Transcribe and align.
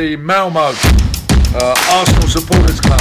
the 0.00 0.16
Malmo 0.16 0.60
uh, 0.60 1.74
Arsenal 1.90 2.28
Supporters 2.28 2.80
Club. 2.80 3.00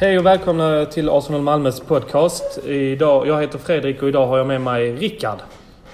Hej 0.00 0.18
och 0.18 0.26
välkomna 0.26 0.84
till 0.84 1.08
Arsenal 1.08 1.42
Malmös 1.42 1.80
podcast. 1.80 2.58
Idag, 2.64 3.26
jag 3.26 3.40
heter 3.40 3.58
Fredrik 3.58 4.02
och 4.02 4.08
idag 4.08 4.26
har 4.26 4.38
jag 4.38 4.46
med 4.46 4.60
mig 4.60 4.92
Rickard. 4.92 5.38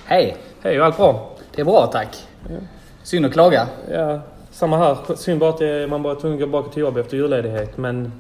Hej! 0.04 0.36
Hej, 0.60 0.80
och 0.80 0.86
allt 0.86 0.96
bra? 0.96 1.36
Det 1.54 1.60
är 1.60 1.64
bra 1.64 1.86
tack. 1.86 2.16
Synd 3.02 3.26
att 3.26 3.32
klaga. 3.32 3.66
Ja, 3.90 4.20
samma 4.52 4.78
här. 4.78 4.96
Synd 5.16 5.40
bara 5.40 5.50
att 5.50 5.90
man 5.90 6.02
bara 6.02 6.14
tvungen 6.14 6.34
att 6.34 6.40
gå 6.40 6.46
tillbaka 6.62 6.70
till 6.72 6.80
jobb 6.82 6.96
efter 6.98 7.16
julledighet. 7.16 7.76
Men 7.78 8.12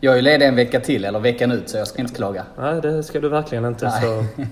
Jag 0.00 0.12
är 0.12 0.16
ju 0.16 0.22
ledig 0.22 0.46
en 0.46 0.56
vecka 0.56 0.80
till, 0.80 1.04
eller 1.04 1.18
veckan 1.18 1.52
ut, 1.52 1.68
så 1.70 1.76
jag 1.76 1.86
ska 1.86 2.00
inte 2.02 2.14
klaga. 2.14 2.44
nej, 2.58 2.80
det 2.80 3.02
ska 3.02 3.20
du 3.20 3.28
verkligen 3.28 3.64
inte. 3.64 3.84
Nej. 3.84 4.02
Så. 4.02 4.24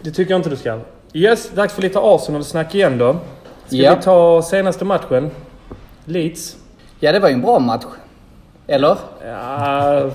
Det 0.00 0.10
tycker 0.10 0.30
jag 0.32 0.38
inte 0.38 0.50
du 0.50 0.56
ska. 0.56 0.78
Yes, 1.12 1.50
dags 1.50 1.74
för 1.74 1.82
lite 1.82 1.98
Arsenal-snack 2.02 2.74
igen 2.74 2.98
då. 2.98 3.12
Ska 3.66 3.76
Ja. 3.76 3.94
vi 3.96 4.02
ta 4.02 4.42
senaste 4.42 4.84
matchen? 4.84 5.30
Leeds. 6.04 6.56
Ja, 7.00 7.12
det 7.12 7.18
var 7.20 7.28
ju 7.28 7.34
en 7.34 7.42
bra 7.42 7.58
match. 7.58 7.84
Eller? 8.66 8.96
Ja, 9.26 10.10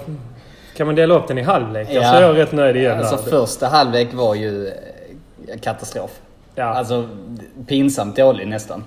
kan 0.75 0.85
man 0.87 0.95
dela 0.95 1.13
upp 1.15 1.27
den 1.27 1.37
i 1.37 1.41
halvlek? 1.41 1.87
Ja. 1.91 2.01
Så 2.11 2.17
är 2.17 2.21
jag 2.21 2.37
rätt 2.37 2.51
nöjd 2.51 2.75
igen. 2.75 2.99
Alltså 2.99 3.17
första 3.17 3.67
halvlek 3.67 4.13
var 4.13 4.35
ju 4.35 4.67
eh, 4.67 4.73
katastrof. 5.61 6.11
ja. 6.55 6.63
Alltså 6.65 7.07
pinsamt 7.67 8.15
dålig 8.15 8.47
nästan. 8.47 8.83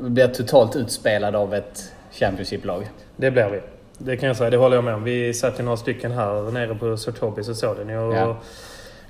Vi 0.00 0.10
blev 0.10 0.32
totalt 0.32 0.76
utspelad 0.76 1.36
av 1.36 1.54
ett 1.54 1.92
Championship-lag. 2.12 2.88
Det 3.16 3.30
blir 3.30 3.48
vi. 3.48 3.60
Det 3.98 4.16
kan 4.16 4.26
jag 4.26 4.36
säga, 4.36 4.50
det 4.50 4.56
håller 4.56 4.76
jag 4.76 4.84
med 4.84 4.94
om. 4.94 5.04
Vi 5.04 5.34
satt 5.34 5.60
ju 5.60 5.62
några 5.62 5.76
stycken 5.76 6.12
här 6.12 6.50
nere 6.50 6.74
på 6.74 6.96
Sotopi 6.96 7.40
och 7.40 7.56
såg 7.56 7.76
den 7.76 7.88
Ja. 7.88 8.36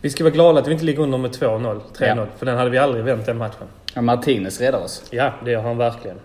Vi 0.00 0.10
ska 0.10 0.24
vara 0.24 0.34
glada 0.34 0.60
att 0.60 0.68
vi 0.68 0.72
inte 0.72 0.84
ligger 0.84 1.02
under 1.02 1.18
med 1.18 1.30
2-0, 1.30 1.80
3-0. 1.96 2.16
Ja. 2.16 2.26
För 2.36 2.46
den 2.46 2.58
hade 2.58 2.70
vi 2.70 2.78
aldrig 2.78 3.04
vänt 3.04 3.26
den 3.26 3.38
matchen. 3.38 3.66
Ja, 3.94 4.00
Martinez 4.00 4.60
räddade 4.60 4.84
oss. 4.84 5.04
Ja, 5.10 5.32
det 5.44 5.50
gör 5.50 5.62
han 5.62 5.78
verkligen. 5.78 6.16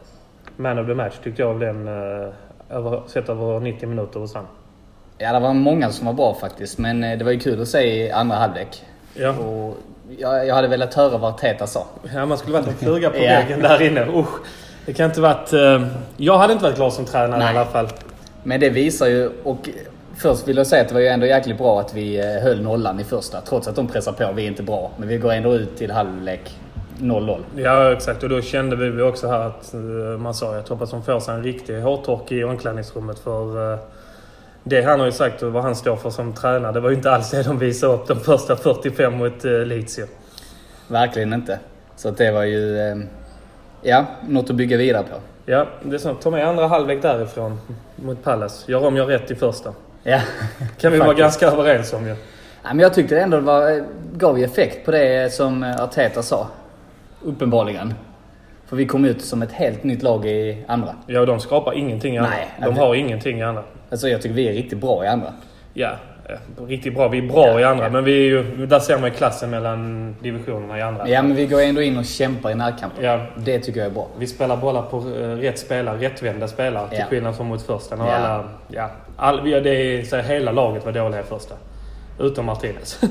Man 0.55 0.79
of 0.79 0.87
the 0.87 0.93
match 0.93 1.13
tyckte 1.23 1.41
jag 1.41 1.51
av 1.51 1.59
den, 1.59 1.87
uh, 1.87 2.33
över, 2.69 3.01
sett 3.07 3.29
över 3.29 3.59
90 3.59 3.89
minuter 3.89 4.19
hos 4.19 4.33
han. 4.33 4.45
Ja, 5.17 5.33
det 5.33 5.39
var 5.39 5.53
många 5.53 5.89
som 5.89 6.05
var 6.05 6.13
bra 6.13 6.33
faktiskt, 6.33 6.77
men 6.77 7.03
eh, 7.03 7.17
det 7.17 7.23
var 7.23 7.31
ju 7.31 7.39
kul 7.39 7.61
att 7.61 7.67
se 7.67 8.05
i 8.05 8.11
andra 8.11 8.35
halvlek. 8.35 8.83
Ja. 9.13 9.29
Och 9.29 9.77
jag, 10.19 10.47
jag 10.47 10.55
hade 10.55 10.67
velat 10.67 10.93
höra 10.93 11.17
vad 11.17 11.37
Teta 11.37 11.67
sa. 11.67 11.85
ja, 12.15 12.25
man 12.25 12.37
skulle 12.37 12.53
varit 12.53 12.67
en 12.67 12.73
fluga 12.79 13.09
på 13.09 13.19
väggen 13.19 13.59
där 13.61 13.81
inne. 13.81 14.07
Usch. 14.15 14.39
Det 14.85 14.93
kan 14.93 15.05
inte 15.05 15.21
varit... 15.21 15.53
eh, 15.53 15.87
jag 16.17 16.37
hade 16.37 16.53
inte 16.53 16.65
varit 16.65 16.75
glad 16.75 16.93
som 16.93 17.05
tränare 17.05 17.39
Nej. 17.39 17.53
i 17.55 17.57
alla 17.57 17.65
fall. 17.65 17.87
Men 18.43 18.59
det 18.59 18.69
visar 18.69 19.07
ju, 19.07 19.29
och 19.43 19.69
först 20.17 20.47
vill 20.47 20.57
jag 20.57 20.67
säga 20.67 20.81
att 20.81 20.87
det 20.87 20.93
var 20.93 21.01
ju 21.01 21.07
ändå 21.07 21.25
jäkligt 21.25 21.57
bra 21.57 21.79
att 21.79 21.93
vi 21.93 22.19
eh, 22.19 22.43
höll 22.43 22.61
nollan 22.61 22.99
i 22.99 23.03
första. 23.03 23.41
Trots 23.41 23.67
att 23.67 23.75
de 23.75 23.87
pressar 23.87 24.11
på. 24.11 24.31
Vi 24.35 24.43
är 24.43 24.47
inte 24.47 24.63
bra. 24.63 24.91
Men 24.97 25.07
vi 25.07 25.17
går 25.17 25.31
ändå 25.31 25.53
ut 25.55 25.77
till 25.77 25.91
halvlek 25.91 26.57
0-0. 26.99 27.39
Ja, 27.55 27.91
exakt. 27.93 28.23
Och 28.23 28.29
då 28.29 28.41
kände 28.41 28.75
vi 28.75 29.01
också 29.01 29.27
här 29.27 29.39
att 29.39 29.73
eh, 29.73 29.79
man 30.19 30.33
sa 30.33 30.55
att 30.55 30.69
hoppas 30.69 30.91
de 30.91 31.03
får 31.03 31.19
sig 31.19 31.33
en 31.35 31.43
riktig 31.43 31.79
hårtork 31.81 32.31
i 32.31 32.43
omklädningsrummet. 32.43 33.19
För 33.19 33.73
eh, 33.73 33.79
det 34.63 34.81
han 34.81 34.99
har 34.99 35.05
ju 35.05 35.11
sagt 35.11 35.43
och 35.43 35.53
vad 35.53 35.63
han 35.63 35.75
står 35.75 35.95
för 35.95 36.09
som 36.09 36.33
tränare, 36.33 36.71
det 36.71 36.79
var 36.79 36.89
ju 36.89 36.95
inte 36.95 37.11
alls 37.11 37.31
det 37.31 37.43
de 37.43 37.59
visade 37.59 37.93
upp 37.93 38.07
de 38.07 38.19
första 38.19 38.55
45 38.55 39.17
mot 39.17 39.45
eh, 39.45 39.51
ju. 39.51 40.07
Verkligen 40.87 41.33
inte. 41.33 41.59
Så 41.95 42.11
det 42.11 42.31
var 42.31 42.43
ju, 42.43 42.79
eh, 42.79 42.97
ja, 43.81 44.05
något 44.27 44.49
att 44.49 44.55
bygga 44.55 44.77
vidare 44.77 45.03
på. 45.03 45.19
Ja, 45.45 45.67
det 45.83 45.95
är 45.95 45.99
så. 45.99 46.13
Ta 46.13 46.29
med 46.29 46.47
andra 46.47 46.67
halvlek 46.67 47.01
därifrån 47.01 47.59
mot 47.95 48.23
Palace. 48.23 48.71
Gör 48.71 48.85
om, 48.85 48.97
gör 48.97 49.05
rätt 49.05 49.31
i 49.31 49.35
första. 49.35 49.73
Ja. 50.03 50.21
Kan 50.77 50.91
vi 50.91 50.97
vara 50.97 51.13
ganska 51.23 51.47
överens 51.47 51.93
om 51.93 52.07
ju. 52.07 52.15
Nej, 52.63 52.73
men 52.73 52.79
jag 52.79 52.93
tyckte 52.93 53.19
ändå 53.19 53.37
det 53.37 53.43
var, 53.43 53.71
eh, 53.71 53.83
gav 54.13 54.37
effekt 54.37 54.85
på 54.85 54.91
det 54.91 55.33
som 55.33 55.63
Arteta 55.63 56.23
sa. 56.23 56.47
Uppenbarligen. 57.21 57.93
För 58.73 58.77
vi 58.77 58.85
kom 58.85 59.05
ut 59.05 59.21
som 59.21 59.41
ett 59.41 59.51
helt 59.51 59.83
nytt 59.83 60.03
lag 60.03 60.25
i 60.25 60.57
andra. 60.67 60.95
Ja, 61.07 61.25
de 61.25 61.39
skapar 61.39 61.73
ingenting 61.73 62.15
i 62.15 62.17
andra. 62.17 62.29
Nej, 62.31 62.47
de 62.61 62.73
det- 62.75 62.81
har 62.81 62.95
ingenting 62.95 63.39
i 63.39 63.43
andra. 63.43 63.63
Alltså 63.89 64.07
jag 64.09 64.21
tycker 64.21 64.35
vi 64.35 64.47
är 64.49 64.53
riktigt 64.53 64.79
bra 64.79 65.05
i 65.05 65.07
andra. 65.07 65.33
Ja, 65.73 65.91
eh, 66.29 66.65
riktigt 66.67 66.95
bra. 66.95 67.07
Vi 67.07 67.17
är 67.17 67.21
bra 67.31 67.47
Ja, 67.47 67.59
i 67.59 67.63
andra, 67.63 67.83
ja. 67.83 67.89
men 67.89 68.03
vi 68.03 68.11
är 68.13 68.23
ju, 68.29 68.65
där 68.65 68.79
ser 68.79 68.97
man 68.97 69.09
ju 69.09 69.15
klassen 69.15 69.49
mellan 69.49 70.15
divisionerna 70.21 70.77
i 70.77 70.81
andra. 70.81 71.09
Ja 71.09 71.21
men 71.21 71.35
vi 71.35 71.45
går 71.45 71.61
ändå 71.61 71.81
in 71.81 71.97
och 71.97 72.05
kämpar 72.05 72.51
i 72.51 72.55
närkampen. 72.55 73.03
Ja. 73.05 73.19
Det 73.37 73.59
tycker 73.59 73.79
jag 73.79 73.87
är 73.87 73.93
bra. 73.93 74.07
Vi 74.19 74.27
spelar 74.27 74.57
bollar 74.57 74.81
på 74.81 74.97
eh, 74.97 75.01
rätt 75.27 75.59
spelare, 75.59 75.97
rättvända 75.97 76.47
spelare. 76.47 76.89
Till 76.89 76.99
Ja. 76.99 77.05
skillnad 77.05 77.35
från 77.35 77.47
mot 77.47 77.61
första. 77.61 77.95
När 77.95 78.05
Ja. 78.07 78.13
alla, 78.15 78.43
ja, 78.67 78.89
all, 79.17 79.41
vi- 79.41 79.59
det 79.59 79.69
är, 79.69 80.03
så 80.03 80.15
här, 80.15 80.23
hela 80.23 80.51
laget 80.51 80.85
var 80.85 80.91
dåliga 80.91 81.19
i 81.19 81.23
första. 81.23 81.55
Utom 82.19 82.45
Martinez. 82.45 83.01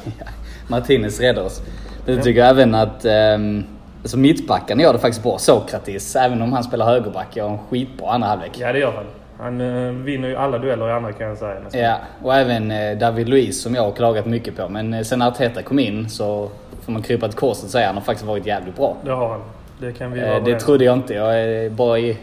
Martinez 0.68 1.20
räddar 1.20 1.42
oss. 1.42 1.62
Jag 2.06 2.22
tycker 2.22 2.42
även 2.44 2.74
att 2.74 3.04
um, 3.04 3.64
alltså 4.08 4.18
mittbacken 4.18 4.80
gör 4.80 4.92
det 4.92 4.98
faktiskt 4.98 5.22
bra. 5.22 5.38
Sokratis, 5.38 6.16
även 6.16 6.42
om 6.42 6.52
han 6.52 6.64
spelar 6.64 6.86
högerback, 6.86 7.36
gör 7.36 7.48
en 7.48 7.58
skitbra 7.58 8.10
andra 8.10 8.28
halvlek. 8.28 8.50
ja, 8.54 8.72
det 8.72 8.78
gör 8.78 8.92
han. 8.92 9.04
Han 9.38 9.60
eh, 9.60 9.92
vinner 9.92 10.28
ju 10.28 10.36
alla 10.36 10.58
dueller 10.58 10.88
i 10.88 10.92
andra 10.92 11.12
kan 11.12 11.28
jag 11.28 11.38
säga. 11.38 11.60
nästan. 11.64 11.80
Ja, 11.80 11.96
och 12.22 12.34
även 12.34 12.70
eh, 12.70 12.98
David 12.98 13.28
Luiz 13.28 13.62
som 13.62 13.74
jag 13.74 13.82
har 13.82 13.92
klagat 13.92 14.26
mycket 14.26 14.56
på. 14.56 14.68
Men 14.68 14.94
eh, 14.94 15.02
sen 15.02 15.22
Arteta 15.22 15.62
kom 15.62 15.78
in 15.78 16.08
så 16.08 16.48
får 16.84 16.92
man 16.92 17.02
krypa 17.02 17.28
till 17.28 17.38
korset 17.38 17.64
och 17.64 17.70
säga 17.70 17.86
han 17.86 17.94
har 17.94 18.02
faktiskt 18.02 18.26
varit 18.26 18.46
jävligt 18.46 18.76
bra. 18.76 18.96
Det 19.04 19.10
har 19.10 19.28
han. 19.28 19.40
Det 19.80 19.92
kan 19.92 20.12
vi 20.12 20.20
vara 20.20 20.40
det 20.40 20.60
trodde 20.60 20.84
jag 20.84 20.94
inte. 20.94 21.14
Jag, 21.14 21.40
är 21.40 21.70
bara 21.70 21.98
i, 21.98 22.16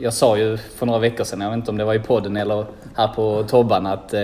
jag 0.00 0.12
sa 0.12 0.36
ju 0.36 0.56
för 0.56 0.86
några 0.86 0.98
veckor 0.98 1.24
sedan, 1.24 1.40
jag 1.40 1.50
vet 1.50 1.56
inte 1.56 1.70
om 1.70 1.76
det 1.76 1.84
var 1.84 1.94
i 1.94 1.98
podden 1.98 2.36
eller 2.36 2.64
här 2.96 3.08
på 3.08 3.44
Tobban, 3.48 3.86
att 3.86 4.14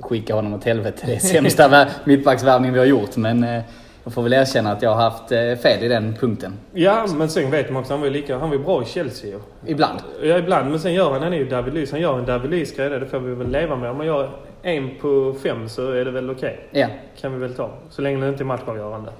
skicka 0.00 0.34
honom 0.34 0.54
åt 0.54 0.64
helvete. 0.64 1.02
Det 1.06 1.14
är 1.14 1.18
sämsta 1.18 1.68
vär- 1.68 1.88
mittbacksvärvning 2.04 2.72
vi 2.72 2.78
har 2.78 2.86
gjort. 2.86 3.16
Men 3.16 3.62
jag 4.04 4.12
får 4.12 4.22
väl 4.22 4.32
erkänna 4.32 4.72
att 4.72 4.82
jag 4.82 4.90
har 4.94 5.10
haft 5.10 5.32
eh, 5.32 5.54
fel 5.56 5.84
i 5.84 5.88
den 5.88 6.14
punkten. 6.20 6.52
Ja, 6.72 7.06
men 7.16 7.28
sen 7.28 7.50
vet 7.50 7.70
man 7.70 7.80
också 7.80 7.92
han 7.92 8.00
var 8.00 8.06
ju 8.06 8.12
lika, 8.12 8.38
han 8.38 8.50
var 8.50 8.58
bra 8.58 8.82
i 8.82 8.86
Chelsea. 8.86 9.38
Ibland. 9.66 9.98
Ja, 10.22 10.38
ibland. 10.38 10.70
Men 10.70 10.80
sen 10.80 10.92
gör 10.94 11.12
han, 11.12 11.22
han 11.22 11.32
är 11.32 11.36
ju 11.36 11.48
David 11.48 11.74
Luiz. 11.74 11.90
Han 11.90 12.00
gör 12.00 12.18
en 12.18 12.26
David 12.26 12.50
Luiz-grej. 12.50 12.90
Det 12.90 13.06
får 13.06 13.18
vi 13.18 13.34
väl 13.34 13.50
leva 13.50 13.76
med. 13.76 13.90
Om 13.90 13.96
man 13.96 14.06
gör 14.06 14.30
en 14.62 14.90
på 15.00 15.34
fem 15.42 15.68
så 15.68 15.90
är 15.92 16.04
det 16.04 16.10
väl 16.10 16.30
okej. 16.30 16.68
Ja, 16.70 16.86
Kan 17.20 17.32
vi 17.32 17.38
väl 17.38 17.54
ta. 17.54 17.70
Så 17.90 18.02
länge 18.02 18.20
det 18.24 18.28
inte 18.28 18.42
är 18.42 18.44
matchavgörande. 18.44 19.12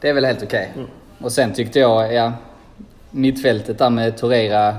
det 0.00 0.08
är 0.08 0.12
väl 0.14 0.24
helt 0.24 0.42
okej. 0.42 0.72
Mm. 0.76 0.88
Och 1.18 1.32
sen 1.32 1.52
tyckte 1.52 1.78
jag, 1.78 2.14
ja, 2.14 2.32
mittfältet 3.10 3.78
där 3.78 3.90
med 3.90 4.16
Torreira, 4.16 4.76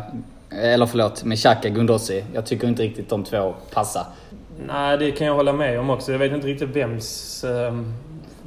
eller 0.62 0.86
förlåt, 0.86 1.24
med 1.24 1.38
Xhaka 1.38 1.70
Gundossi. 1.70 2.24
Jag 2.34 2.46
tycker 2.46 2.68
inte 2.68 2.84
riktigt 2.84 3.10
de 3.10 3.24
två 3.24 3.54
passar. 3.74 4.04
Nej, 4.68 4.98
det 4.98 5.12
kan 5.12 5.28
jag 5.28 5.36
hålla 5.36 5.54
med 5.54 5.80
om 5.80 5.90
också. 5.90 6.12
Jag 6.12 6.20
vet 6.20 6.32
inte 6.32 6.48
riktigt 6.48 6.70
vems, 6.70 7.44
ehm, 7.44 7.94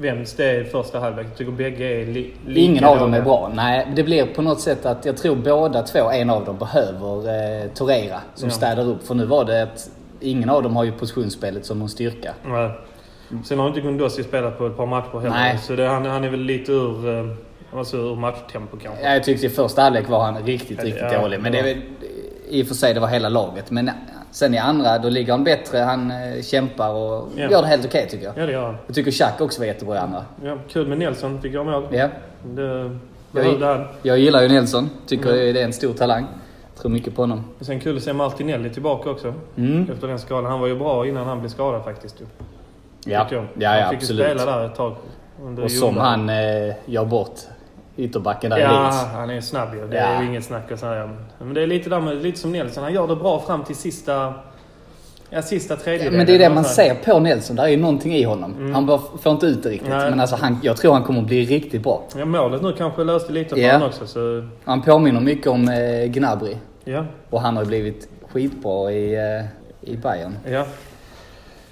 vems 0.01 0.35
det 0.35 0.45
är 0.45 0.61
i 0.61 0.65
första 0.65 1.01
halvlek. 1.01 1.27
Jag 1.31 1.37
tycker 1.39 1.53
bägge 1.53 1.85
är 2.03 2.07
li, 2.07 2.33
lika 2.47 2.61
Ingen 2.61 2.85
av 2.85 2.99
dem 2.99 3.15
är 3.15 3.23
bra. 3.23 3.51
Nej, 3.55 3.89
det 3.97 4.03
blir 4.03 4.27
på 4.27 4.43
något 4.43 4.61
sätt 4.61 4.87
att 4.87 5.05
jag 5.05 5.17
tror 5.17 5.37
båda 5.37 5.83
två, 5.83 6.11
en 6.11 6.31
av 6.31 6.45
dem 6.45 6.59
behöver 6.59 7.17
eh, 7.65 7.69
Torreira 7.75 8.21
som 8.35 8.49
Ja. 8.49 8.55
städar 8.55 8.89
upp. 8.89 9.07
För 9.07 9.15
nu 9.15 9.25
var 9.25 9.45
det 9.45 9.63
att 9.63 9.91
ingen 10.21 10.51
av 10.51 10.63
dem 10.63 10.77
har 10.77 10.85
ju 10.85 10.93
positionsspelet 10.93 11.67
som 11.67 11.79
någon 11.79 11.89
styrka. 11.89 12.35
Nej. 12.47 12.71
Sen 13.45 13.59
har 13.59 13.69
inte 13.69 13.81
Gundossi 13.81 14.23
spelat 14.25 14.59
på 14.59 14.67
ett 14.67 14.77
par 14.77 14.87
matcher 14.87 15.19
heller. 15.19 15.31
Nej. 15.31 15.59
Så 15.59 15.73
det, 15.77 15.87
han, 15.87 16.07
han 16.07 16.25
är 16.25 16.29
väl 16.31 16.41
lite 16.41 16.73
ur, 16.73 17.19
eh, 17.19 17.27
alltså 17.79 17.97
ur 17.97 18.17
matchtempo 18.17 18.77
kanske. 18.77 19.05
Ja, 19.05 19.13
Jag 19.13 19.25
tyckte 19.25 19.47
i 19.47 19.51
första 19.51 19.83
halvlek 19.83 20.09
var 20.09 20.25
han 20.25 20.43
riktigt, 20.45 20.85
riktigt 20.85 21.03
Ja, 21.13 21.21
dålig. 21.21 21.41
Men 21.41 21.53
det 21.53 21.77
i 22.49 22.63
och 22.63 22.67
för 22.67 22.75
sig, 22.75 22.95
det 22.95 23.01
var 23.01 23.09
hela 23.09 23.29
laget. 23.29 23.71
Men 23.71 23.91
sen 24.31 24.55
i 24.55 24.59
andra, 24.59 24.99
då 24.99 25.09
ligger 25.09 25.33
han 25.33 25.45
bättre. 25.45 25.79
Han 25.79 26.11
eh, 26.11 26.43
kämpar 26.43 26.89
och 26.91 27.29
Ja. 27.37 27.51
gör 27.51 27.63
det 27.63 27.69
helt 27.69 27.87
okej 27.87 28.09
tycker 28.11 28.25
jag. 28.25 28.39
Ja, 28.39 28.47
det 28.47 28.53
gör 28.53 28.67
han. 28.67 28.77
Jag 28.87 28.95
tycker 28.95 29.11
Xhaka 29.11 29.45
också 29.45 29.61
var 29.61 29.67
jättebra 29.67 29.95
i 29.95 29.99
andra. 29.99 30.25
Ja, 30.45 30.57
kul 30.69 30.87
med 30.89 30.99
Nelson 30.99 31.43
fick 31.43 31.55
jag 31.55 31.67
mål. 31.67 31.87
Ja. 31.91 32.09
Det 32.45 32.91
han. 33.67 33.85
Jag 34.03 34.19
gillar 34.19 34.43
ju 34.43 34.49
Nelson. 34.49 34.91
Tycker 35.07 35.33
Mm. 35.33 35.55
det 35.55 35.61
är 35.61 35.65
en 35.65 35.73
stor 35.73 35.93
talang. 35.93 36.27
Tror 36.81 36.91
mycket 36.91 37.17
på 37.17 37.23
honom. 37.23 37.45
Och 37.59 37.67
Sen 37.67 37.81
kul 37.81 37.97
att 37.97 38.03
se 38.03 38.13
Martinelli 38.13 38.71
tillbaka 38.71 39.11
också. 39.11 39.35
Mm. 39.57 39.91
Efter 39.93 40.09
den 40.09 40.19
skadan. 40.19 40.51
Han 40.51 40.61
var 40.61 40.67
ju 40.67 40.79
bra 40.79 41.07
innan 41.07 41.27
han 41.27 41.41
blev 41.41 41.49
skadad 41.51 41.85
faktiskt. 41.85 42.17
Ja, 43.05 43.27
jag. 43.31 43.43
ja, 43.43 43.47
ja 43.55 43.71
han 43.83 43.91
fick 43.91 43.99
absolut. 44.03 44.27
ju 44.27 44.39
spela 44.39 44.57
där 44.59 44.67
ett 44.67 44.75
tag. 44.75 44.95
Och 45.65 45.71
som 45.71 45.97
han 45.97 46.29
eh, 46.29 46.75
gör 46.87 47.05
bort 47.05 47.41
ytterbacken 47.99 48.51
där 48.51 48.59
i 48.59 48.63
Ja, 48.63 48.83
Leeds. 48.83 49.05
han 49.13 49.31
är 49.31 49.41
snabb 49.41 49.75
ju. 49.75 49.89
Det 49.89 49.97
Ja. 49.97 50.03
är 50.03 50.23
ju 50.23 50.29
inget 50.29 50.45
snack 50.45 50.73
att 50.73 50.81
säga. 50.81 51.11
Men 51.39 51.55
det 51.55 51.63
är 51.63 51.67
lite, 51.67 51.91
där 51.91 52.01
med, 52.01 52.17
lite 52.23 52.39
som 52.39 52.53
Nelson. 52.53 52.83
Han 52.85 52.93
gör 52.93 53.07
det 53.09 53.17
bra 53.17 53.41
fram 53.41 53.65
till 53.65 53.77
sista... 53.77 54.35
Ja, 55.31 55.43
sista 55.43 55.75
Ja, 55.75 55.81
tredjedelen. 55.81 56.17
men 56.17 56.27
det 56.27 56.35
är 56.35 56.39
det 56.39 56.51
man 56.55 56.65
säger. 56.65 56.95
ser 56.95 57.13
på 57.13 57.19
Nelson. 57.21 57.57
Där 57.57 57.63
är 57.65 57.69
ju 57.69 57.77
någonting 57.77 58.15
i 58.15 58.23
honom. 58.23 58.73
Han 58.75 58.87
bara 58.87 58.99
får 59.23 59.33
inte 59.33 59.47
ut 59.47 59.63
det 59.63 59.69
riktigt. 59.69 59.89
Nej. 59.89 60.11
Men 60.11 60.21
alltså 60.21 60.37
han, 60.37 60.59
jag 60.63 60.77
tror 60.77 60.93
han 60.93 61.03
kommer 61.03 61.21
att 61.21 61.27
bli 61.27 61.45
riktigt 61.45 61.83
bra. 61.83 62.03
Ja, 62.17 62.25
målet 62.25 62.63
nu 62.63 62.73
kanske 62.73 63.05
löste 63.05 63.33
lite 63.33 63.55
för 63.55 63.63
Ja. 63.63 63.73
honom 63.73 63.89
också. 63.89 64.07
Så, 64.07 64.49
Han 64.65 64.83
påminner 64.83 65.21
mycket 65.21 65.47
om 65.47 65.69
eh, 65.69 66.05
Gnabry. 66.07 66.57
ja, 66.85 67.05
Och 67.31 67.41
han 67.41 67.57
har 67.57 67.63
ju 67.63 67.69
blivit 67.69 68.09
skitbra 68.33 68.93
i, 68.93 69.15
eh, 69.15 69.45
i 69.93 69.97
Bayern. 69.97 70.37
ja. 70.51 70.65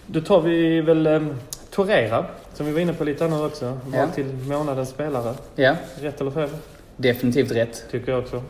Då 0.07 0.21
tar 0.21 0.41
vi 0.41 0.81
väl 0.81 1.07
um, 1.07 1.35
Torera, 1.71 2.25
som 2.57 2.67
vi 2.67 2.73
var 2.73 2.81
inne 2.81 2.93
på 2.93 3.05
lite 3.05 3.29
nu 3.29 3.37
också. 3.45 3.65
Val 3.67 3.81
Ja. 3.95 4.07
till 4.15 4.25
månadens 4.49 4.89
spelare. 4.89 5.35
Ja, 5.55 5.75
Rätt 6.01 6.21
eller 6.21 6.31
fel? 6.31 6.49
definitivt 6.97 7.51
rätt. 7.53 7.85
Tycker 7.91 8.13
jag 8.13 8.19
också. 8.23 8.43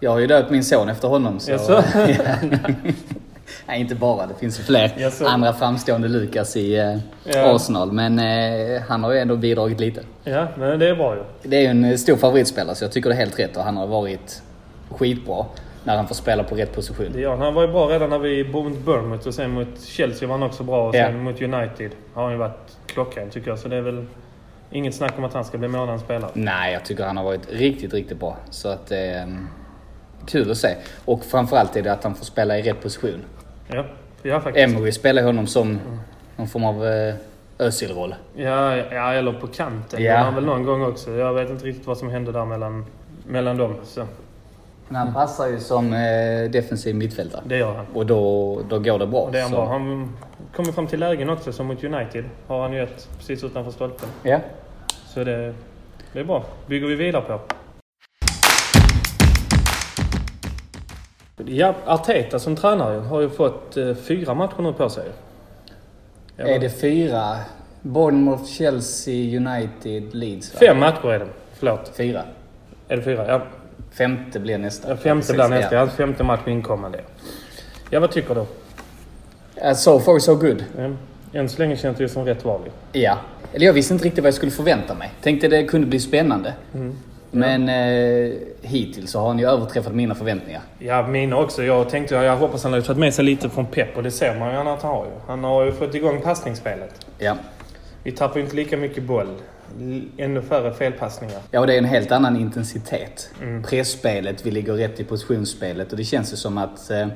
Jag 0.00 0.10
har 0.10 0.18
ju 0.18 0.26
döpt 0.26 0.50
min 0.50 0.64
son 0.64 0.88
efter 0.88 1.08
honom. 1.08 1.40
Så... 1.40 1.50
Jaså? 1.50 1.82
Nej, 3.66 3.80
inte 3.80 3.94
bara. 3.94 4.26
Det 4.26 4.34
finns 4.34 4.58
ju 4.58 4.62
fler 4.62 4.94
Jaså? 4.98 5.24
andra 5.26 5.52
framstående 5.52 6.08
Lukas 6.08 6.56
i 6.56 6.74
eh, 6.78 6.96
Ja. 7.24 7.54
Arsenal. 7.56 7.92
Men 7.92 8.18
eh, 8.18 8.82
han 8.88 9.04
har 9.04 9.12
ju 9.12 9.18
ändå 9.18 9.36
bidragit 9.36 9.80
lite. 9.80 10.00
Ja, 10.24 10.46
men 10.58 10.78
det 10.78 10.88
är 10.88 10.94
bra 10.96 11.14
ju. 11.16 11.22
Det 11.42 11.56
är 11.56 11.60
ju 11.60 11.66
en 11.66 11.84
eh, 11.84 11.96
stor 11.96 12.16
favoritspelare 12.16 12.74
så 12.74 12.84
jag 12.84 12.92
tycker 12.92 13.08
det 13.10 13.14
är 13.14 13.18
helt 13.18 13.38
rätt 13.38 13.56
och 13.56 13.62
han 13.62 13.76
har 13.76 13.86
varit 13.86 14.42
skitbra 14.90 15.46
när 15.84 15.96
han 15.96 16.08
får 16.08 16.14
spela 16.14 16.44
på 16.44 16.54
rätt 16.54 16.74
position. 16.74 17.06
Det 17.12 17.20
gör 17.20 17.36
han. 17.36 17.54
Var 17.54 17.62
ju 17.62 17.72
bra 17.72 17.88
redan 17.88 18.10
när 18.10 18.18
vi 18.18 18.44
mot 18.44 18.78
Bournemouth 18.78 19.28
och 19.28 19.34
sen 19.34 19.50
mot 19.50 19.80
Chelsea 19.82 20.28
var 20.28 20.38
han 20.38 20.46
också 20.46 20.62
bra. 20.62 20.88
Och 20.88 20.94
sen 20.94 21.22
mot 21.22 21.42
United 21.42 21.90
har 22.14 22.22
han 22.22 22.32
ju 22.32 22.38
varit 22.38 22.76
klockren 22.86 23.30
tycker 23.30 23.48
jag. 23.48 23.58
Så 23.58 23.68
det 23.68 23.76
är 23.76 23.80
väl 23.80 24.06
inget 24.70 24.94
snack 24.94 25.18
om 25.18 25.24
att 25.24 25.34
han 25.34 25.44
ska 25.44 25.58
bli 25.58 25.68
månadens 25.68 26.02
spelare. 26.02 26.30
Nej, 26.34 26.72
jag 26.72 26.84
tycker 26.84 27.04
han 27.04 27.16
har 27.16 27.24
varit 27.24 27.52
riktigt, 27.52 27.94
riktigt 27.94 28.18
bra. 28.18 28.36
Så 28.50 28.68
att 28.68 28.86
det 28.86 28.98
är 28.98 29.22
mm, 29.22 29.48
kul 30.26 30.50
att 30.50 30.56
se. 30.56 30.76
Och 31.04 31.24
framförallt 31.24 31.76
är 31.76 31.82
det 31.82 31.92
att 31.92 32.04
han 32.04 32.14
får 32.14 32.24
spela 32.24 32.58
i 32.58 32.62
rätt 32.62 32.82
position. 32.82 33.24
Ja, 33.68 33.84
ja 34.22 34.40
faktiskt. 34.40 34.68
Emery 34.68 34.92
spelar 34.92 35.22
honom 35.22 35.46
som 35.46 35.78
någon 36.36 36.48
form 36.48 36.64
av 36.64 36.86
eh, 36.86 37.14
Özil-roll. 37.58 38.14
Ja, 38.36 38.76
ja, 38.76 39.12
eller 39.12 39.32
på 39.32 39.46
kanten. 39.46 40.02
Ja. 40.02 40.12
Det 40.12 40.18
han 40.18 40.34
väl 40.34 40.44
någon 40.44 40.64
gång 40.64 40.82
också. 40.82 41.10
Jag 41.10 41.34
vet 41.34 41.50
inte 41.50 41.64
riktigt 41.64 41.86
vad 41.86 41.98
som 41.98 42.10
hände 42.10 42.32
där 42.32 42.44
mellan, 42.44 42.86
mellan 43.26 43.56
dem. 43.56 43.74
Så 43.84 44.06
Men 44.88 44.96
han 44.96 45.14
passar 45.14 45.46
ju 45.48 45.60
som 45.60 45.92
eh, 45.92 46.50
defensiv 46.50 46.94
mittfältare. 46.96 47.42
det 47.46 47.56
gör 47.58 47.74
han. 47.74 47.86
Och 47.94 48.06
då, 48.06 48.60
då 48.68 48.78
går 48.78 48.98
det 48.98 49.06
bra. 49.06 49.28
Det 49.32 49.38
är 49.38 49.42
han 49.42 49.50
Så- 49.50 49.56
bra. 49.56 49.66
Han 49.66 50.12
kommer 50.56 50.72
fram 50.72 50.86
till 50.86 51.00
lägen 51.00 51.30
också, 51.30 51.52
som 51.52 51.66
mot 51.66 51.84
United. 51.84 52.24
Har 52.46 52.62
han 52.62 52.72
ju 52.72 52.82
ett 52.82 53.08
precis 53.18 53.44
utanför 53.44 53.70
stolpen. 53.70 54.08
Ja. 54.22 54.38
Så 55.06 55.24
det, 55.24 55.54
det 56.12 56.20
är 56.20 56.24
bra. 56.24 56.44
bygger 56.66 56.86
vi 56.86 56.94
vidare 56.94 57.22
på. 57.22 57.40
Ja, 61.46 61.74
Arteta 61.86 62.38
som 62.38 62.56
tränare 62.56 62.98
har 63.00 63.20
ju 63.20 63.28
fått 63.30 63.76
eh, 63.76 63.94
fyra 63.94 64.34
matcher 64.34 64.62
nu 64.62 64.72
på 64.72 64.88
sig. 64.90 65.04
Ja, 66.36 66.44
Är 66.44 66.58
det 66.58 66.70
fyra? 66.70 67.36
Bournemouth, 67.82 68.44
Chelsea, 68.44 69.36
United, 69.40 70.14
Leeds 70.14 70.54
va? 70.54 70.58
Fem 70.66 70.78
matcher 70.80 71.08
är 71.08 71.18
det. 71.18 71.26
Förlåt. 71.52 71.92
Fyra. 71.96 72.22
Är 72.88 72.96
det 72.96 73.02
fyra? 73.02 73.28
Ja. 73.28 73.42
Femte 73.96 74.40
blir 74.40 74.58
nästa. 74.58 74.96
Femte 74.96 75.32
blir 75.32 75.48
nästa. 75.48 75.74
ja. 75.74 75.86
Femte 75.86 76.24
match 76.24 76.40
inkommande. 76.46 77.00
Ja, 77.90 78.00
vad 78.00 78.10
tycker 78.10 78.34
du? 78.34 78.40
Uh, 78.40 79.74
So 79.74 80.00
far 80.00 80.18
so 80.18 80.34
good. 80.34 80.64
Ja, 80.78 80.90
Än 81.40 81.48
så 81.48 81.58
länge 81.58 81.76
känns 81.76 81.96
det 81.96 82.02
ju 82.02 82.08
som 82.08 82.24
rätt 82.24 82.44
val. 82.44 82.60
Ja. 82.92 83.18
Eller 83.52 83.66
jag 83.66 83.72
visste 83.72 83.94
inte 83.94 84.04
riktigt 84.04 84.22
vad 84.24 84.28
jag 84.28 84.34
skulle 84.34 84.52
förvänta 84.52 84.94
mig. 84.94 85.12
Tänkte 85.22 85.48
det 85.48 85.64
kunde 85.64 85.86
bli 85.86 86.00
spännande. 86.00 86.52
Mm. 86.74 86.96
Men 87.30 87.68
eh, 87.68 88.32
hittills 88.62 89.10
så 89.10 89.20
har 89.20 89.28
han 89.28 89.38
ju 89.38 89.46
överträffat 89.48 89.94
mina 89.94 90.14
förväntningar. 90.14 90.62
Ja, 90.78 91.06
mina 91.06 91.36
också. 91.36 91.62
Jag 91.62 91.88
tänkte, 91.90 92.14
jag 92.14 92.36
hoppas 92.36 92.64
han 92.64 92.72
har 92.72 92.80
tagit 92.80 92.98
med 93.00 93.14
sig 93.14 93.24
lite 93.24 93.50
från 93.50 93.66
Pep 93.66 93.96
och 93.96 94.02
det 94.02 94.10
ser 94.10 94.38
man 94.38 94.50
ju 94.50 94.56
att 94.56 94.82
han 94.82 94.94
har 94.94 95.04
ju. 95.04 95.10
Han 95.26 95.44
har 95.44 95.64
ju 95.64 95.72
fått 95.72 95.94
igång 95.94 96.20
passningsspelet. 96.20 97.06
Ja. 97.18 97.36
Vi 98.02 98.12
tappar 98.12 98.36
ju 98.36 98.42
inte 98.44 98.56
lika 98.56 98.76
mycket 98.76 99.02
boll. 99.02 99.28
Ännu 100.16 100.42
färre 100.42 100.74
felpassningar. 100.74 101.38
Ja, 101.50 101.60
och 101.60 101.66
det 101.66 101.74
är 101.74 101.78
en 101.78 101.84
helt 101.84 102.12
annan 102.12 102.36
intensitet. 102.36 103.30
Mm. 103.42 103.62
Pressspelet, 103.62 104.46
vi 104.46 104.50
ligger 104.50 104.72
rätt 104.72 105.00
i 105.00 105.04
positionsspelet 105.04 105.90
och 105.90 105.96
det 105.96 106.04
känns 106.04 106.32
ju 106.32 106.36
som 106.36 106.58
att 106.58 106.90
eh, 106.90 107.06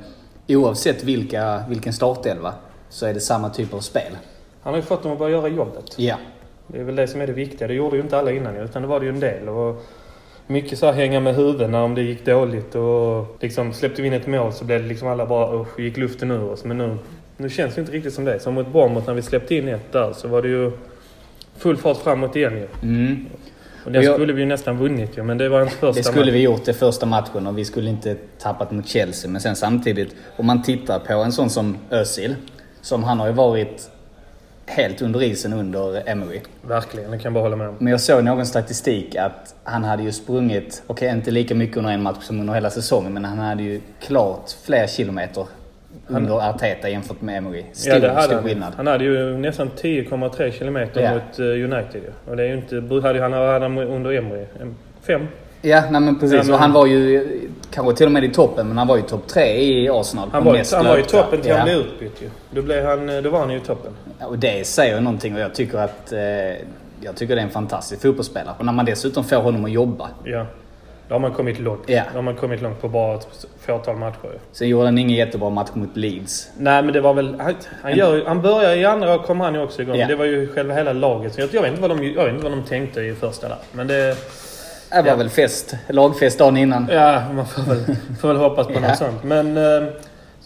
oavsett 0.47 1.03
vilka, 1.03 1.63
vilken 1.69 1.93
startelva 1.93 2.53
så 2.89 3.05
är 3.05 3.13
det 3.13 3.19
samma 3.19 3.49
typ 3.49 3.73
av 3.73 3.79
spel. 3.79 4.17
Han 4.61 4.73
har 4.73 4.77
ju 4.77 4.85
fått 4.85 5.03
dem 5.03 5.11
att 5.11 5.19
börja 5.19 5.31
göra 5.31 5.47
jobbet. 5.47 5.85
Ja. 5.97 6.15
Det 6.67 6.79
är 6.79 6.83
väl 6.83 6.95
det 6.95 7.07
som 7.07 7.21
är 7.21 7.27
det 7.27 7.33
viktiga. 7.33 7.67
Det 7.67 7.73
gjorde 7.73 7.95
ju 7.95 8.01
inte 8.01 8.17
alla 8.17 8.31
innan 8.31 8.57
utan 8.57 8.81
det 8.81 8.87
var 8.87 8.99
det 8.99 9.05
ju 9.05 9.11
en 9.11 9.19
del. 9.19 9.49
Och 9.49 9.85
mycket 10.47 10.79
så 10.79 10.85
här 10.85 10.93
hänga 10.93 11.19
med 11.19 11.35
huvudet 11.35 11.69
när 11.69 11.81
om 11.81 11.95
det 11.95 12.01
gick 12.01 12.25
dåligt 12.25 12.75
och 12.75 13.37
liksom 13.39 13.73
släppte 13.73 14.01
vi 14.01 14.07
in 14.07 14.13
ett 14.13 14.27
mål 14.27 14.53
så 14.53 14.65
blev 14.65 14.81
det 14.81 14.87
liksom 14.87 15.07
alla 15.07 15.25
bara 15.25 15.61
usch, 15.61 15.79
gick 15.79 15.97
luften 15.97 16.31
ur 16.31 16.51
oss. 16.51 16.63
Men 16.63 16.77
nu, 16.77 16.97
nu 17.37 17.49
känns 17.49 17.75
det 17.75 17.81
inte 17.81 17.93
riktigt 17.93 18.13
som 18.13 18.25
det. 18.25 18.39
Som 18.39 18.53
mot 18.53 18.67
Bournemouth 18.67 19.07
när 19.07 19.13
vi 19.13 19.21
släppte 19.21 19.55
in 19.55 19.67
ett 19.67 19.91
där 19.91 20.13
så 20.13 20.27
var 20.27 20.41
det 20.41 20.47
ju 20.47 20.71
full 21.59 21.77
fart 21.77 21.97
framåt 21.97 22.35
igen 22.35 22.53
ju. 22.57 22.67
Mm. 22.81 23.25
Och 23.85 23.91
den 23.91 24.03
jag- 24.03 24.13
skulle 24.13 24.33
vi 24.33 24.41
ju 24.41 24.47
nästan 24.47 24.77
vunnit 24.77 25.17
ju, 25.17 25.23
men 25.23 25.37
det 25.37 25.49
var 25.49 25.61
inte 25.61 25.73
första 25.75 25.91
Det 25.99 26.03
skulle 26.03 26.19
matchen. 26.21 26.33
vi 26.33 26.39
gjort 26.41 26.65
det 26.65 26.73
första 26.73 27.05
matchen 27.05 27.47
och 27.47 27.57
vi 27.57 27.65
skulle 27.65 27.89
inte 27.89 28.15
tappat 28.39 28.71
mot 28.71 28.87
Chelsea. 28.87 29.31
Men 29.31 29.41
sen 29.41 29.55
samtidigt, 29.55 30.15
om 30.37 30.45
man 30.45 30.63
tittar 30.63 30.99
på 30.99 31.13
en 31.13 31.31
sån 31.31 31.49
som 31.49 31.77
Özil, 31.89 32.35
som 32.81 33.03
han 33.03 33.19
har 33.19 33.27
ju 33.27 33.33
varit 33.33 33.89
helt 34.65 35.01
under 35.01 35.23
isen 35.23 35.53
under 35.53 36.09
Emery. 36.09 36.39
Verkligen, 36.61 37.11
det 37.11 37.17
kan 37.17 37.23
jag 37.23 37.33
bara 37.33 37.43
hålla 37.43 37.55
med 37.55 37.69
om. 37.69 37.75
Men 37.79 37.91
jag 37.91 38.01
såg 38.01 38.23
någon 38.23 38.45
statistik 38.45 39.15
att 39.15 39.55
han 39.63 39.83
hade 39.83 40.03
ju 40.03 40.11
sprungit, 40.11 40.83
okej 40.87 41.09
inte 41.11 41.31
lika 41.31 41.55
mycket 41.55 41.77
under 41.77 41.91
en 41.91 42.03
match 42.03 42.23
som 42.23 42.39
under 42.39 42.53
hela 42.53 42.69
säsongen, 42.69 43.13
men 43.13 43.25
han 43.25 43.37
hade 43.39 43.63
ju 43.63 43.81
klart 43.99 44.51
fler 44.65 44.87
kilometer 44.87 45.45
under 46.07 46.49
Arteta 46.49 46.89
jämfört 46.89 47.21
med 47.21 47.37
Emery. 47.37 47.63
Stor, 47.73 47.93
Ja, 47.93 47.99
det 47.99 48.09
hade 48.09 48.21
stor 48.23 48.33
han. 48.35 48.43
skillnad. 48.43 48.73
Han 48.77 48.87
hade 48.87 49.03
ju 49.03 49.37
nästan 49.37 49.69
10,3 49.81 50.51
kilometer 50.51 51.01
Ja. 51.01 51.13
mot 51.13 51.39
eh, 51.39 51.45
United 51.45 52.01
ju. 52.01 52.31
Och 52.31 52.37
det 52.37 52.43
är 52.43 52.47
ju 52.47 52.53
inte... 52.53 52.75
Hade 53.07 53.13
ju 53.17 53.21
han 53.21 53.33
hade 53.33 53.59
han 53.65 53.77
under 53.77 54.11
Emery. 54.11 54.45
Fem? 55.07 55.27
Ja, 55.61 55.83
nej 55.91 56.01
men 56.01 56.19
precis. 56.19 56.37
Ja, 56.37 56.43
men- 56.43 56.53
Och 56.53 56.59
han 56.59 56.71
var 56.73 56.85
ju 56.85 57.27
kanske 57.73 57.95
till 57.95 58.05
och 58.05 58.11
med 58.11 58.23
i 58.23 58.29
toppen, 58.29 58.67
men 58.67 58.77
han 58.77 58.87
var 58.87 58.95
ju 58.95 59.01
topp 59.01 59.27
tre 59.27 59.43
i 59.61 59.89
Arsenal. 59.89 60.29
Han 60.31 60.43
var, 60.43 60.53
mest 60.53 60.73
han 60.73 60.85
var 60.85 60.97
löpta. 60.97 61.23
toppen 61.23 61.41
till 61.41 61.49
ja. 61.49 61.57
han 61.57 61.65
blev 61.65 61.77
utbytt 61.77 62.21
ju. 62.21 62.29
Då, 62.51 62.61
blev 62.61 62.85
han, 62.85 63.09
eh, 63.09 63.21
då 63.21 63.29
var 63.29 63.39
han 63.39 63.49
ju 63.49 63.57
i 63.57 63.61
toppen. 63.61 63.91
Ja, 64.19 64.25
Och 64.27 64.39
det 64.39 64.67
säger 64.67 65.01
någonting 65.01 65.35
och 65.35 65.39
jag 65.41 65.55
tycker 65.55 65.77
att 65.77 66.11
eh, 66.11 66.19
jag 67.01 67.15
tycker 67.15 67.35
det 67.35 67.41
är 67.41 67.45
en 67.45 67.49
fantastisk 67.51 68.01
fotbollsspelare. 68.01 68.53
Och 68.57 68.65
när 68.65 68.73
man 68.73 68.85
dessutom 68.85 69.23
får 69.23 69.37
honom 69.37 69.65
att 69.65 69.71
jobba. 69.71 70.09
Ja. 70.23 70.45
Då 71.09 71.15
har 71.15 71.19
man 71.19 71.31
kommit 71.33 71.59
långt. 71.59 71.81
Ja. 71.85 72.03
Då 72.11 72.17
har 72.17 72.21
man 72.21 72.35
kommit 72.35 72.61
långt 72.61 72.81
på 72.81 72.87
bara 72.89 73.15
ett 73.15 73.27
fåtal 73.65 73.95
matcher. 73.95 74.39
Sen 74.51 74.67
gjorde 74.67 74.85
han 74.85 74.97
ingen 74.97 75.17
jättebra 75.17 75.49
match 75.49 75.69
mot 75.73 75.97
Leeds. 75.97 76.49
Nej 76.57 76.83
men 76.83 76.93
det 76.93 77.01
var 77.01 77.13
väl... 77.13 77.35
Han, 77.39 77.55
han, 77.81 77.95
gör, 77.95 78.25
han 78.25 78.41
börjar 78.41 78.75
i 78.75 78.85
andra 78.85 79.15
och 79.15 79.25
kom 79.25 79.39
han 79.39 79.53
ju 79.55 79.61
också 79.61 79.81
igång. 79.81 79.95
Ja. 79.95 80.07
Det 80.07 80.15
var 80.15 80.25
ju 80.25 80.47
själva 80.47 80.73
hela 80.73 80.93
laget. 80.93 81.33
Så 81.33 81.41
jag, 81.41 81.49
jag, 81.53 81.61
vet 81.61 81.69
inte 81.69 81.81
vad 81.81 81.89
de, 81.97 82.03
jag 82.03 82.23
vet 82.25 82.33
inte 82.33 82.43
vad 82.43 82.51
de 82.51 82.63
tänkte 82.63 83.01
i 83.01 83.15
första 83.15 83.47
där. 83.47 83.57
Men 83.71 83.87
det... 83.87 83.95
Det 84.91 85.01
var 85.01 85.07
Ja. 85.07 85.15
väl 85.15 85.29
fest, 85.29 85.75
lagfest 85.87 86.39
dagen 86.39 86.57
innan. 86.57 86.89
Ja, 86.91 87.23
man 87.33 87.45
får 87.47 87.61
väl, 87.61 87.95
får 88.21 88.27
väl 88.27 88.37
hoppas 88.37 88.67
på 88.67 88.73
Ja. 88.73 88.79
något 88.79 88.97
sånt. 88.97 89.23
Men 89.23 89.57
eh, 89.57 89.87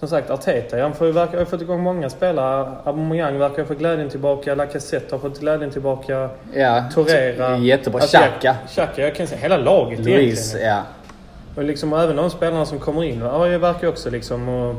som 0.08 0.18
sagt, 0.18 0.30
Arteta, 0.30 0.82
han 0.82 0.94
får 0.94 1.08
ju, 1.08 1.14
verkar, 1.14 1.38
har 1.38 1.46
fått 1.46 1.62
igång 1.62 1.84
många 1.84 2.10
spelare. 2.10 2.72
Aubameyang 2.84 3.38
verkar 3.38 3.58
ha 3.58 3.66
fått 3.66 3.78
glädjen 3.78 4.10
tillbaka. 4.10 4.56
Lacazette 4.56 5.16
har 5.16 5.20
fått 5.20 5.40
glädjen 5.40 5.72
tillbaka. 5.72 6.30
Ja, 6.54 6.84
Torreira. 6.94 7.58
Jättebra. 7.58 8.02
Alltså, 8.02 8.18
Xhaka. 8.18 8.56
Xhaka, 8.68 9.02
jag 9.02 9.16
kan 9.16 9.28
säga 9.28 9.42
hela 9.42 9.58
laget 9.58 10.00
Luis, 10.00 10.56
egentligen. 10.56 10.68
ja. 10.68 10.84
Och 11.56 11.64
liksom 11.64 11.94
även 11.94 12.16
de 12.16 12.30
spelarna 12.30 12.66
som 12.66 12.80
kommer 12.80 13.04
in. 13.04 13.20
Ja, 13.20 13.48
jag 13.48 13.60
verkar 13.60 13.88
också 13.88 14.10
liksom... 14.10 14.50
Och, 14.50 14.76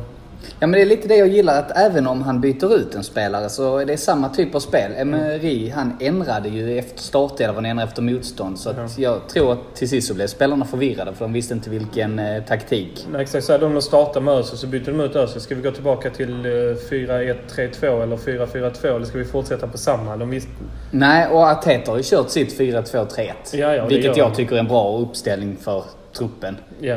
Ja 0.60 0.66
men 0.66 0.72
det 0.72 0.80
är 0.82 0.86
lite 0.86 1.08
det 1.08 1.16
jag 1.16 1.28
gillar 1.28 1.58
att 1.58 1.78
även 1.78 2.06
om 2.06 2.22
han 2.22 2.40
byter 2.40 2.74
ut 2.74 2.94
en 2.94 3.04
spelare 3.04 3.48
så 3.48 3.78
är 3.78 3.84
det 3.86 3.96
samma 3.96 4.28
typ 4.28 4.54
av 4.54 4.60
spel. 4.60 4.92
Emery 4.96 5.70
han 5.70 5.96
ändrade 6.00 6.48
ju 6.48 6.78
efter 6.78 6.98
startelvan, 6.98 7.66
ändrade 7.66 7.88
efter 7.88 8.02
motstånd. 8.02 8.58
Så 8.58 8.70
att 8.70 8.98
jag 8.98 9.28
tror 9.28 9.52
att 9.52 9.74
till 9.74 9.88
sist 9.88 10.08
så 10.08 10.14
blev 10.14 10.26
spelarna 10.26 10.64
förvirrade 10.64 11.14
för 11.14 11.24
de 11.24 11.32
visste 11.32 11.54
inte 11.54 11.70
vilken 11.70 12.18
eh, 12.18 12.42
taktik. 12.42 13.06
nej, 13.12 13.22
exakt 13.22 13.44
så 13.44 13.52
här, 13.52 13.58
de 13.58 13.82
startar 13.82 14.20
med 14.20 14.34
Özil 14.34 14.58
så 14.58 14.66
byter 14.66 14.84
de 14.84 15.00
ut 15.00 15.16
Özil. 15.16 15.40
Ska 15.40 15.54
vi 15.54 15.62
gå 15.62 15.70
tillbaka 15.70 16.10
till 16.10 16.46
eh, 16.46 16.48
4-1-3-2 16.48 18.02
eller 18.02 18.16
4-4-2 18.16 18.96
eller 18.96 19.06
ska 19.06 19.18
vi 19.18 19.24
fortsätta 19.24 19.66
på 19.66 19.78
samma? 19.78 20.16
De 20.16 20.30
visste, 20.30 20.50
Nej, 20.90 21.28
och 21.28 21.42
Arteta 21.48 21.90
har 21.90 21.96
ju 21.96 22.02
kört 22.06 22.30
sitt 22.30 22.58
4-2-3-1. 22.58 23.30
Ja, 23.52 23.74
ja, 23.74 23.86
vilket 23.86 24.16
jag 24.16 24.34
tycker 24.34 24.54
är 24.54 24.60
en 24.60 24.68
bra 24.68 24.98
uppställning 24.98 25.56
för 25.56 25.84
truppen. 26.12 26.56
ja. 26.80 26.96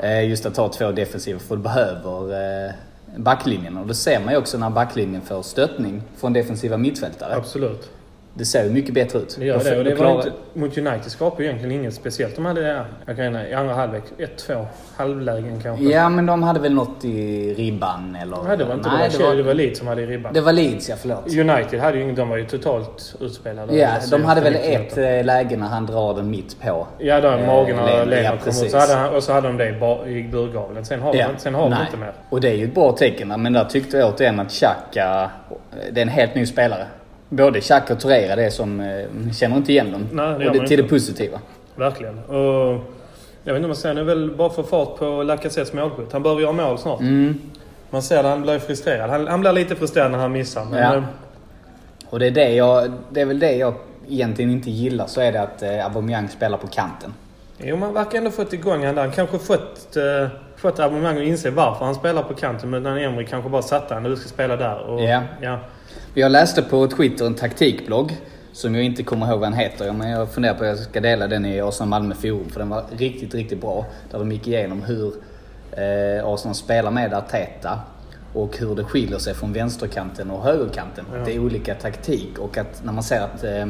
Eh, 0.00 0.28
just 0.28 0.46
att 0.46 0.56
ha 0.56 0.68
två 0.68 0.92
defensiva 0.92 1.38
för 1.38 1.56
du 1.56 1.62
behöver 1.62 2.32
eh, 2.66 2.72
backlinjen. 3.16 3.76
Och 3.76 3.86
det 3.86 3.94
ser 3.94 4.20
man 4.20 4.32
ju 4.32 4.38
också 4.38 4.58
när 4.58 4.70
backlinjen 4.70 5.22
får 5.22 5.42
stöttning 5.42 6.02
från 6.16 6.32
defensiva 6.32 6.76
mittfältare. 6.76 7.34
Absolut. 7.34 7.90
Det 8.34 8.44
ser 8.44 8.64
ju 8.64 8.70
mycket 8.70 8.94
bättre 8.94 9.18
ut. 9.18 9.36
Det 9.38 9.44
gör 9.46 9.58
det. 9.64 9.78
Och 9.78 9.84
det 9.84 9.94
var 9.94 10.16
inte, 10.16 10.32
mot 10.54 10.78
United 10.78 11.10
skapade 11.12 11.42
ju 11.42 11.48
egentligen 11.48 11.80
inget 11.80 11.94
speciellt. 11.94 12.36
De 12.36 12.44
hade 12.44 12.60
det, 12.60 12.84
jag 13.06 13.16
kan 13.16 13.36
i 13.36 13.54
andra 13.54 13.74
halvlek, 13.74 14.02
ett, 14.18 14.38
två 14.38 14.66
halvlägen 14.96 15.60
kanske. 15.62 15.84
Ja, 15.84 16.08
men 16.08 16.26
de 16.26 16.42
hade 16.42 16.60
väl 16.60 16.74
något 16.74 17.04
i 17.04 17.54
ribban 17.54 18.16
eller? 18.22 18.36
Nej, 18.48 18.56
det 18.56 18.64
var 18.64 18.74
inte 18.74 18.88
Nej, 18.88 19.10
det. 19.18 19.24
Var, 19.24 19.34
det 19.34 19.42
var 19.42 19.54
Leeds 19.54 19.78
som 19.78 19.88
hade 19.88 20.02
i 20.02 20.06
ribban. 20.06 20.32
det 20.34 20.40
var 20.40 20.52
Leeds, 20.52 20.88
ja 20.88 20.96
förlåt. 21.00 21.26
United 21.26 21.80
hade 21.80 21.96
ju 21.96 22.02
inget, 22.02 22.16
de 22.16 22.28
var 22.28 22.36
ju 22.36 22.44
totalt 22.44 23.14
utspelade. 23.20 23.76
Ja, 23.76 23.88
de 24.10 24.24
hade 24.24 24.40
väl 24.40 24.54
efter 24.54 24.68
90 24.70 24.82
ett 24.86 24.96
minuter. 24.96 25.18
eh, 25.18 25.24
läge 25.24 25.56
när 25.56 25.66
han 25.66 25.86
drar 25.86 26.14
den 26.14 26.30
mitt 26.30 26.60
på. 26.60 26.86
Ja, 26.98 27.20
där 27.20 27.38
eh, 27.38 27.46
magen 27.46 27.78
och 27.78 27.88
Len- 27.88 28.08
Lena 28.08 28.22
ja, 28.22 28.28
kom 28.30 28.38
ut. 28.38 28.44
precis. 28.44 28.70
Så 28.72 28.78
hade 28.78 28.94
han, 28.94 29.14
och 29.14 29.22
så 29.22 29.32
hade 29.32 29.48
de 29.48 29.56
det 29.56 29.68
i, 30.10 30.28
burgaveln. 30.32 30.84
Sen 30.84 31.00
har, 31.00 31.14
Ja, 31.14 31.28
de, 31.36 31.38
sen 31.38 31.54
har 31.54 31.70
de 31.70 31.76
inte 31.86 31.96
mer. 31.96 32.12
Och 32.28 32.40
det 32.40 32.48
är 32.48 32.54
ju 32.54 32.64
ett 32.64 32.74
bra 32.74 32.92
tecken. 32.92 33.28
Men 33.42 33.52
där 33.52 33.64
tyckte 33.64 33.96
jag 33.96 34.14
återigen 34.14 34.40
att 34.40 34.50
Xhaka, 34.50 35.30
det 35.92 36.00
är 36.00 36.02
en 36.02 36.08
helt 36.08 36.34
ny 36.34 36.46
spelare. 36.46 36.86
Både 37.34 37.60
Xhaka 37.60 37.92
och 37.94 38.00
Torreira, 38.00 38.36
det 38.36 38.50
som, 38.50 38.80
eh, 38.80 39.32
känner 39.32 39.56
inte 39.56 39.72
igen 39.72 39.92
dem. 39.92 40.08
Nej, 40.12 40.38
det 40.38 40.48
och 40.50 40.56
det, 40.56 40.66
till 40.68 40.82
det 40.82 40.88
positiva. 40.88 41.40
Verkligen. 41.74 42.18
Och 42.18 42.80
jag 43.44 43.52
vet 43.52 43.56
inte 43.56 43.60
vad 43.60 43.62
man 43.68 43.76
säger. 43.76 43.94
Nu 43.94 44.00
är 44.00 44.04
väl 44.04 44.30
bara 44.36 44.50
få 44.50 44.62
fart 44.62 44.96
på 44.98 45.22
Lacazettes 45.22 45.72
målskytt. 45.72 46.12
Han 46.12 46.22
behöver 46.22 46.42
göra 46.42 46.52
mål 46.52 46.78
snart. 46.78 47.00
Mm. 47.00 47.38
Man 47.90 48.02
ser 48.02 48.22
det, 48.22 48.28
han 48.28 48.42
blir 48.42 48.58
frustrerad. 48.58 49.10
Han, 49.10 49.26
han 49.26 49.40
blir 49.40 49.52
lite 49.52 49.76
frustrerad 49.76 50.10
när 50.10 50.18
han 50.18 50.32
missar. 50.32 50.64
Men, 50.64 50.78
Ja. 50.82 50.94
eh, 50.96 51.02
Och 52.10 52.18
det 52.18 52.26
är, 52.26 52.30
det, 52.30 52.50
jag, 52.54 52.92
det 53.10 53.20
är 53.20 53.24
väl 53.26 53.38
det 53.38 53.52
jag 53.52 53.74
egentligen 54.08 54.50
inte 54.50 54.70
gillar, 54.70 55.06
så 55.06 55.20
är 55.20 55.32
det 55.32 55.40
att 55.42 55.62
eh, 55.62 55.84
Aubameyang 55.86 56.28
spelar 56.28 56.58
på 56.58 56.66
kanten. 56.66 57.14
Jo, 57.58 57.76
man 57.76 57.94
verkar 57.94 58.18
ändå 58.18 58.30
fått 58.30 58.52
igång 58.52 58.84
han 58.86 58.94
där. 58.94 59.02
Han 59.02 59.12
kanske 59.12 59.38
fått, 59.38 59.96
uh, 59.96 60.28
fått 60.56 60.80
Aubameyang 60.80 61.16
att 61.16 61.22
inse 61.22 61.50
varför 61.50 61.84
han 61.84 61.94
spelar 61.94 62.22
på 62.22 62.34
kanten. 62.34 62.70
Men 62.70 62.86
Emery 62.86 63.26
kanske 63.26 63.50
bara 63.50 63.62
satte 63.62 63.94
han. 63.94 64.02
Du 64.02 64.16
ska 64.16 64.28
spela 64.28 64.56
där. 64.56 64.78
Och, 64.78 65.00
Ja. 65.02 65.22
ja. 65.40 65.58
Jag 66.14 66.32
läste 66.32 66.62
på 66.62 66.86
Twitter 66.86 67.26
en 67.26 67.34
taktikblogg 67.34 68.16
som 68.52 68.74
jag 68.74 68.84
inte 68.84 69.02
kommer 69.02 69.26
ihåg 69.26 69.40
vad 69.40 69.50
den 69.50 69.58
heter. 69.58 69.92
Men 69.92 70.10
jag 70.10 70.30
funderar 70.30 70.54
på 70.54 70.64
att 70.64 70.68
jag 70.68 70.78
ska 70.78 71.00
dela 71.00 71.26
den 71.26 71.46
i 71.46 71.60
Arsenal 71.60 71.88
Malmö 71.88 72.14
forum 72.14 72.48
för 72.48 72.58
den 72.60 72.68
var 72.68 72.84
riktigt, 72.96 73.34
riktigt 73.34 73.60
bra. 73.60 73.86
Där 74.10 74.18
de 74.18 74.32
gick 74.32 74.48
igenom 74.48 74.82
hur 74.82 75.14
eh, 75.70 76.26
Arsenal 76.26 76.54
spelar 76.54 76.90
med 76.90 77.14
Arteta 77.14 77.80
och 78.32 78.58
hur 78.58 78.74
det 78.74 78.84
skiljer 78.84 79.18
sig 79.18 79.34
från 79.34 79.52
vänsterkanten 79.52 80.30
och 80.30 80.42
högerkanten. 80.42 81.04
Ja. 81.12 81.18
Det 81.24 81.34
är 81.34 81.38
olika 81.38 81.74
taktik 81.74 82.38
och 82.38 82.58
att 82.58 82.84
när 82.84 82.92
man 82.92 83.02
ser 83.02 83.20
att 83.20 83.44
eh, 83.44 83.68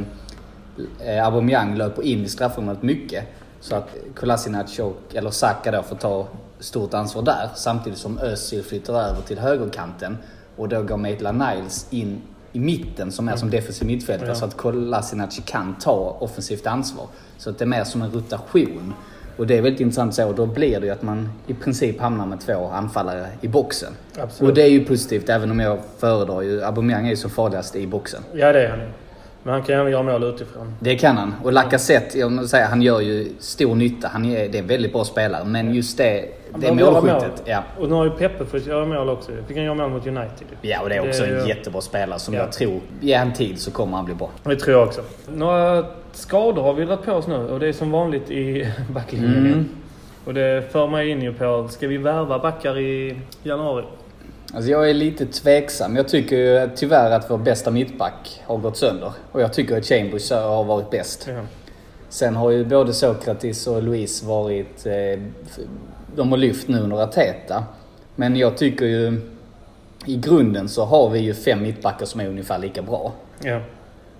eh, 1.09 1.27
Aubameyang 1.27 1.77
löper 1.77 2.03
in 2.03 2.25
i 2.25 2.29
straffområdet 2.29 2.83
mycket 2.83 3.25
så 3.61 3.77
att 3.77 3.97
Kolasinac 4.15 4.79
och, 4.79 5.15
eller 5.15 5.31
Saka 5.31 5.71
då 5.71 5.83
får 5.83 5.97
ta 5.97 6.29
stort 6.59 6.95
ansvar 6.95 7.23
där 7.23 7.51
samtidigt 7.55 7.99
som 7.99 8.19
Özil 8.19 8.63
flyttar 8.63 8.95
över 8.95 9.23
till 9.23 9.39
högerkanten 9.39 10.19
och 10.57 10.69
då 10.69 10.83
går 10.83 10.97
Maitland 10.97 11.39
Niles 11.39 11.87
in 11.91 12.23
i 12.52 12.61
mitten 12.61 13.12
som 13.12 13.28
är 13.28 13.37
som 13.37 13.50
defensiv 13.50 13.87
mittfältare 13.87 14.28
Ja. 14.28 14.35
så 14.35 14.44
att 14.44 14.56
Kolasinac 14.56 15.40
kan 15.47 15.75
ta 15.80 16.16
offensivt 16.21 16.66
ansvar. 16.66 17.06
Så 17.38 17.50
att 17.50 17.59
det 17.59 17.64
är 17.64 17.66
mer 17.66 17.85
som 17.85 18.02
en 18.02 18.11
rotation. 18.12 18.94
Och 19.37 19.47
det 19.47 19.59
är 19.59 19.62
väldigt 19.62 19.80
intressant 19.80 20.14
så. 20.14 20.32
Då 20.32 20.47
blir 20.47 20.80
det 20.80 20.87
ju 20.87 20.92
att 20.92 21.02
man 21.02 21.28
i 21.47 21.54
princip 21.54 22.00
hamnar 22.00 22.26
med 22.26 22.40
två 22.40 22.66
anfallare 22.68 23.26
i 23.40 23.49
boxen. 23.49 23.92
Absolut. 24.18 24.50
Och 24.50 24.54
det 24.54 24.62
är 24.62 24.68
ju 24.71 24.85
positivt 24.85 25.28
även 25.28 25.50
om 25.50 25.61
jag 25.61 25.78
föredrar 25.99 26.40
ju, 26.42 26.64
Aubameyang 26.64 27.06
är 27.06 27.11
ju 27.11 27.16
så 27.16 27.28
farligast 27.28 27.76
i 27.76 27.87
boxen. 27.87 28.23
ja, 28.35 28.52
det 28.52 28.64
är 28.66 28.68
han. 28.71 28.80
Men 29.43 29.53
han 29.55 29.63
kan 29.63 29.75
även 29.81 29.93
göra 29.93 30.03
mål 30.03 30.25
utifrån. 30.25 30.75
Det 30.81 30.97
kan 30.97 31.17
han. 31.17 31.35
Och 31.45 31.53
Lacazette, 31.53 32.19
jag 32.19 32.33
måste 32.33 32.49
säga, 32.49 32.67
han 32.67 32.83
gör 32.83 33.01
ju 33.01 33.29
stor 33.39 33.75
nytta. 33.75 34.09
Han 34.09 34.25
är, 34.25 34.49
det 34.49 34.59
är 34.59 34.63
en 34.63 34.67
väldigt 34.69 34.93
bra 34.93 35.05
spelare. 35.05 35.45
Men 35.45 35.75
just 35.75 35.99
det, 35.99 36.25
det 36.55 36.59
behöver 36.61 36.81
göra 36.81 36.91
målskyttet. 36.93 37.23
mål. 37.23 37.31
Ja. 37.45 37.63
Och 37.79 37.89
nu 37.89 37.95
har 37.95 38.05
ju 38.05 38.11
Peppe 38.11 38.45
fått 38.45 38.67
göra 38.67 38.87
mål 38.87 39.09
också. 39.09 39.31
Fick 39.49 39.57
han 39.57 39.65
göra 39.67 39.75
mål 39.75 39.91
mot 39.91 40.07
United. 40.07 40.47
ja, 40.63 40.81
och 40.83 40.89
det 40.89 40.95
är 40.95 41.09
också 41.09 41.23
Det 41.23 41.29
är 41.29 41.35
en 41.35 41.43
ju- 41.43 41.49
jättebra 41.49 41.81
spelare 41.81 42.19
som 42.19 42.35
Ja. 42.35 42.41
jag 42.41 42.53
tror, 42.53 42.81
ge 43.01 43.15
han 43.15 43.33
tid 43.33 43.59
så 43.61 43.71
kommer 43.71 43.97
han 43.97 44.05
bli 44.07 44.15
bra. 44.15 44.31
Det 44.43 44.57
tror 44.57 44.77
jag 44.79 44.89
också. 44.89 45.01
Några 45.35 45.85
skador 46.13 46.63
har 46.63 46.73
vi 46.75 46.85
dragit 46.85 47.05
på 47.05 47.13
oss 47.13 47.27
nu 47.27 47.35
och 47.37 47.61
det 47.61 47.69
är 47.69 47.73
som 47.73 47.91
vanligt 47.91 48.31
i 48.31 48.69
backlinjen. 48.95 49.37
Mm. 49.47 49.69
Och 50.25 50.35
det 50.35 50.73
för 50.73 50.87
mig 50.87 51.09
in 51.09 51.23
ju 51.23 51.33
på, 51.35 51.69
ska 51.71 51.89
vi 51.89 51.97
värva 51.97 52.39
backar 52.39 52.79
i 52.79 53.17
januari? 53.43 53.85
Alltså 54.54 54.71
jag 54.71 54.90
är 54.90 54.94
lite 54.94 55.26
tveksam. 55.26 55.97
Jag 55.97 56.09
tycker 56.09 56.37
ju 56.37 56.71
tyvärr 56.76 57.11
att 57.11 57.30
vår 57.30 57.38
bästa 57.38 57.71
mittback 57.71 58.42
har 58.47 58.59
gått 58.59 58.76
sönder. 58.76 59.12
Och 59.32 59.40
jag 59.40 59.52
tycker 59.52 59.78
att 59.78 59.85
Chambers 59.85 60.30
har 60.30 60.64
varit 60.64 60.90
bäst. 60.90 61.28
Ja. 61.28 61.40
Sen 62.09 62.37
har 62.37 62.50
ju 62.50 62.64
både 62.64 62.92
Sokratis 62.92 63.66
och 63.66 63.82
Luis 63.82 64.23
varit... 64.23 64.87
Eh, 64.87 65.21
de 66.16 66.30
har 66.30 66.38
lyft 66.38 66.68
nu 66.68 66.80
under 66.80 66.97
Arteta. 66.97 67.64
Men 68.16 68.37
jag 68.37 68.56
tycker 68.56 68.87
ju... 68.87 69.21
I 70.06 70.16
grunden 70.16 70.68
så 70.68 70.85
har 70.85 71.11
vi 71.11 71.18
ju 71.18 71.35
fem 71.35 71.62
mittbackar 71.62 72.06
som 72.06 72.21
är 72.21 72.28
ungefär 72.28 72.59
lika 72.59 72.82
bra. 72.82 73.12
Ja. 73.42 73.61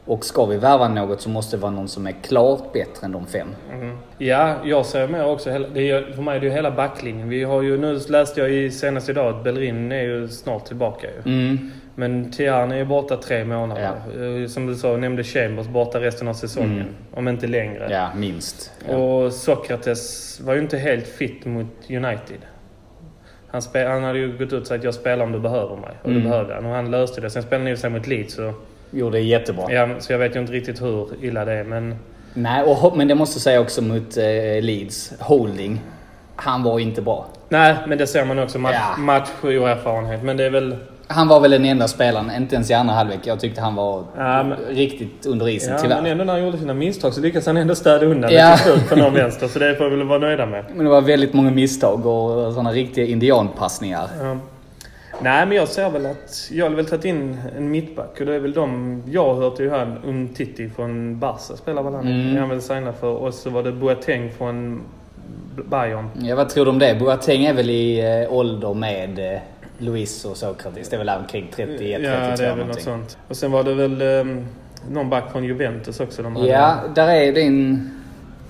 Och 0.05 0.25
ska 0.25 0.47
vi 0.47 0.57
värva 0.57 0.89
något 0.89 1.21
så 1.21 1.29
måste 1.31 1.57
det 1.57 1.61
vara 1.61 1.73
någon 1.73 1.89
som 1.89 2.07
är 2.07 2.15
klart 2.23 2.73
bättre 2.73 3.05
än 3.05 3.13
de 3.13 3.27
fem. 3.27 3.49
Mm. 3.73 3.99
Ja, 4.19 4.55
jag 4.65 4.87
ser 4.87 5.09
med 5.09 5.27
också. 5.27 5.59
Det 5.75 5.91
är, 5.91 6.13
för 6.13 6.23
mig 6.23 6.37
är 6.37 6.41
det 6.41 6.47
ju 6.47 6.53
hela 6.53 6.71
backlinjen. 6.71 7.29
Vi 7.29 7.45
har 7.45 7.63
ju, 7.63 7.79
nu 7.79 8.01
läste 8.09 8.41
jag 8.41 8.51
i 8.51 8.71
senast 8.71 9.09
idag 9.09 9.35
att 9.37 9.45
Bellerin 9.45 9.93
är 9.93 10.03
ju 10.03 10.29
snart 10.29 10.65
tillbaka 10.67 11.07
ju. 11.07 11.33
Mm. 11.33 11.71
Men 11.95 12.31
Tian 12.33 12.73
är 12.73 12.77
ju 12.77 12.85
borta 12.85 13.17
tre 13.17 13.45
månader. 13.45 13.91
Eh, 14.43 14.47
Som 14.49 14.67
du 14.67 14.75
sa, 14.77 14.97
nämnde 14.97 15.25
Chambers 15.25 15.67
borta 15.67 16.01
resten 16.01 16.29
av 16.29 16.35
säsongen. 16.35 16.73
Mm. 16.81 16.89
Om 17.15 17.29
inte 17.29 17.47
längre. 17.47 17.89
Ja, 17.91 18.09
minst. 18.17 18.71
Ja. 18.89 18.97
Och 18.97 19.33
Sokrates 19.33 20.41
var 20.41 20.55
ju 20.55 20.61
inte 20.61 20.79
helt 20.79 21.07
fit 21.07 21.45
mot 21.45 21.67
United. 21.91 22.39
Han, 23.49 23.63
spe, 23.63 23.85
han 23.85 24.03
hade 24.05 24.19
ju 24.19 24.33
gått 24.39 24.53
ut 24.53 24.61
och 24.61 24.67
sagt 24.67 24.85
jag 24.85 24.95
spelar 24.95 25.25
om 25.25 25.33
du 25.33 25.41
behöver 25.41 25.77
mig. 25.77 25.91
Och 26.03 26.09
Mm. 26.11 26.23
det 26.23 26.29
behövde 26.29 26.55
han. 26.55 26.67
Och 26.67 26.73
han 26.73 26.91
löste 26.91 27.21
det. 27.21 27.31
Sen 27.31 27.43
spelade 27.43 27.63
han 27.65 27.71
ju 27.71 27.77
sig 27.77 27.91
mot 27.91 28.07
Leeds. 28.07 28.35
Så, 28.35 28.53
Gjorde 28.93 29.19
det 29.19 29.23
jättebra. 29.25 29.73
ja, 29.73 29.89
så 29.99 30.13
jag 30.13 30.19
vet 30.19 30.37
ju 30.37 30.41
inte 30.41 30.53
riktigt 30.53 30.83
hur 30.83 31.09
illa 31.25 31.45
det 31.45 31.53
är. 31.53 31.65
Men 31.65 31.97
Nej, 32.35 32.63
och, 32.63 32.97
men 32.97 33.09
det 33.09 33.15
måste 33.15 33.35
jag 33.37 33.43
säga 33.43 33.61
också 33.61 33.83
mot 33.83 34.17
eh, 34.17 34.25
Leeds. 34.63 35.13
Holding. 35.21 35.81
Han 36.37 36.63
var 36.63 36.79
inte 36.79 37.03
bra. 37.03 37.27
Nej, 37.49 37.75
men 37.89 37.99
det 37.99 38.07
ser 38.07 38.25
man 38.25 38.39
också. 38.39 38.59
Match, 38.59 38.75
Ja. 38.97 39.03
match 39.03 39.29
och 39.43 39.53
erfarenhet. 39.53 40.23
Men 40.23 40.37
det 40.37 40.45
är 40.45 40.51
väl... 40.51 40.77
Han 41.07 41.29
var 41.29 41.41
väl 41.41 41.51
den 41.51 41.65
enda 41.65 41.89
spelaren, 41.89 42.31
inte 42.37 42.55
ens 42.55 42.71
i 42.71 42.75
andra 42.75 42.95
halvlek. 42.95 43.19
Jag 43.25 43.41
tyckte 43.41 43.61
han 43.61 43.75
var 43.75 44.05
Ja, 44.17 44.43
men- 44.43 44.59
riktigt 44.69 45.27
under 45.27 45.49
isen, 45.49 45.73
Ja, 45.73 45.79
tyvärr. 45.83 46.03
men 46.03 46.13
ändå 46.13 46.25
när 46.25 46.33
han 46.33 46.43
gjorde 46.45 46.59
sina 46.59 46.75
misstag 46.75 47.15
så 47.15 47.21
lyckades 47.21 47.47
han 47.47 47.57
ändå 47.57 47.75
städa 47.75 48.07
undan 48.07 48.33
Ja. 48.33 48.57
till 48.57 48.73
slut 48.73 48.89
på 48.89 48.97
någon 48.97 49.15
vänster. 49.15 49.49
Så 49.49 49.59
det 49.59 49.75
får 49.75 49.91
vi 49.91 49.97
väl 49.97 50.07
vara 50.07 50.19
nöjda 50.19 50.47
med. 50.47 50.65
Men 50.75 50.85
det 50.85 50.91
var 50.91 51.01
väldigt 51.01 51.33
många 51.33 51.51
misstag 51.51 52.07
och 52.07 52.53
sådana 52.53 52.73
riktiga 52.73 53.05
indianpassningar. 53.07 54.07
Ja. 54.21 54.37
Nej, 55.23 55.47
men 55.47 55.57
jag 55.57 55.69
ser 55.69 55.91
väl 55.91 56.07
att 56.07 56.49
jag 56.53 56.71
har 56.71 56.77
väl 56.77 56.87
tagit 56.87 57.05
in 57.05 57.39
en 57.57 57.71
mittback 57.71 58.21
och 58.21 58.27
det 58.27 58.35
är 58.35 58.39
väl 58.39 58.53
de 58.53 59.03
jag 59.07 59.35
har 59.35 59.43
hört 59.43 59.61
ju 59.61 59.71
han 59.71 59.99
Umtiti 60.05 60.69
från 60.69 61.19
Barca 61.19 61.57
spelar 61.57 61.83
väl 61.83 61.95
han. 61.95 62.07
Mm. 62.07 62.37
Han 62.37 62.49
väl 62.49 62.63
signad 62.63 62.95
för. 62.95 63.09
Och 63.09 63.35
så 63.35 63.51
var 63.51 63.63
det 63.63 63.73
Boateng 63.73 64.31
från 64.39 64.83
Bayern. 65.71 66.09
Ja, 66.21 66.37
vad 66.37 66.49
tror 66.49 66.65
du 66.65 66.71
om 66.71 66.79
det? 66.79 66.97
Boateng 67.01 67.45
är 67.45 67.55
väl 67.55 67.71
i 67.71 68.01
eh, 68.23 68.33
ålder 68.33 68.75
med 68.75 69.35
eh, 69.35 69.41
Luis 69.79 70.25
och 70.25 70.37
Sokratis. 70.37 70.89
Det 70.89 70.97
är 70.97 70.99
väl 70.99 71.09
omkring 71.09 71.51
31, 71.55 71.79
32 71.79 72.05
Ja, 72.05 72.37
det 72.37 72.47
är 72.47 72.57
väl 72.57 72.67
något 72.67 72.83
sånt. 72.83 73.19
Och 73.29 73.37
sen 73.37 73.51
var 73.51 73.65
det 73.65 73.75
väl 73.75 74.03
um, 74.03 74.47
någon 74.91 75.11
back 75.11 75.33
från 75.33 75.45
Juventus 75.45 76.01
också. 76.01 76.23
De 76.23 76.37
hade. 76.37 76.49
Ja, 76.49 76.77
där 76.95 77.09
är 77.09 77.39
en 77.39 77.91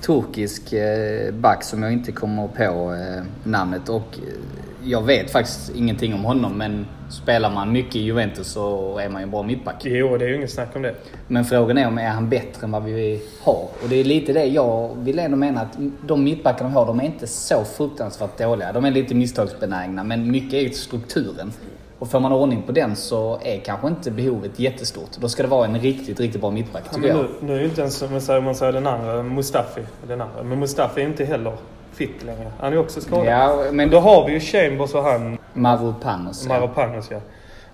turkisk 0.00 0.73
eh, 0.73 1.35
back 1.35 1.62
som 1.62 1.83
jag 1.83 1.93
inte 1.93 2.12
kommer 2.12 2.49
på 2.49 2.95
eh, 2.95 3.23
namnet 3.45 3.88
och 3.88 4.19
eh, 4.19 4.62
jag 4.84 5.02
vet 5.02 5.30
faktiskt 5.30 5.70
ingenting 5.76 6.14
om 6.14 6.24
honom 6.24 6.58
men 6.58 6.86
spelar 7.10 7.50
man 7.50 7.72
mycket 7.72 7.96
i 7.96 8.00
Juventus 8.00 8.46
så 8.46 8.98
är 8.98 9.08
man 9.08 9.20
ju 9.20 9.24
en 9.24 9.30
bra 9.30 9.42
mittback. 9.42 9.76
Jo, 9.84 10.16
det 10.16 10.24
är 10.24 10.28
ju 10.28 10.36
inget 10.36 10.50
snack 10.50 10.76
om 10.76 10.82
det. 10.82 10.94
Men 11.28 11.44
frågan 11.44 11.78
är 11.78 11.86
om 11.86 11.98
är 11.98 12.08
han 12.08 12.28
bättre 12.28 12.64
än 12.64 12.70
vad 12.70 12.84
vi 12.84 13.22
har? 13.42 13.68
Och 13.82 13.88
det 13.88 13.96
är 13.96 14.04
lite 14.04 14.32
det 14.32 14.44
jag 14.44 14.96
vill 14.98 15.18
ändå 15.18 15.36
mena 15.36 15.60
att 15.60 15.78
de 16.06 16.24
mittbackarna 16.24 16.68
vi 16.70 16.74
har, 16.74 16.86
de 16.86 17.00
är 17.00 17.04
inte 17.04 17.26
så 17.26 17.64
fruktansvärt 17.64 18.38
dåliga. 18.38 18.72
De 18.72 18.84
är 18.84 18.90
lite 18.90 19.14
misstagsbenägna 19.14 20.04
men 20.04 20.30
mycket 20.30 20.54
är 20.54 20.60
ju 20.60 20.70
strukturen. 20.70 21.52
Och 21.98 22.10
får 22.10 22.20
man 22.20 22.32
ordning 22.32 22.62
på 22.62 22.72
den 22.72 22.96
så 22.96 23.38
är 23.44 23.58
kanske 23.60 23.88
inte 23.88 24.10
behovet 24.10 24.58
jättestort. 24.58 25.10
Då 25.20 25.28
ska 25.28 25.42
det 25.42 25.48
vara 25.48 25.66
en 25.66 25.78
riktigt, 25.80 26.20
riktigt 26.20 26.40
bra 26.40 26.50
mittback 26.50 26.82
Ja, 26.90 26.94
tycker 26.94 27.08
jag. 27.08 27.16
nu, 27.16 27.28
nu 27.40 27.54
är 27.54 27.58
ju 27.58 27.64
inte 27.64 27.80
ens, 27.80 28.02
om 28.02 28.12
man 28.12 28.20
säger, 28.20 28.38
om 28.38 28.44
man 28.44 28.54
säger 28.54 28.72
den 28.72 28.86
andra, 28.86 29.22
Mustafi. 29.22 29.80
Den 30.08 30.20
andra. 30.20 30.42
Men 30.42 30.58
Mustafi 30.58 31.00
är 31.00 31.06
inte 31.06 31.24
heller 31.24 31.52
fit 31.92 32.22
längre. 32.22 32.52
Han 32.61 32.72
är 32.72 32.78
också 32.78 33.00
skadad. 33.00 33.26
Ja, 33.26 33.64
men 33.72 33.90
då 33.90 33.99
har 34.00 34.26
vi 34.26 34.32
ju 34.32 34.40
Chambers 34.40 34.94
och 34.94 35.02
han, 35.02 35.38
Mavropanos. 35.52 36.46
ja. 36.49 36.54
Maropanos 36.54 37.08
ja. 37.11 37.20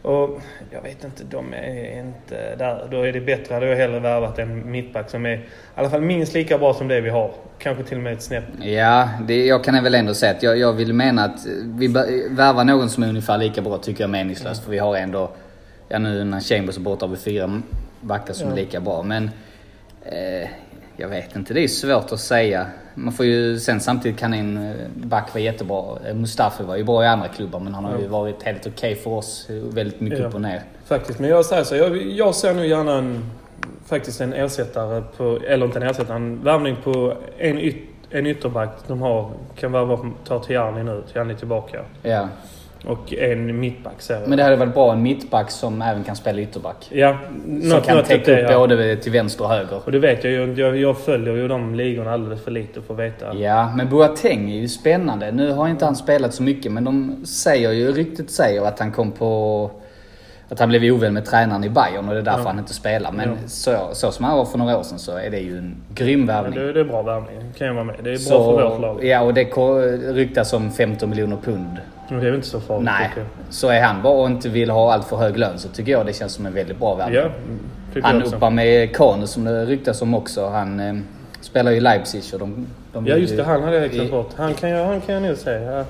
Och 0.02 0.40
jag 0.70 0.82
vet 0.82 1.04
inte, 1.04 1.24
de 1.24 1.54
är 1.54 2.00
inte 2.00 2.56
där. 2.56 2.88
Då 2.90 3.02
är 3.06 3.12
det 3.12 3.20
bättre. 3.20 3.54
Hade 3.54 3.66
jag 3.66 3.76
hellre 3.76 4.00
värvat 4.00 4.38
en 4.38 4.70
mittback 4.70 5.10
som 5.10 5.26
är 5.26 5.34
i 5.36 5.40
alla 5.74 5.90
fall 5.90 6.00
minst 6.00 6.34
lika 6.34 6.58
bra 6.58 6.74
som 6.74 6.88
det 6.88 7.00
vi 7.00 7.10
har. 7.10 7.30
Kanske 7.58 7.84
till 7.84 7.96
och 7.96 8.02
med 8.02 8.12
ett 8.12 8.22
snäpp. 8.22 8.44
Ja, 8.60 9.08
det, 9.26 9.46
jag 9.46 9.64
kan 9.64 9.84
väl 9.84 9.94
ändå 9.94 10.14
säga 10.14 10.32
att 10.32 10.42
jag, 10.42 10.58
jag 10.58 10.72
vill 10.72 10.92
mena 10.92 11.24
att 11.24 11.46
vi 11.64 11.88
bör- 11.88 12.34
värva 12.36 12.64
någon 12.64 12.90
som 12.90 13.02
är 13.02 13.08
ungefär 13.08 13.38
lika 13.38 13.62
bra 13.62 13.78
tycker 13.78 14.00
jag 14.04 14.08
är 14.08 14.12
meningslöst. 14.12 14.64
För 14.64 14.70
vi 14.70 14.78
har 14.78 14.96
ändå, 14.96 15.30
ja 15.88 15.98
nu 15.98 16.24
när 16.24 16.40
Chambers 16.40 16.76
är 16.76 16.80
borta 16.80 17.06
har 17.06 17.10
vi 17.10 17.16
fyra 17.16 17.62
backar 18.00 18.34
som 18.34 18.46
Ja. 18.46 18.52
är 18.52 18.56
lika 18.56 18.80
bra. 18.80 19.02
Men 19.02 19.30
eh, 20.04 20.48
jag 20.96 21.08
vet 21.08 21.36
inte, 21.36 21.54
det 21.54 21.60
är 21.64 21.68
svårt 21.68 22.12
att 22.12 22.20
säga. 22.20 22.66
Man 23.00 23.12
får 23.12 23.26
ju, 23.26 23.58
sen 23.58 23.80
samtidigt 23.80 24.18
kan 24.18 24.34
en 24.34 24.56
eh, 24.70 24.74
back 24.94 25.34
vara 25.34 25.42
jättebra. 25.44 25.98
Eh, 26.08 26.14
Mustafi 26.14 26.64
var 26.64 26.76
ju 26.76 26.84
bra 26.84 27.04
i 27.04 27.06
andra 27.06 27.28
klubbar 27.28 27.60
men 27.60 27.74
han 27.74 27.84
har 27.84 27.98
ju 27.98 28.04
Ja. 28.04 28.10
varit 28.10 28.42
helt 28.42 28.66
okej 28.66 28.94
för 28.94 29.10
oss. 29.10 29.46
eh, 29.50 29.54
Väldigt 29.56 30.00
mycket 30.00 30.18
Ja. 30.18 30.26
upp 30.26 30.34
och 30.34 30.40
ner. 30.40 30.62
Faktiskt. 30.84 31.18
Men 31.18 31.30
jag 31.30 31.44
säger 31.44 31.64
så. 31.64 31.76
Jag, 31.76 31.96
jag 31.96 32.34
ser 32.34 32.54
nu 32.54 32.66
gärna 32.66 32.98
en, 32.98 33.24
faktiskt 33.86 34.20
en 34.20 34.32
ersättare 34.32 35.02
på, 35.16 35.38
eller 35.48 35.66
inte 35.66 35.78
en 35.78 35.86
ersättare, 35.90 36.16
en 36.16 36.44
värvning 36.44 36.76
på 36.84 37.14
en, 37.38 37.58
yt, 37.58 37.76
en 38.10 38.26
ytterback 38.26 38.70
de 38.86 39.02
har. 39.02 39.30
Kan 39.56 39.72
vara 39.72 39.98
ta 40.24 40.38
Tiani 40.44 40.82
nu, 40.82 41.02
Tiani 41.12 41.34
tillbaka. 41.34 41.80
Ja. 42.02 42.28
Och 42.86 43.14
en 43.14 43.60
mittback 43.60 43.94
jag. 44.08 44.28
Men 44.28 44.38
det 44.38 44.44
hade 44.44 44.56
varit 44.56 44.74
bra 44.74 44.92
en 44.92 45.02
mittback 45.02 45.50
som 45.50 45.82
även 45.82 46.04
kan 46.04 46.16
spela 46.16 46.40
ytterback. 46.40 46.88
Ja, 46.90 47.16
Som 47.44 47.68
något, 47.68 47.86
kan 47.86 47.96
något 47.96 48.02
åt 48.04 48.08
täcka 48.08 48.32
det, 48.32 48.42
upp 48.44 48.50
ja. 48.50 48.58
både 48.58 48.96
till 48.96 49.12
vänster 49.12 49.44
och 49.44 49.50
höger. 49.50 49.80
Och 49.84 49.92
det 49.92 49.98
vet 49.98 50.24
jag 50.24 50.32
ju. 50.32 50.54
Jag, 50.54 50.76
jag 50.76 50.98
följer 50.98 51.34
ju 51.34 51.48
de 51.48 51.74
ligorna 51.74 52.12
alldeles 52.12 52.44
för 52.44 52.50
lite 52.50 52.82
för 52.82 52.94
att 52.94 53.00
veta. 53.00 53.34
Ja, 53.34 53.72
men 53.76 53.88
Boateng 53.88 54.50
är 54.50 54.56
ju 54.56 54.68
spännande. 54.68 55.32
Nu 55.32 55.52
har 55.52 55.68
inte 55.68 55.84
han 55.84 55.96
spelat 55.96 56.34
så 56.34 56.42
mycket, 56.42 56.72
men 56.72 56.84
de 56.84 57.26
säger 57.26 57.72
ju, 57.72 57.92
ryktet 57.92 58.30
säger 58.30 58.62
att 58.62 58.78
han 58.78 58.92
kom 58.92 59.12
på... 59.12 59.70
Att 60.50 60.58
han 60.60 60.68
blev 60.68 60.92
ovän 60.94 61.14
med 61.14 61.24
tränaren 61.24 61.64
i 61.64 61.68
Bayern 61.70 62.08
och 62.08 62.14
det 62.14 62.20
är 62.20 62.24
därför 62.24 62.40
Ja. 62.40 62.46
han 62.48 62.58
inte 62.58 62.74
spelar. 62.74 63.12
Men 63.12 63.28
Ja. 63.28 63.34
så, 63.46 63.76
så 63.92 64.10
som 64.12 64.24
han 64.24 64.38
var 64.38 64.44
för 64.44 64.58
några 64.58 64.78
år 64.78 64.82
sedan 64.82 64.98
så 64.98 65.16
är 65.16 65.30
det 65.30 65.38
ju 65.38 65.58
en 65.58 65.76
grym 65.94 66.26
värvning. 66.26 66.54
det, 66.58 66.72
det 66.72 66.80
är 66.80 66.84
bra 66.84 67.02
värvning. 67.02 67.52
kan 67.58 67.66
jag 67.66 67.74
vara 67.74 67.84
med. 67.84 67.96
Det 68.02 68.10
är 68.10 68.12
bra 68.12 68.18
Så- 68.18 68.56
för 68.58 68.68
vårt 68.70 68.80
lag. 68.80 69.04
Ja, 69.04 69.20
och 69.20 69.34
det 69.34 69.44
ryktas 70.12 70.52
om 70.52 70.70
15 70.70 71.10
miljoner 71.10 71.36
pund. 71.44 71.76
Det 72.08 72.14
är 72.14 72.18
väl 72.18 72.34
inte 72.34 72.46
så 72.46 72.60
farligt 72.60 72.84
Nej, 72.84 73.10
så 73.50 73.68
är 73.68 73.82
han 73.82 74.02
bara 74.02 74.12
och 74.12 74.26
inte 74.26 74.48
vill 74.48 74.70
ha 74.70 74.92
allt 74.92 75.04
för 75.04 75.16
hög 75.16 75.36
lön 75.36 75.58
så 75.58 75.68
tycker 75.68 75.92
jag 75.92 76.06
det 76.06 76.12
känns 76.12 76.32
som 76.32 76.46
en 76.46 76.54
väldigt 76.54 76.78
bra 76.78 76.94
värvning. 76.94 77.20
Ja, 77.94 78.00
Han 78.02 78.22
uppar 78.22 78.50
med 78.50 78.96
Kanu 78.96 79.26
som 79.26 79.44
det 79.44 79.64
ryktas 79.64 80.02
om 80.02 80.14
också. 80.14 80.48
Han, 80.48 80.80
eh, 80.80 80.94
Spelar 81.40 81.70
ju 81.70 81.80
Leipzig 81.80 82.22
och 82.32 82.38
de... 82.38 82.66
de 82.92 83.06
Ja 83.06 83.16
just 83.16 83.36
det, 83.36 83.42
han 83.42 83.62
hade 83.62 83.76
jag 83.76 83.90
glömt 83.90 84.10
bort. 84.10 84.30
Han 84.36 84.54
kan 84.54 84.70
jag, 84.70 84.86
han 84.86 85.00
kan 85.00 85.14
jag 85.14 85.22
nog 85.22 85.36
säga. 85.36 85.72
Ja. 85.72 85.84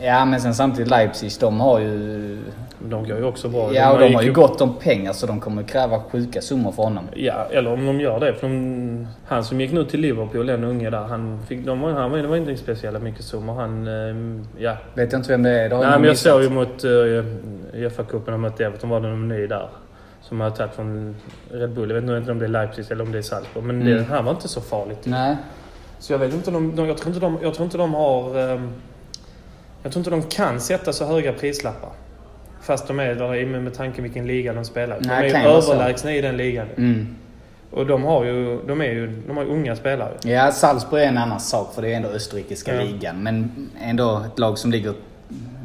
Ja 0.00 0.24
men 0.24 0.40
sen 0.40 0.54
samtidigt 0.54 0.90
Leipzig, 0.90 1.32
de 1.40 1.60
har 1.60 1.78
ju... 1.78 2.38
De 2.84 3.08
går 3.08 3.18
ju 3.18 3.24
också 3.24 3.48
bra. 3.48 3.74
Ja 3.74 3.92
och 3.92 3.98
de 3.98 4.14
har 4.14 4.22
ju 4.22 4.28
gick 4.28 4.36
gott 4.36 4.60
om 4.60 4.74
pengar 4.78 5.12
så 5.12 5.26
de 5.26 5.40
kommer 5.40 5.62
kräva 5.62 6.00
sjuka 6.10 6.40
summor 6.40 6.72
för 6.72 6.82
honom. 6.82 7.04
Ja, 7.14 7.46
eller 7.50 7.72
om 7.72 7.86
de 7.86 8.00
gör 8.00 8.20
det. 8.20 8.34
För 8.34 8.48
de, 8.48 9.06
han 9.26 9.44
som 9.44 9.60
gick 9.60 9.72
nu 9.72 9.84
till 9.84 10.00
Liverpool, 10.00 10.46
den 10.46 10.64
unge 10.64 10.90
där, 10.90 10.98
han 10.98 11.40
fick, 11.48 11.66
de, 11.66 11.82
han, 11.82 12.12
det 12.12 12.26
var 12.26 12.36
inte 12.36 12.56
speciellt 12.56 13.02
mycket 13.02 13.24
summor. 13.24 13.54
Han, 13.54 13.86
eh, 13.86 14.62
ja. 14.64 14.76
Vet 14.94 15.12
jag 15.12 15.18
inte 15.18 15.30
vem 15.32 15.42
det 15.42 15.50
är. 15.50 15.68
Det 15.68 15.74
har 15.74 15.82
Nej 15.82 15.90
men 15.92 16.04
jag 16.04 16.10
missat. 16.12 16.32
såg 16.32 16.42
ju 16.42 16.50
mot 16.50 16.84
uh, 16.84 17.24
Uefa-cupen 17.74 18.32
och 18.34 18.40
mot 18.40 18.60
Everton 18.60 18.90
var 18.90 19.00
det 19.00 19.08
någon 19.08 19.28
ny 19.28 19.46
där. 19.46 19.68
Som 20.22 20.40
hade 20.40 20.56
tagit 20.56 20.74
från 20.74 21.16
Red 21.50 21.70
Bull. 21.70 21.90
Jag 21.90 21.94
vet 21.94 22.04
inte 22.20 22.32
om 22.32 22.38
det 22.38 22.44
är 22.44 22.48
Leipzig 22.48 22.86
eller 22.90 23.04
om 23.04 23.12
det 23.12 23.18
är 23.18 23.22
Salzburg. 23.22 23.64
Men 23.64 23.84
det, 23.84 23.92
Mm. 23.92 24.04
han 24.04 24.24
var 24.24 24.32
inte 24.32 24.48
så 24.48 24.60
farligt. 24.60 25.00
Nej. 25.04 25.36
Så 25.98 26.12
jag 26.12 26.18
vet 26.18 26.34
inte 26.34 26.50
de, 26.50 26.76
de, 26.76 26.86
jag 26.86 26.96
tror 26.96 27.08
inte 27.14 27.20
de, 27.26 27.38
jag 27.42 27.54
tror 27.54 27.64
inte 27.64 27.78
de 27.78 27.94
har... 27.94 28.38
ehm, 28.38 28.70
jag 29.82 29.92
tror 29.92 30.00
inte 30.00 30.10
de 30.10 30.22
kan 30.22 30.60
sätta 30.60 30.92
så 30.92 31.04
höga 31.06 31.32
prislappar. 31.32 31.90
Fast 32.68 32.86
de 32.86 32.98
är 33.00 33.14
där 33.14 33.34
i- 33.36 33.46
med, 33.46 33.62
med 33.62 33.74
tanke 33.74 34.02
vilken 34.02 34.26
liga 34.26 34.52
de 34.52 34.64
spelar. 34.64 34.98
Nej, 35.00 35.30
de 35.30 35.38
är 35.38 35.42
ju 35.42 35.48
överlägsna 35.48 36.12
i 36.14 36.20
den 36.20 36.36
ligan. 36.36 36.66
Mm. 36.76 37.16
Och 37.70 37.86
de 37.86 38.04
har 38.04 38.24
ju, 38.24 38.58
de 38.66 38.80
är 38.80 38.84
ju, 38.84 39.22
de 39.26 39.36
har 39.36 39.44
ju 39.44 39.50
unga 39.50 39.76
spelare. 39.76 40.12
Ja, 40.22 40.52
Salzburg 40.52 41.02
är 41.02 41.06
en 41.06 41.18
annan 41.18 41.40
sak 41.40 41.74
för 41.74 41.82
det 41.82 41.92
är 41.92 41.96
ändå 41.96 42.08
österrikiska 42.08 42.74
Ja. 42.74 42.82
ligan. 42.82 43.22
Men 43.22 43.68
ändå 43.82 44.22
ett 44.32 44.38
lag 44.38 44.58
som 44.58 44.70
ligger... 44.72 44.92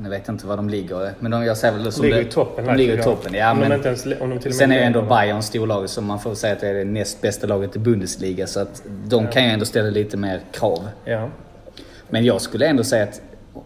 Nu 0.02 0.10
vet 0.10 0.22
jag 0.26 0.34
inte 0.34 0.48
var 0.48 0.58
de 0.58 0.70
ligger. 0.70 1.12
Men 1.20 1.32
de, 1.32 1.46
jag 1.46 1.58
säger 1.58 1.74
väl 1.74 1.84
det 1.84 1.88
De 1.90 1.92
som 1.92 2.06
ligger 2.06 2.22
i 2.22 2.26
toppen. 2.26 2.66
De 2.66 2.76
ligger 2.76 3.00
i 3.00 3.04
toppen, 3.04 3.34
ja. 3.34 3.52
om, 3.52 3.60
de 3.60 3.68
Men 3.68 3.78
inte 3.78 3.88
ens, 3.88 4.06
om 4.22 4.30
de 4.30 4.40
till 4.40 4.54
sen 4.54 4.72
är 4.72 4.76
ju 4.76 4.82
ändå. 4.82 5.02
Bayern 5.02 5.42
storlaget 5.44 5.90
så 5.90 6.02
man 6.02 6.20
får 6.20 6.36
säga 6.36 6.54
att 6.54 6.60
det 6.60 6.68
är 6.68 6.74
det 6.74 6.84
näst 6.84 7.22
bästa 7.22 7.48
laget 7.48 7.76
i 7.76 7.80
Bundesliga. 7.80 8.48
Så 8.48 8.60
att 8.60 8.84
de 9.08 9.24
Ja. 9.26 9.32
kan 9.32 9.44
ju 9.44 9.50
ändå 9.50 9.66
ställa 9.66 9.90
lite 9.90 10.18
mer 10.18 10.40
krav. 10.52 10.88
Ja. 11.06 11.30
Men 12.10 12.26
jag 12.26 12.42
skulle 12.42 12.66
ändå 12.68 12.84
säga 12.84 13.04
att 13.04 13.22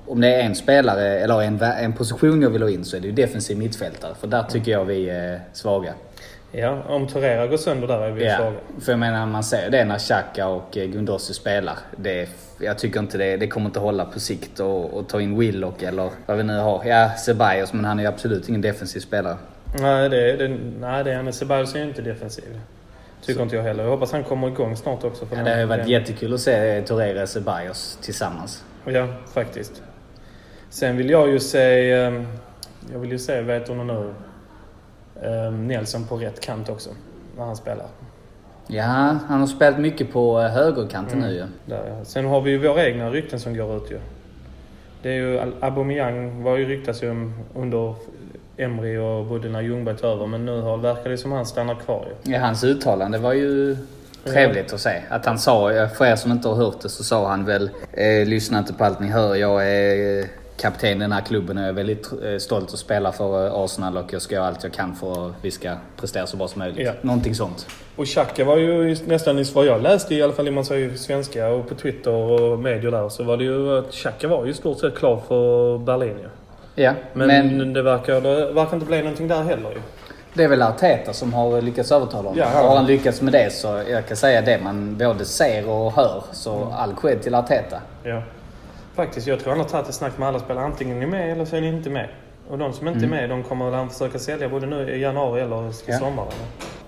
om 0.08 0.22
det 0.22 0.34
är 0.36 0.40
en 0.46 0.56
spelare 0.56 1.20
eller 1.20 1.42
en, 1.42 1.62
en 1.62 1.94
position 1.94 2.42
jag 2.42 2.50
vill 2.50 2.62
ha 2.62 2.70
in 2.70 2.86
så 2.86 2.98
är 2.98 3.02
det 3.02 3.08
ju 3.08 3.14
defensiv 3.14 3.58
mittfältare. 3.58 4.16
För 4.20 4.28
där 4.28 4.44
tycker 4.44 4.72
jag 4.72 4.86
vi 4.86 5.10
är 5.10 5.42
svaga. 5.54 5.94
ja, 6.52 6.84
om 6.88 7.08
Torreira 7.08 7.48
går 7.48 7.58
sönder 7.58 7.88
där 7.88 8.02
är 8.02 8.12
vi 8.12 8.26
Ja, 8.26 8.38
svaga. 8.38 8.58
för 8.82 8.92
jag 8.92 9.00
menar 9.00 9.26
man 9.26 9.44
ser 9.44 9.70
det 9.70 9.86
när 9.86 9.98
Xhaka 9.98 10.48
och 10.48 10.78
eh, 10.78 10.86
Gundossi 10.88 11.34
spelar. 11.34 11.76
Det, 11.96 12.30
jag 12.60 12.78
tycker 12.78 13.00
inte 13.00 13.18
det, 13.18 13.38
det 13.38 13.48
kommer 13.48 13.66
inte 13.68 13.80
hålla 13.80 14.06
på 14.06 14.20
sikt 14.20 14.60
och, 14.60 14.94
och 14.94 15.10
ta 15.10 15.22
in 15.22 15.40
Willock 15.40 15.84
eller 15.84 16.10
vad 16.26 16.38
vi 16.38 16.44
nu 16.44 16.58
har. 16.58 16.86
Ja, 16.86 17.10
Ceballos 17.18 17.74
men 17.74 17.86
han 17.86 18.00
är 18.00 18.04
ju 18.04 18.10
absolut 18.10 18.50
ingen 18.50 18.62
defensiv 18.62 19.00
spelare. 19.00 19.38
Nej, 19.80 20.10
det, 20.10 20.36
det, 20.36 20.58
nej, 20.80 21.04
det 21.04 21.12
är 21.12 21.16
han. 21.16 21.34
Ceballos 21.34 21.76
är 21.76 21.80
ju 21.80 21.86
inte 21.86 22.02
defensiv. 22.02 22.60
Tycker 23.22 23.34
Så. 23.40 23.44
inte 23.44 23.56
jag 23.56 23.64
heller. 23.64 23.84
Jag 23.84 23.92
hoppas 23.92 24.12
han 24.12 24.24
kommer 24.24 24.48
igång 24.48 24.76
snart 24.76 25.04
också. 25.04 25.26
För 25.26 25.36
Ja, 25.38 25.44
det 25.44 25.52
har 25.52 25.60
ju 25.60 25.66
varit 25.66 25.88
jättekul 25.88 26.34
att 26.34 26.40
se 26.42 26.82
Torreira 26.82 27.22
och 27.22 27.30
Ceballos 27.30 27.98
tillsammans. 28.02 28.64
Ja, 28.86 29.08
faktiskt. 29.34 29.82
Sen 30.70 30.98
vill 30.98 31.10
jag 31.10 31.30
ju 31.30 31.40
se... 31.40 31.92
ehm, 31.92 32.28
Jag 32.94 33.00
vill 33.00 33.12
ju 33.12 33.20
se, 33.20 33.42
vet 33.42 33.68
hon 33.68 33.88
nu, 33.88 34.14
ehm, 35.24 35.68
Nelson 35.68 36.06
på 36.08 36.16
rätt 36.18 36.40
kant 36.42 36.70
också. 36.70 36.90
När 37.38 37.46
han 37.46 37.56
spelar. 37.56 37.86
Ja, 38.68 38.84
han 39.28 39.40
har 39.40 39.48
spelat 39.48 39.80
mycket 39.80 40.12
på 40.14 40.42
eh, 40.42 40.48
högerkanten 40.50 41.18
Mm. 41.18 41.30
nu 41.30 41.36
ju. 41.36 41.44
Där. 41.66 41.96
Sen 42.04 42.26
har 42.26 42.42
vi 42.42 42.52
ju 42.52 42.58
våra 42.68 42.86
egna 42.86 43.10
rykten 43.10 43.40
som 43.40 43.58
går 43.58 43.78
ut 43.78 43.92
ju. 43.92 44.00
Det 45.02 45.10
är 45.10 45.14
ju 45.14 45.40
Aubameyang 45.62 46.44
var 46.44 46.58
ju 46.58 46.66
ryktas 46.66 47.04
ju 47.04 47.32
under 47.56 47.96
Emry 48.58 48.98
och 48.98 49.26
både 49.26 49.50
när 49.50 49.62
Ljungberg 49.62 49.98
tog 49.98 50.10
över. 50.10 50.26
Men 50.28 50.46
nu 50.46 50.62
har, 50.62 50.78
verkar 50.78 51.10
det 51.10 51.18
som 51.18 51.32
han 51.32 51.46
stannar 51.46 51.76
kvar 51.76 52.06
ju. 52.26 52.34
Ja, 52.34 52.40
hans 52.40 52.64
uttalande 52.64 53.18
var 53.18 53.34
ju 53.34 53.78
trevligt 54.26 54.74
att 54.74 54.80
se. 54.82 55.02
Att 55.10 55.26
han 55.26 55.38
sa, 55.40 55.88
för 55.96 56.06
er 56.06 56.16
som 56.16 56.32
inte 56.32 56.48
har 56.48 56.56
hört 56.56 56.82
det 56.82 56.90
så 56.90 57.04
sa 57.04 57.28
han 57.30 57.46
väl 57.46 57.70
eh, 57.92 58.26
Lyssna 58.28 58.58
inte 58.60 58.74
på 58.74 58.84
allt 58.86 59.00
ni 59.00 59.08
hör. 59.08 59.36
Jag 59.36 59.70
är 59.72 60.20
eh, 60.20 60.26
kapten 60.58 60.90
i 60.90 60.96
den 61.00 61.12
här 61.12 61.22
klubben 61.22 61.58
och 61.58 61.64
jag 61.64 61.70
är 61.70 61.74
väldigt 61.74 62.12
eh, 62.24 62.38
stolt 62.40 62.74
att 62.74 62.80
spela 62.80 63.12
för 63.12 63.46
eh, 63.48 63.54
Arsenal 63.54 63.98
och 63.98 64.14
jag 64.14 64.22
ska 64.22 64.36
göra 64.36 64.48
allt 64.48 64.64
jag 64.64 64.74
kan 64.74 64.96
för 64.96 65.28
att 65.30 65.34
vi 65.42 65.52
ska 65.52 65.74
prestera 66.00 66.28
så 66.28 66.38
bra 66.38 66.48
som 66.48 66.60
möjligt. 66.60 66.86
Ja. 66.88 66.92
Någonting 67.02 67.36
sånt. 67.36 67.68
Och 67.96 68.06
Xhaka 68.06 68.44
var 68.46 68.58
ju 68.58 68.92
i- 68.92 69.02
nästan, 69.08 69.40
i 69.40 69.44
vad 69.44 69.66
jag 69.66 69.82
läste 69.82 70.16
i 70.16 70.24
alla 70.24 70.34
fall, 70.34 70.52
man 70.52 70.66
säger 70.66 70.96
svenska 70.96 71.48
och 71.48 71.70
på 71.70 71.76
Twitter 71.76 72.12
och 72.12 72.60
medier 72.60 72.92
där, 72.92 73.10
så 73.10 73.24
var 73.24 73.38
det 73.38 73.44
ju 73.44 73.78
att 73.80 73.92
Xhaka 73.94 74.28
var 74.28 74.46
ju 74.46 74.52
i 74.52 74.54
stort 74.54 74.80
sett 74.80 74.96
klar 74.96 75.22
för 75.28 75.78
Berlin 75.78 76.18
ju. 76.22 76.30
Ja, 76.84 76.94
Men, 77.14 77.28
men, 77.28 77.74
det, 77.74 77.82
verkar, 77.82 78.22
det 78.22 78.52
verkar 78.52 78.74
inte 78.74 78.86
bli 78.86 78.98
någonting 79.02 79.28
där 79.28 79.44
heller 79.44 79.70
ju. 79.72 79.78
det 80.34 80.44
är 80.44 80.48
väl 80.48 80.62
Arteta 80.62 81.14
som 81.14 81.34
har 81.34 81.62
lyckats 81.62 81.92
övertala 81.92 82.30
honom. 82.30 82.38
Ja, 82.38 82.50
ja. 82.54 82.68
Har 82.68 82.76
han 82.76 82.86
lyckats 82.86 83.22
med 83.22 83.34
det 83.34 83.54
så 83.54 83.84
jag 83.90 84.08
kan 84.08 84.18
säga 84.18 84.42
det 84.42 84.60
man 84.64 84.98
både 84.98 85.26
ser 85.26 85.70
och 85.70 85.92
hör. 85.94 86.24
Så 86.32 86.74
all 86.78 86.94
cred 87.02 87.22
till 87.22 87.36
Arteta. 87.36 87.82
Ja. 88.04 88.22
Faktiskt, 88.98 89.28
jag 89.28 89.40
tror 89.40 89.50
han 89.50 89.60
har 89.60 89.68
tagit 89.68 89.88
ett 89.90 89.96
snack 89.96 90.18
med 90.18 90.28
alla 90.28 90.40
spelare. 90.40 90.66
Antingen 90.66 90.96
är 90.98 91.00
ni 91.00 91.06
med 91.08 91.32
eller 91.32 91.46
så 91.46 91.56
är 91.56 91.62
ni 91.62 91.68
inte 91.68 91.90
med. 91.90 92.08
Och 92.50 92.58
de 92.58 92.74
som 92.74 92.88
inte 92.88 92.98
Mm. 93.06 93.14
är 93.14 93.22
med, 93.22 93.30
de 93.30 93.44
kommer 93.44 93.66
väl 93.66 93.74
han 93.74 93.90
försöka 93.90 94.20
sälja 94.20 94.50
både 94.50 94.66
nu 94.66 94.90
i 94.96 95.02
januari 95.02 95.42
eller 95.42 95.70
i 95.70 95.72
Ja. 95.86 95.98
sommar. 96.00 96.26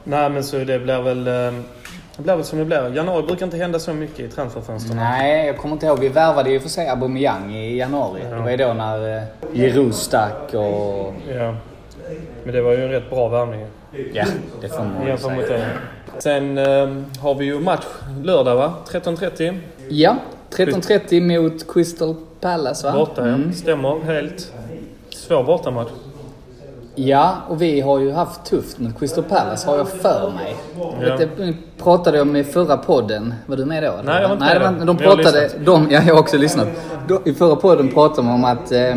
Nej, 0.03 0.29
men 0.29 0.43
så 0.43 0.57
det 0.57 0.79
blir 0.79 1.01
väl... 1.01 1.27
eh, 1.27 1.61
Det 2.17 2.23
blir 2.23 2.35
väl 2.35 2.43
som 2.45 2.59
det 2.59 2.65
blir. 2.65 2.95
Januari 2.95 3.23
brukar 3.23 3.45
inte 3.45 3.57
hända 3.57 3.79
så 3.79 3.93
mycket 3.93 4.19
i 4.19 4.27
transferfönstren. 4.27 4.97
Nej, 4.97 5.47
jag 5.47 5.57
kommer 5.57 5.73
inte 5.73 5.85
ihåg. 5.85 5.99
Vi 5.99 6.09
värvade 6.09 6.49
ju 6.51 6.59
för 6.59 6.69
sig 6.69 6.87
Aubameyang 6.89 7.55
i 7.55 7.77
januari. 7.77 8.21
Ja. 8.29 8.35
Det 8.35 8.41
var 8.41 8.49
ju 8.49 8.57
då 8.57 8.73
när 8.73 9.17
eh, 9.17 9.23
Giroud 9.53 9.93
stack 9.95 10.53
och... 10.53 11.13
Ja. 11.33 11.55
Men 12.43 12.53
det 12.53 12.61
var 12.61 12.71
ju 12.71 12.83
en 12.83 12.89
rätt 12.89 13.09
bra 13.09 13.27
värvning. 13.27 13.65
Ja, 14.13 14.25
det 14.61 14.69
får 14.69 14.83
man 14.83 15.07
Jämfört 15.07 15.47
säga. 15.47 15.65
Sen 16.17 16.57
eh, 16.57 16.89
har 17.21 17.35
vi 17.35 17.45
ju 17.45 17.59
match 17.59 17.85
lördag 18.23 18.55
va? 18.55 18.73
13.30. 18.87 19.59
Ja, 19.89 20.15
13.30 20.51 21.41
mot 21.41 21.73
Crystal 21.73 22.15
Palace 22.41 22.87
va? 22.87 22.93
Borta 22.93 23.27
ja. 23.27 23.33
Mm. 23.33 23.53
Stämmer 23.53 23.99
helt. 24.05 24.53
Svår 25.09 25.43
bortamatch. 25.43 25.89
Ja, 26.95 27.35
och 27.47 27.61
vi 27.61 27.81
har 27.81 27.99
ju 27.99 28.11
haft 28.11 28.45
tufft 28.45 28.79
mot 28.79 28.99
Crystal 28.99 29.23
Palace 29.23 29.67
har 29.69 29.77
jag 29.77 29.89
för 29.89 30.31
mig. 30.35 30.55
Ja. 31.01 31.17
Det 31.17 31.53
pratade 31.77 32.17
jag 32.17 32.27
om 32.27 32.35
i 32.35 32.43
förra 32.43 32.77
podden. 32.77 33.33
Var 33.45 33.57
du 33.57 33.65
med 33.65 33.83
då? 33.83 33.93
Nej, 34.03 34.21
jag 34.21 34.27
var 34.29 34.35
inte 34.35 34.45
Nej, 34.45 34.59
med 34.59 34.87
de 34.87 34.97
jag 35.01 35.17
pratade... 35.17 35.43
lyssnat. 35.43 35.65
De, 35.65 35.87
ja, 35.91 36.01
jag 36.07 36.13
har 36.13 36.19
också 36.21 36.37
lyssnat. 36.37 36.67
De, 37.07 37.19
I 37.25 37.33
förra 37.33 37.55
podden 37.55 37.87
pratade 37.87 38.27
de 38.27 38.33
om 38.33 38.45
att 38.45 38.71
eh, 38.71 38.95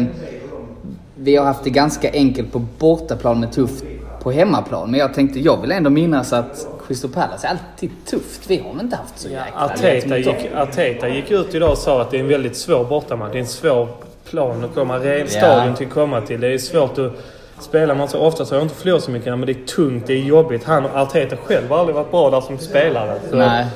vi 1.17 1.37
har 1.37 1.45
haft 1.45 1.65
det 1.65 1.71
ganska 1.71 2.11
enkelt 2.13 2.53
på 2.53 2.59
bortaplan 2.79 3.41
men 3.41 3.51
tufft 3.51 3.85
på 4.23 4.31
hemmaplan. 4.31 4.91
Men 4.91 5.01
jag 5.01 5.15
tänkte, 5.15 5.41
jag 5.41 5.61
vill 5.61 5.73
ändå 5.73 5.91
minnas 5.91 6.33
att 6.33 6.67
Crystal 6.93 7.11
Palace 7.11 7.47
är 7.47 7.51
alltid 7.51 7.91
tufft. 8.07 8.51
Vi 8.51 8.59
har 8.59 8.81
inte 8.81 8.97
haft 8.97 9.19
så 9.19 9.29
jäkla 9.29 9.67
lätt 9.67 9.73
Arteta 9.73 10.19
gick, 10.19 10.53
Arteta 10.57 11.09
gick 11.09 11.31
ut 11.31 11.55
idag 11.55 11.71
och 11.71 11.79
sa 11.79 12.03
att 12.03 12.11
det 12.11 12.17
är 12.17 12.21
en 12.21 12.29
väldigt 12.29 12.57
svår 12.57 12.85
bortamatch. 12.85 13.33
Det 13.33 13.39
är 13.39 13.41
en 13.41 13.47
svår 13.47 13.89
plan 14.25 14.65
att 14.65 14.75
komma, 14.75 14.99
ren 14.99 15.29
stadion 15.29 15.75
till 15.75 15.87
att 15.87 15.93
komma 15.93 16.21
till. 16.21 16.41
Det 16.41 16.49
är 16.55 16.59
svårt 16.59 16.99
att 16.99 17.13
spela. 17.61 17.95
Man 17.95 18.09
så 18.09 18.19
ofta 18.19 18.45
så 18.45 18.55
har 18.55 18.59
jag 18.59 18.65
inte 18.65 18.75
förlorat 18.75 19.03
så 19.03 19.11
mycket 19.11 19.39
men 19.39 19.47
det 19.47 19.53
är 19.53 19.67
tungt, 19.67 20.07
det 20.07 20.13
är 20.13 20.19
jobbigt. 20.19 20.65
Han 20.65 20.85
och 20.85 20.97
Arteta 20.97 21.37
själv 21.37 21.69
har 21.69 21.79
aldrig 21.79 21.97
varit 21.97 22.11
bra 22.11 22.31
där 22.31 22.41
som 22.41 22.59
spelare. 22.59 23.21
Så 23.31 23.37
Nej. 23.37 23.67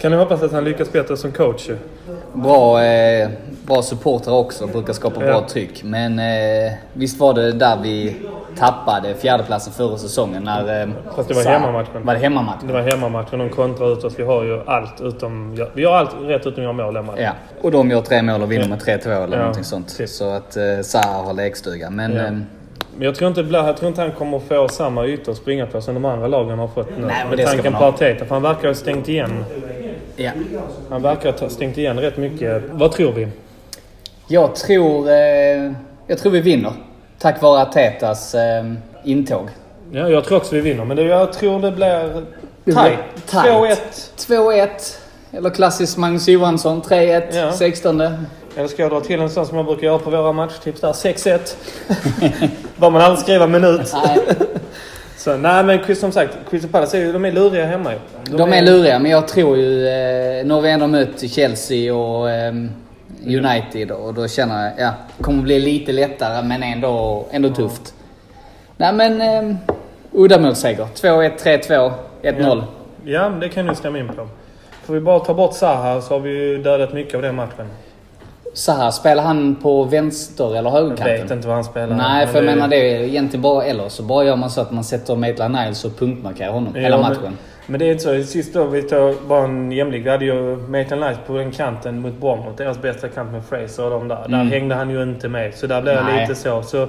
Kan 0.00 0.12
ni 0.12 0.18
hoppas 0.18 0.42
att 0.42 0.52
han 0.52 0.64
lyckas 0.64 0.92
bättre 0.92 1.16
som 1.16 1.32
coach. 1.32 1.70
Bra, 2.32 2.84
eh, 2.84 3.28
bra 3.66 3.82
supportrar 3.82 4.34
också, 4.34 4.66
brukar 4.66 4.92
skapa 4.92 5.20
bra 5.20 5.46
tryck. 5.48 5.82
Men 5.84 6.18
eh, 6.18 6.72
visst 6.92 7.20
var 7.20 7.34
det 7.34 7.52
där 7.52 7.76
vi 7.82 8.16
tappade 8.58 9.14
fjärdeplatsen 9.14 9.72
förra 9.72 9.98
säsongen 9.98 10.42
när... 10.44 10.82
Eh, 10.82 10.88
Fast 11.16 11.28
det 11.28 11.34
var 11.34 11.42
Sa- 11.42 11.50
hemmamatchen. 11.50 12.04
Var 12.06 12.14
det 12.14 12.20
hemmamatchen? 12.20 12.66
Det 12.66 12.72
var 12.72 12.80
hemmamatchen. 12.80 13.38
De 13.38 13.48
kontrar 13.48 13.92
ut 13.92 14.04
oss. 14.04 14.14
Vi 14.18 14.22
har 14.24 14.44
ju 14.44 14.60
allt 14.66 15.00
utom... 15.00 15.58
Vi 15.74 15.84
har 15.84 15.92
allt 15.92 16.10
rätt 16.20 16.46
utom 16.46 16.52
att 16.54 16.62
göra 16.62 16.72
mål 16.72 16.96
hemma. 16.96 17.12
Ja, 17.20 17.30
och 17.62 17.70
de 17.70 17.90
gör 17.90 18.00
tre 18.02 18.22
mål 18.22 18.42
och 18.42 18.52
vinner 18.52 18.68
med 18.68 18.78
3-2 18.78 19.08
eller 19.24 19.36
Ja, 19.36 19.40
någonting 19.42 19.64
sånt. 19.64 19.96
typ. 19.98 20.08
Så 20.08 20.30
att 20.30 20.56
eh, 20.56 20.62
Zaha 20.82 21.22
har 21.22 21.32
lekstuga. 21.34 21.90
Men 21.90 22.12
Ja. 22.16 22.22
eh, 22.24 22.30
Men 22.30 22.46
jag 23.06 23.14
tror, 23.14 23.28
inte, 23.28 23.42
blir- 23.42 23.66
jag 23.66 23.76
tror 23.76 23.88
inte 23.88 24.00
han 24.00 24.12
kommer 24.12 24.38
få 24.38 24.68
samma 24.68 25.06
ytor 25.06 25.32
att 25.32 25.38
springa 25.38 25.66
på 25.66 25.80
som 25.80 25.94
de 25.94 26.04
andra 26.04 26.26
lagen 26.26 26.58
har 26.58 26.68
fått 26.68 26.90
nu. 26.98 27.06
Nej, 27.06 27.24
med 27.36 27.46
tanken 27.46 27.72
på. 27.72 27.84
Arteta. 27.84 28.24
För 28.24 28.34
han 28.34 28.42
verkar 28.42 28.68
ha 28.68 28.74
stängt 28.74 29.08
igen. 29.08 29.44
ja. 30.16 30.30
Han 30.90 31.02
verkar 31.02 31.32
ha 31.40 31.48
stängt 31.48 31.78
igen 31.78 32.00
rätt 32.00 32.16
mycket. 32.16 32.62
Vad 32.72 32.92
tror 32.92 33.12
vi? 33.12 33.28
Jag 34.32 34.54
tror... 34.54 35.10
Eh, 35.10 35.72
jag 36.06 36.18
tror 36.18 36.32
vi 36.32 36.40
vinner. 36.40 36.72
Tack 37.18 37.42
vare 37.42 37.62
Artetas 37.62 38.34
eh, 38.34 38.64
intåg. 39.04 39.48
Ja, 39.92 40.08
jag 40.08 40.24
tror 40.24 40.38
också 40.38 40.54
vi 40.54 40.60
vinner. 40.60 40.84
Men 40.84 40.96
det, 40.96 41.02
jag 41.02 41.32
tror 41.32 41.60
det 41.60 41.70
blir 41.72 42.74
tajt. 42.74 42.98
blir 43.24 43.26
tajt. 43.26 43.78
2-1. 44.16 44.28
2-1. 44.28 44.68
Eller 45.32 45.50
klassisk 45.50 45.96
Magnus 45.96 46.28
Johansson. 46.28 46.82
3-1. 46.82 47.22
Ja. 47.32 47.52
16. 47.52 48.00
Eller 48.00 48.68
ska 48.68 48.82
jag 48.82 48.90
dra 48.90 49.00
till 49.00 49.20
en 49.20 49.30
sån 49.30 49.46
som 49.46 49.56
jag 49.56 49.66
brukar 49.66 49.86
göra 49.86 49.98
på 49.98 50.10
våra 50.10 50.32
matchtips 50.32 50.80
där. 50.80 50.92
6-1. 50.92 51.54
Vad 52.76 52.92
man 52.92 53.02
aldrig 53.02 53.22
skriva 53.22 53.46
minut. 53.46 53.94
Nej, 54.04 54.18
Så, 55.16 55.36
nej 55.36 55.64
men 55.64 55.96
som 55.96 56.12
sagt, 56.12 56.36
Crystal 56.50 56.70
Palace 56.70 56.98
är 56.98 57.00
ju, 57.00 57.12
de 57.12 57.24
är 57.24 57.32
luriga 57.32 57.66
hemma 57.66 57.92
ju. 57.92 57.98
de 58.36 58.52
är 58.52 58.62
luriga, 58.62 58.98
men 58.98 59.10
jag 59.10 59.28
tror 59.28 59.56
ju... 59.56 59.88
Eh, 59.88 60.46
nu 60.46 60.54
har 60.54 60.60
vi 60.60 60.70
ändå 60.70 60.86
mött 60.86 61.30
Chelsea 61.30 61.94
och 61.94 62.30
eh, 62.30 62.52
United 63.26 63.90
och 63.90 64.14
då 64.14 64.28
känner 64.28 64.64
jag, 64.64 64.72
ja, 64.78 64.92
det 65.16 65.22
kommer 65.24 65.42
bli 65.42 65.58
lite 65.60 65.92
lättare 65.92 66.42
men 66.42 66.62
ändå, 66.62 67.26
ändå 67.30 67.48
tufft. 67.48 67.94
Nej 68.76 68.92
men, 68.92 69.20
eh, 69.20 69.56
uddamålsseger. 70.12 70.86
2-1, 70.94 71.30
3-2, 71.38 71.92
1-0. 72.22 72.64
Ja, 73.04 73.28
men 73.28 73.40
det 73.40 73.48
kan 73.48 73.66
du 73.66 73.74
stämma 73.74 73.98
in 73.98 74.08
på. 74.08 74.28
får 74.84 74.94
vi 74.94 75.00
bara 75.00 75.18
ta 75.20 75.34
bort 75.34 75.54
Zaha 75.54 76.00
så 76.00 76.14
har 76.14 76.20
vi 76.20 76.30
ju 76.30 76.62
dödat 76.62 76.92
mycket 76.92 77.14
av 77.14 77.22
den 77.22 77.34
matchen. 77.34 77.66
Här, 78.68 78.90
spelar 78.90 79.22
han 79.22 79.54
på 79.56 79.84
vänster 79.84 80.56
eller 80.56 80.70
Jag 80.70 80.70
högerkanten? 80.70 81.22
vet 81.22 81.30
inte 81.30 81.46
vad 81.46 81.54
han 81.56 81.64
spelar. 81.64 81.96
Nej, 81.96 82.26
för 82.26 82.34
jag 82.34 82.44
Men 82.44 82.54
menar 82.54 82.68
det 82.68 82.76
är 82.96 83.00
egentligen 83.00 83.42
bara 83.42 83.64
eller 83.64 83.88
så 83.88 84.02
bara 84.02 84.24
gör 84.24 84.36
man 84.36 84.50
så 84.50 84.60
att 84.60 84.70
man 84.70 84.84
sätter 84.84 85.16
Maitland 85.16 85.54
Niles 85.54 85.84
och 85.84 85.98
punktmarkerar 85.98 86.52
honom 86.52 86.72
Ja, 86.76 86.80
hela 86.82 86.98
matchen. 86.98 87.18
Men 87.22 87.36
det 87.66 87.84
är 87.84 87.92
inte 87.92 88.02
så. 88.04 88.22
Sist 88.22 88.54
då, 88.54 88.64
vi 88.64 88.82
tar 88.82 89.14
bara 89.28 89.44
en 89.44 89.72
jämlik. 89.72 90.06
Vi 90.06 90.10
hade 90.10 90.24
ju 90.24 90.56
Maitland 90.56 91.02
Nice 91.04 91.20
på 91.26 91.36
den 91.36 91.50
kanten 91.50 92.00
mot 92.00 92.14
Bournemouth. 92.14 92.56
Deras 92.56 92.82
bästa 92.82 93.08
kant 93.08 93.32
med 93.32 93.42
Fraser 93.44 93.84
och 93.84 93.90
de 93.90 94.08
där. 94.08 94.16
Där 94.16 94.24
Mm. 94.34 94.50
hängde 94.50 94.74
han 94.74 94.90
ju 94.90 95.02
inte 95.02 95.28
med. 95.28 95.54
Så 95.54 95.66
där 95.66 95.82
blev 95.82 95.96
det 96.06 96.20
lite 96.20 96.34
så. 96.34 96.62
så. 96.62 96.88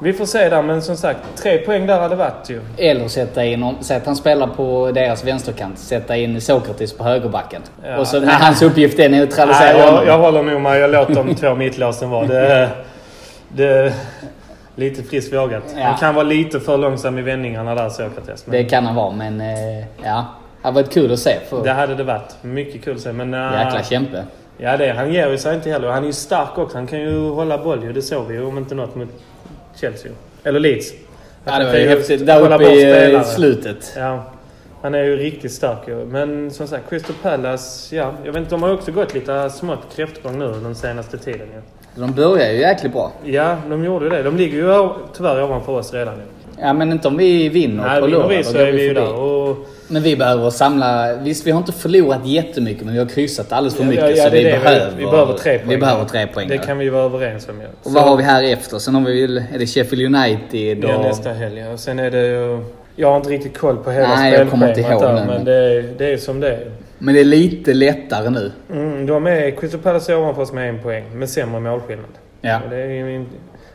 Vi 0.00 0.12
får 0.12 0.26
se 0.26 0.48
där, 0.48 0.62
men 0.62 0.82
som 0.82 0.96
sagt. 0.96 1.18
Tre 1.36 1.58
poäng 1.58 1.86
där 1.86 2.00
hade 2.00 2.16
varit 2.16 2.50
ju. 2.50 2.60
Eller 2.76 3.08
sätta 3.08 3.44
in, 3.44 3.74
säg 3.80 3.96
att 3.96 4.06
han 4.06 4.16
spelar 4.16 4.46
på 4.46 4.90
deras 4.94 5.24
vänsterkant, 5.24 5.78
sätta 5.78 6.16
in 6.16 6.40
Sokratis 6.40 6.92
på 6.92 7.04
högerbacken. 7.04 7.62
Ja. 7.84 7.98
Och 7.98 8.06
så 8.06 8.20
när 8.20 8.32
hans 8.32 8.62
uppgift 8.62 8.98
är 8.98 9.08
neutralisera 9.08 9.72
Nej, 9.72 9.78
jag, 9.78 9.86
honom. 9.90 10.06
jag 10.06 10.18
håller 10.18 10.42
nog 10.42 10.60
med. 10.60 10.80
Jag 10.80 10.90
låter 10.90 11.14
de 11.14 11.34
två 11.34 11.54
mittlåsen 11.54 12.10
vara. 12.10 12.26
Det, 12.26 12.70
det, 13.48 13.92
lite 14.74 15.02
friskt 15.02 15.32
vågat. 15.32 15.62
Ja. 15.76 15.82
Han 15.84 15.98
kan 15.98 16.14
vara 16.14 16.24
lite 16.24 16.60
för 16.60 16.78
långsam 16.78 17.18
i 17.18 17.22
vändningarna 17.22 17.74
där, 17.74 17.88
Sokrates. 17.88 18.46
Men 18.46 18.52
Det 18.52 18.64
kan 18.64 18.86
han 18.86 18.94
vara, 18.94 19.10
men 19.10 19.40
eh, 19.40 19.78
ja. 19.78 20.26
Det 20.62 20.68
har 20.68 20.72
varit 20.72 20.92
kul 20.92 21.12
att 21.12 21.18
se. 21.18 21.38
För 21.48 21.64
det 21.64 21.72
hade 21.72 21.94
det 21.94 22.04
varit. 22.04 22.36
Mycket 22.42 22.84
kul 22.84 22.96
att 22.96 23.02
se. 23.02 23.12
Men, 23.12 23.34
äh, 23.34 23.64
jäkla 23.64 23.82
kämpe. 23.82 24.24
Ja, 24.58 24.76
det, 24.76 24.92
han 24.92 25.12
ger 25.12 25.30
ju 25.30 25.38
sig 25.38 25.54
inte 25.54 25.70
heller. 25.70 25.88
Han 25.88 26.02
är 26.02 26.06
ju 26.06 26.12
stark 26.12 26.58
också. 26.58 26.76
Han 26.76 26.86
kan 26.86 27.00
ju 27.00 27.28
hålla 27.30 27.58
boll 27.58 27.84
ju. 27.84 27.92
Det 27.92 28.02
såg 28.02 28.26
vi 28.26 28.34
ju 28.34 28.44
om 28.44 28.58
inte 28.58 28.74
något 28.74 28.94
mot 28.94 29.08
Chelsea. 29.80 30.12
Eller 30.44 30.60
Leeds. 30.60 30.92
Ja, 31.44 31.58
det 31.58 31.64
var 31.64 31.74
ju 31.74 31.88
häftigt. 31.88 32.26
Där 32.26 32.40
uppe 32.40 32.58
bort 32.58 32.62
i 32.62 33.12
eh, 33.14 33.22
slutet. 33.22 33.92
Ja. 33.96 34.24
Han 34.82 34.94
är 34.94 35.02
ju 35.02 35.16
riktigt 35.16 35.52
stark 35.52 35.88
ju. 35.88 36.04
Men 36.04 36.50
som 36.50 36.66
sagt, 36.66 36.90
Crystal 36.90 37.16
Palace, 37.22 37.96
ja. 37.96 38.12
Jag 38.24 38.32
vet 38.32 38.40
inte, 38.40 38.50
de 38.50 38.62
har 38.62 38.72
också 38.72 38.92
gått 38.92 39.14
lite 39.14 39.50
smått 39.50 39.96
kräftgång 39.96 40.38
nu 40.38 40.52
den 40.62 40.74
senaste 40.74 41.18
tiden 41.18 41.48
ju. 41.54 41.62
De 41.94 42.12
börjar 42.12 42.52
ju 42.52 42.58
jäkligt 42.58 42.92
bra. 42.92 43.12
Ja, 43.24 43.56
de 43.70 43.84
gjorde 43.84 44.04
ju 44.04 44.10
det. 44.10 44.22
De 44.22 44.36
ligger 44.36 44.56
ju 44.58 44.88
tyvärr 45.16 45.42
ovanför 45.42 45.72
oss 45.72 45.92
redan 45.94 46.14
nu. 46.16 46.22
Ja, 46.60 46.72
men 46.72 46.92
inte 46.92 47.08
om 47.08 47.16
vi 47.16 47.48
vinner 47.48 47.84
Nej, 47.84 48.00
på 48.00 48.06
vinner 48.06 48.28
vi 48.28 48.44
så 48.44 48.58
är 48.58 48.72
vi 48.72 48.82
ju 48.82 48.94
där. 48.94 49.14
Och, 49.14 49.56
Men 49.88 50.02
vi 50.02 50.16
behöver 50.16 50.50
samla... 50.50 51.16
Visst, 51.16 51.46
vi 51.46 51.50
har 51.50 51.58
inte 51.58 51.72
förlorat 51.72 52.26
jättemycket, 52.26 52.84
men 52.84 52.92
vi 52.94 52.98
har 53.00 53.06
kryssat 53.06 53.52
alldeles 53.52 53.74
för 53.76 53.82
Ja, 53.84 53.88
mycket. 53.90 54.04
ja, 54.04 54.16
ja, 54.16 54.24
så 54.24 54.30
det 54.30 54.36
vi 54.36 54.44
det. 54.44 54.50
Behöver, 54.50 54.92
vi 54.96 55.04
behöver 55.04 55.32
tre 55.34 55.58
poäng. 55.58 55.68
Vi 55.68 55.76
behöver 55.78 56.04
tre 56.04 56.26
poäng. 56.26 56.48
det 56.48 56.54
ja. 56.54 56.62
kan 56.62 56.78
vi 56.78 56.88
vara 56.88 57.02
överens 57.04 57.48
om 57.48 57.60
ju. 57.60 57.66
Och 57.82 57.92
vad 57.92 58.02
har 58.02 58.16
vi 58.16 58.22
här 58.22 58.42
efter? 58.52 58.78
Sen 58.78 58.94
har 58.94 59.02
vi. 59.02 59.24
Är 59.24 59.58
det 59.58 59.66
Sheffield 59.66 60.16
United 60.16 60.84
och... 60.84 60.90
Ja, 60.90 61.02
nästa 61.02 61.32
helg. 61.32 61.58
ja. 61.58 61.72
Och 61.72 61.80
sen 61.80 61.98
är 61.98 62.10
det 62.10 62.26
ju... 62.26 62.64
Jag 62.96 63.08
har 63.08 63.16
inte 63.16 63.28
riktigt 63.30 63.58
koll 63.58 63.76
på 63.76 63.90
hela 63.90 64.16
spelschemat 64.16 64.74
där, 64.74 65.24
men- 65.26 65.44
det 65.44 65.54
är, 65.54 65.84
det 65.98 66.12
är 66.12 66.16
som 66.16 66.40
det 66.40 66.48
är. 66.48 66.60
Men 67.04 67.14
det 67.14 67.20
är 67.20 67.24
lite 67.24 67.74
lättare 67.74 68.30
nu. 68.30 68.52
Mm, 68.72 69.06
de 69.06 69.26
är... 69.26 69.50
Crystal 69.50 69.80
Palace 69.80 70.12
är 70.12 70.18
ovanför 70.18 70.42
oss 70.42 70.52
med 70.52 70.68
en 70.68 70.78
poäng. 70.82 71.04
Med 71.14 71.28
sämre 71.28 71.60
målskillnad. 71.60 72.06
Ja. 72.40 72.60
Och 72.64 72.70
det 72.70 72.76
är 72.76 73.24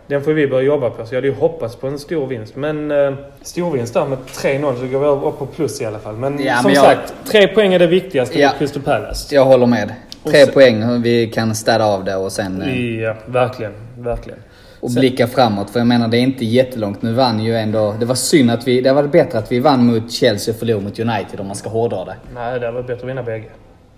den 0.07 0.21
får 0.23 0.33
vi 0.33 0.47
börja 0.47 0.65
jobba 0.65 0.89
på. 0.89 1.05
Så 1.05 1.13
jag 1.15 1.17
hade 1.17 1.27
ju 1.27 1.33
hoppats 1.33 1.75
på 1.75 1.87
en 1.87 1.99
stor 1.99 2.27
vinst. 2.27 2.55
Men 2.55 2.91
eh, 2.91 3.13
stor 3.41 3.71
vinst 3.71 3.93
där 3.93 4.05
med 4.05 4.17
3-0 4.27 4.79
så 4.79 4.87
går 4.87 4.99
vi 4.99 5.27
upp 5.27 5.39
på 5.39 5.45
plus 5.45 5.81
i 5.81 5.85
alla 5.85 5.99
fall. 5.99 6.15
Men 6.15 6.43
Ja, 6.43 6.55
som 6.55 6.63
men 6.65 6.73
jag- 6.73 6.83
sagt, 6.83 7.13
tre 7.31 7.47
poäng 7.47 7.73
är 7.73 7.79
det 7.79 7.87
viktigaste 7.87 8.39
Ja. 8.39 8.47
mot 8.49 8.57
Crystal 8.59 8.81
Palace. 8.83 9.35
Jag 9.35 9.45
håller 9.45 9.65
med. 9.65 9.93
Tre 10.23 10.45
sen- 10.45 10.53
poäng. 10.53 11.01
Vi 11.01 11.27
kan 11.27 11.55
städa 11.55 11.85
av 11.85 12.03
det 12.03 12.15
och 12.15 12.31
sen... 12.31 12.61
eh, 12.61 13.01
Ja, 13.01 13.15
verkligen. 13.25 13.71
Verkligen. 13.97 14.39
Och 14.79 14.91
blicka 14.91 15.27
framåt. 15.27 15.69
För 15.69 15.79
jag 15.79 15.87
menar, 15.87 16.07
det 16.07 16.17
är 16.17 16.21
inte 16.21 16.45
jättelångt. 16.45 17.01
Nu 17.01 17.13
vann 17.13 17.43
ju 17.43 17.57
ändå... 17.57 17.95
Det 17.99 18.05
var 18.05 18.15
synd 18.15 18.51
att 18.51 18.67
vi... 18.67 18.81
Det 18.81 18.93
var 18.93 19.03
bättre 19.03 19.39
att 19.39 19.51
vi 19.51 19.59
vann 19.59 19.85
mot 19.85 20.11
Chelsea 20.11 20.53
och 20.53 20.59
förlorade 20.59 20.83
mot 20.83 20.99
United 20.99 21.39
om 21.39 21.47
man 21.47 21.55
ska 21.55 21.69
hårdra 21.69 22.05
det. 22.05 22.15
Nej, 22.33 22.59
det 22.59 22.65
hade 22.65 22.71
varit 22.71 22.87
bättre 22.87 23.01
att 23.01 23.09
vinna 23.09 23.23
bägge. 23.23 23.49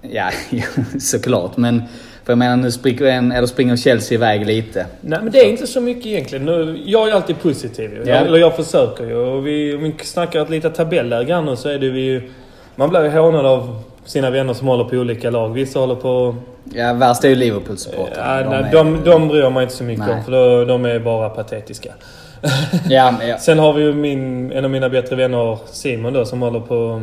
Ja, 0.02 0.30
såklart. 1.00 1.58
Men... 1.58 1.84
För 2.24 2.32
jag 2.32 2.38
menar, 2.38 2.58
nu 2.58 2.72
springer, 2.72 3.06
en, 3.06 3.32
eller 3.32 3.48
springer 3.48 3.76
Chelsea 3.76 4.16
iväg 4.16 4.46
lite. 4.46 4.86
Nej 5.02 5.20
men 5.24 5.32
det 5.32 5.40
är 5.40 5.50
inte 5.50 5.68
så 5.68 5.82
mycket 5.82 6.06
egentligen. 6.06 6.46
Nu, 6.46 6.82
jag 6.86 7.10
är 7.10 7.14
alltid 7.14 7.42
positiv 7.42 7.94
ju. 7.94 8.00
Ja. 8.00 8.16
Jag, 8.16 8.28
eller 8.28 8.38
jag 8.38 8.56
försöker 8.56 9.06
ju. 9.06 9.16
Och 9.16 9.48
vi, 9.48 9.76
om 9.76 9.84
vi 9.84 9.94
snackar 10.04 10.42
ett 10.42 10.50
litet 10.50 10.76
tabelläge 10.76 11.42
nu 11.42 11.56
så 11.56 11.70
är 11.70 11.80
det 11.80 11.90
vi 11.90 12.00
ju... 12.00 12.32
Man 12.76 12.90
blir 12.90 13.04
ju 13.04 13.10
hånad 13.10 13.46
av 13.46 13.82
sina 14.10 14.30
vänner 14.30 14.54
som 14.54 14.68
håller 14.68 14.84
på 14.84 14.96
olika 14.96 15.30
lag. 15.30 15.50
Vissa 15.50 15.80
håller 15.80 15.96
på... 15.96 16.36
Ja, 16.74 16.94
värst 16.94 17.24
är 17.24 17.30
ju 17.30 17.36
Liverpool-supportrarna. 17.36 18.42
Ja, 18.42 18.50
nej, 18.50 18.60
är- 18.60 18.72
de, 18.72 19.04
de 19.04 19.28
bryr 19.28 19.50
man 19.50 19.64
inte 19.64 19.76
så 19.76 19.84
mycket 19.84 20.06
Nej. 20.06 20.16
om 20.16 20.24
för 20.24 20.32
då, 20.32 20.66
de 20.66 20.86
är 20.86 21.00
bara 21.00 21.30
patetiska. 21.30 21.94
Ja, 22.90 23.14
ja. 23.28 23.38
Sen 23.38 23.60
har 23.60 23.74
vi 23.74 23.82
ju 23.84 23.94
min, 23.94 24.52
en 24.52 24.66
av 24.66 24.72
mina 24.72 24.90
bättre 24.90 25.16
vänner 25.16 25.58
Simon 25.66 26.14
då 26.14 26.26
som 26.26 26.42
håller 26.42 26.60
på... 26.60 27.02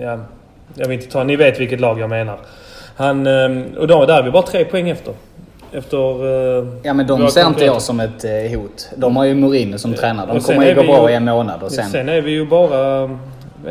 Ja, 0.00 0.18
jag 0.74 0.88
vill 0.88 0.98
inte 1.00 1.12
ta... 1.12 1.24
Ni 1.24 1.36
vet 1.36 1.60
vilket 1.60 1.80
lag 1.80 2.00
jag 2.00 2.10
menar. 2.10 2.38
Han... 2.96 3.26
eh, 3.26 3.62
Och 3.78 3.86
då, 3.88 4.06
där 4.06 4.18
är 4.18 4.22
vi 4.22 4.30
bara 4.30 4.42
tre 4.42 4.64
poäng 4.64 4.88
efter. 4.90 5.12
Efter... 5.72 5.98
eh, 6.58 6.66
ja, 6.82 6.94
men 6.94 7.06
de 7.06 7.28
ser 7.30 7.46
inte 7.46 7.64
jag 7.64 7.82
som 7.82 8.00
ett 8.00 8.24
eh, 8.24 8.58
hot. 8.60 8.88
De 8.96 9.16
har 9.16 9.24
ju 9.24 9.34
Mourinho 9.34 9.78
som 9.78 9.94
tränare. 9.94 10.26
De 10.32 10.40
kommer 10.40 10.66
ju 10.66 10.74
gå 10.74 10.82
bra 10.82 11.10
i 11.10 11.14
en 11.14 11.24
månad 11.24 11.62
och 11.62 11.72
sen... 11.72 11.90
Sen 11.90 12.08
är 12.08 12.20
vi 12.20 12.30
ju 12.30 12.46
bara 12.46 13.10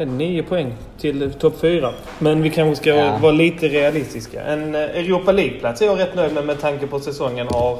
nio 0.05 0.43
poäng 0.43 0.73
till 1.01 1.33
topp 1.39 1.59
fyra. 1.61 1.89
Men 2.19 2.41
vi 2.41 2.49
kanske 2.49 2.75
ska 2.81 2.89
Ja. 2.89 3.17
vara 3.21 3.31
lite 3.31 3.67
realistiska. 3.67 4.41
En 4.43 4.75
eh, 4.75 4.81
Europa 4.81 5.31
League-plats 5.31 5.81
är 5.81 5.85
jag 5.85 5.99
rätt 5.99 6.15
nöjd 6.15 6.33
med 6.33 6.45
med 6.45 6.61
tanke 6.61 6.87
på 6.87 6.99
säsongen 6.99 7.47
har 7.51 7.77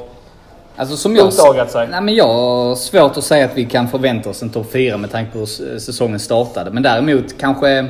Alltså 0.78 0.96
som 0.96 1.16
jag... 1.16 1.32
sig. 1.32 1.88
Nej 1.90 2.00
men 2.00 2.14
jag 2.14 2.24
har 2.28 2.74
svårt 2.74 3.16
att 3.16 3.24
säga 3.24 3.44
att 3.44 3.56
vi 3.56 3.64
kan 3.64 3.88
förvänta 3.88 4.30
oss 4.30 4.42
en 4.42 4.50
topp 4.50 4.66
4 4.72 4.96
med 4.96 5.10
tanke 5.10 5.32
på 5.32 5.38
hur 5.38 5.44
s- 5.44 5.84
säsongen 5.84 6.18
startade. 6.18 6.70
Men 6.70 6.82
däremot 6.82 7.38
kanske 7.38 7.86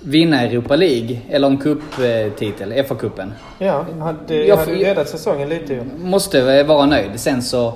vinna 0.00 0.42
Europa 0.42 0.76
League 0.76 1.18
eller 1.30 1.48
en 1.48 1.56
cuptitel, 1.58 2.72
FA-cupen. 2.72 3.32
Ja, 3.58 3.86
hade, 4.00 4.34
Jag- 4.44 4.56
hade 4.56 4.72
ju 4.72 4.84
räddat 4.84 5.08
säsongen 5.08 5.48
lite 5.48 5.72
ju. 5.74 5.80
Måste 5.98 6.62
vara 6.62 6.86
nöjd. 6.86 7.10
Sen 7.16 7.42
så... 7.42 7.72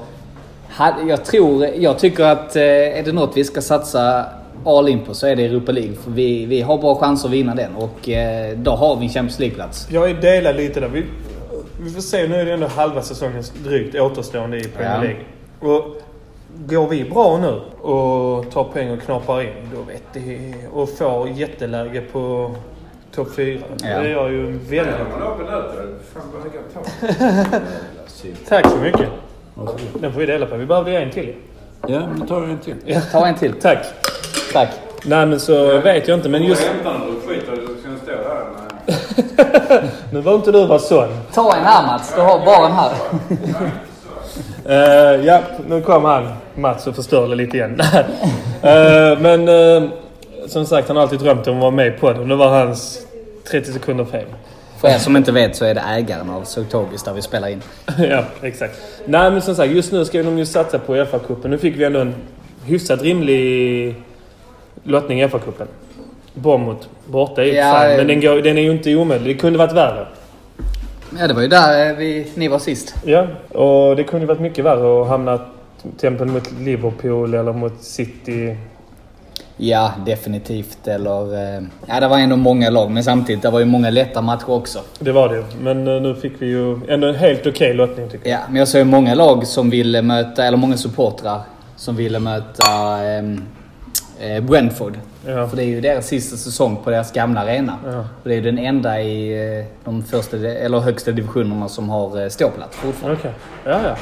Jag 1.08 1.24
tror... 1.24 1.66
Jag 1.66 1.98
tycker 1.98 2.24
att 2.24 2.56
eh, 2.56 2.62
är 2.62 3.02
det 3.02 3.12
något 3.12 3.36
vi 3.36 3.44
ska 3.44 3.60
satsa 3.60 4.24
all 4.68 4.88
in 4.88 5.00
på 5.04 5.14
så 5.14 5.26
är 5.26 5.36
det 5.36 5.44
Europa 5.44 5.72
League. 5.72 5.94
För 5.94 6.10
vi, 6.10 6.46
vi 6.46 6.60
har 6.60 6.78
bra 6.78 6.94
chanser 6.94 7.28
att 7.28 7.34
vinna 7.34 7.54
den 7.54 7.74
och 7.76 8.08
eh, 8.08 8.56
då 8.58 8.70
har 8.70 8.96
vi 8.96 9.04
en 9.06 9.12
Champions 9.12 9.38
League-plats. 9.38 9.88
Jag 9.90 10.10
är 10.10 10.14
delad 10.14 10.56
lite 10.56 10.80
där. 10.80 10.88
Vi, 10.88 11.04
vi 11.80 11.90
får 11.90 12.00
se, 12.00 12.28
nu 12.28 12.34
är 12.34 12.44
det 12.44 12.52
ändå 12.52 12.66
halva 12.66 13.02
säsongen 13.02 13.42
drygt 13.64 13.94
återstående 13.94 14.58
i 14.58 14.64
Premier 14.64 14.94
Ja. 14.94 15.00
League. 15.02 15.20
Och 15.60 16.02
går 16.66 16.88
vi 16.88 17.04
bra 17.04 17.38
nu 17.38 17.60
och 17.90 18.50
tar 18.50 18.64
poäng 18.64 18.90
och 18.90 19.02
knoppar 19.02 19.42
in, 19.42 19.48
då 19.74 19.82
vet 19.82 20.02
det, 20.12 20.54
och 20.72 20.88
får 20.88 21.28
jätteläge 21.28 22.00
på 22.12 22.54
topp 23.14 23.34
fyra. 23.36 23.60
Ja. 23.68 23.86
Det 23.86 24.08
är 24.08 24.12
jag 24.12 24.32
ju 24.32 24.46
väldigt... 24.46 24.94
Kan 24.96 25.06
ta. 26.74 27.60
Tack 28.48 28.70
så 28.70 28.76
mycket. 28.76 29.08
Den 30.00 30.12
får 30.12 30.20
vi 30.20 30.26
dela 30.26 30.46
på. 30.46 30.56
Vi 30.56 30.66
behövde 30.66 30.90
ju 30.90 30.96
en 30.96 31.10
till. 31.10 31.34
Ja, 31.86 32.02
nu 32.20 32.26
tar 32.26 32.40
jag 32.40 32.50
en 32.50 32.58
till. 32.58 32.74
Ta 33.12 33.26
en 33.26 33.34
till. 33.34 33.52
Tack. 33.52 33.78
Tack. 34.52 34.68
Nej 35.02 35.26
men 35.26 35.40
så 35.40 35.80
vet 35.80 36.08
jag 36.08 36.18
inte 36.18 36.28
men 36.28 36.42
just... 36.42 36.70
Nu 40.12 40.20
var 40.20 40.34
inte 40.34 40.52
du 40.52 40.66
vara 40.66 40.78
sån. 40.78 41.08
Ta 41.34 41.56
en 41.56 41.64
här 41.64 41.86
Mats. 41.86 42.14
Du 42.14 42.20
har 42.20 42.44
bara 42.44 42.66
en 42.66 42.72
här. 42.72 42.92
Uh, 44.66 45.24
ja, 45.26 45.40
nu 45.66 45.82
kom 45.82 46.04
han. 46.04 46.28
Mats 46.54 46.86
och 46.86 46.94
förstörde 46.96 47.34
lite 47.34 47.56
igen. 47.56 47.80
uh, 47.80 49.18
men 49.20 49.48
uh, 49.48 49.90
som 50.46 50.66
sagt 50.66 50.88
han 50.88 50.96
har 50.96 51.02
alltid 51.02 51.18
drömt 51.18 51.46
om 51.46 51.56
att 51.56 51.60
vara 51.60 51.70
med 51.70 52.00
på 52.00 52.12
det. 52.12 52.24
Nu 52.24 52.34
var 52.34 52.48
hans 52.48 52.98
30 53.50 53.72
sekunder 53.72 54.04
fel. 54.04 54.26
För 54.80 54.88
er 54.88 54.98
som 54.98 55.16
inte 55.16 55.32
vet 55.32 55.56
så 55.56 55.64
är 55.64 55.74
det 55.74 55.80
ägaren 55.80 56.30
av 56.30 56.44
Sogtogis 56.44 57.02
där 57.02 57.12
vi 57.12 57.22
spelar 57.22 57.48
in. 57.48 57.62
ja, 57.98 58.24
exakt. 58.42 58.80
Nej 59.04 59.30
men 59.30 59.42
som 59.42 59.54
sagt 59.54 59.72
just 59.72 59.92
nu 59.92 60.04
ska 60.04 60.22
de 60.22 60.38
ju 60.38 60.46
satsa 60.46 60.78
på 60.78 60.94
FA-cupen. 60.94 61.48
Nu 61.48 61.58
fick 61.58 61.76
vi 61.76 61.84
ändå 61.84 62.00
en 62.00 62.14
hyfsat 62.64 63.02
rimlig 63.02 63.94
lottning 64.84 65.20
i 65.20 65.28
FA-cupen. 65.28 65.66
Bournemouth 66.34 66.86
borta 67.06 67.44
i 67.44 67.56
Ja, 67.56 67.86
eh. 67.88 67.96
Men 67.96 68.06
den, 68.06 68.20
går, 68.20 68.36
den 68.42 68.58
är 68.58 68.62
ju 68.62 68.70
inte 68.72 68.94
omöjlig. 68.96 69.36
Det 69.36 69.40
kunde 69.40 69.58
varit 69.58 69.72
värre. 69.72 70.06
Ja, 71.18 71.26
det 71.26 71.34
var 71.34 71.42
ju 71.42 71.48
där 71.48 71.90
eh, 71.90 71.96
vi, 71.96 72.26
ni 72.34 72.48
var 72.48 72.58
sist. 72.58 72.94
Ja, 73.04 73.26
och 73.48 73.96
det 73.96 74.04
kunde 74.04 74.26
varit 74.26 74.40
mycket 74.40 74.64
värre 74.64 75.02
att 75.02 75.08
hamna 75.08 75.38
till 75.82 75.90
exempel 75.94 76.26
mot 76.26 76.50
Liverpool 76.60 77.34
eller 77.34 77.52
mot 77.52 77.82
City. 77.82 78.56
Ja, 79.56 79.92
definitivt. 80.06 80.88
Eller... 80.88 81.34
eh, 81.56 81.62
Ja, 81.86 82.00
det 82.00 82.08
var 82.08 82.18
ändå 82.18 82.36
många 82.36 82.70
lag, 82.70 82.90
men 82.90 83.04
samtidigt 83.04 83.42
det 83.42 83.50
var 83.50 83.58
ju 83.58 83.64
många 83.64 83.90
lätta 83.90 84.22
matcher 84.22 84.50
också. 84.50 84.78
Det 84.98 85.12
var 85.12 85.28
det. 85.28 85.44
Men 85.60 85.88
eh, 85.88 86.02
nu 86.02 86.14
fick 86.14 86.32
vi 86.38 86.46
ju 86.46 86.80
ändå 86.88 87.06
en 87.06 87.14
helt 87.14 87.46
okej 87.46 87.74
lottning 87.74 88.08
tycker 88.08 88.30
jag. 88.30 88.38
Ja, 88.38 88.42
men 88.48 88.56
jag 88.56 88.68
såg 88.68 88.78
ju 88.78 88.84
många 88.84 89.14
lag 89.14 89.46
som 89.46 89.70
ville 89.70 90.02
möta, 90.02 90.44
eller 90.44 90.56
många 90.58 90.76
supportrar 90.76 91.40
som 91.76 91.96
ville 91.96 92.18
möta 92.18 92.98
ehm, 93.04 93.32
eh, 93.34 93.42
Brentford. 94.42 94.98
Ja. 95.26 95.48
För 95.48 95.56
det 95.56 95.62
är 95.62 95.66
ju 95.66 95.80
deras 95.80 96.06
sista 96.06 96.36
säsong 96.36 96.76
på 96.84 96.90
deras 96.90 97.12
gamla 97.12 97.40
arena. 97.40 97.78
Ja. 97.86 97.98
Och 97.98 98.28
det 98.28 98.30
är 98.30 98.34
ju 98.36 98.40
den 98.42 98.58
enda 98.58 99.00
i 99.02 99.32
eh, 99.58 99.64
de 99.84 100.02
första, 100.02 100.36
eller 100.36 100.78
högsta 100.80 101.12
divisionerna 101.12 101.68
som 101.68 101.88
har 101.88 102.22
eh, 102.22 102.28
ståplats 102.28 102.76
fortfarande. 102.76 103.18
Okej. 103.20 103.32
Ja, 103.64 103.80
ja. 103.84 103.96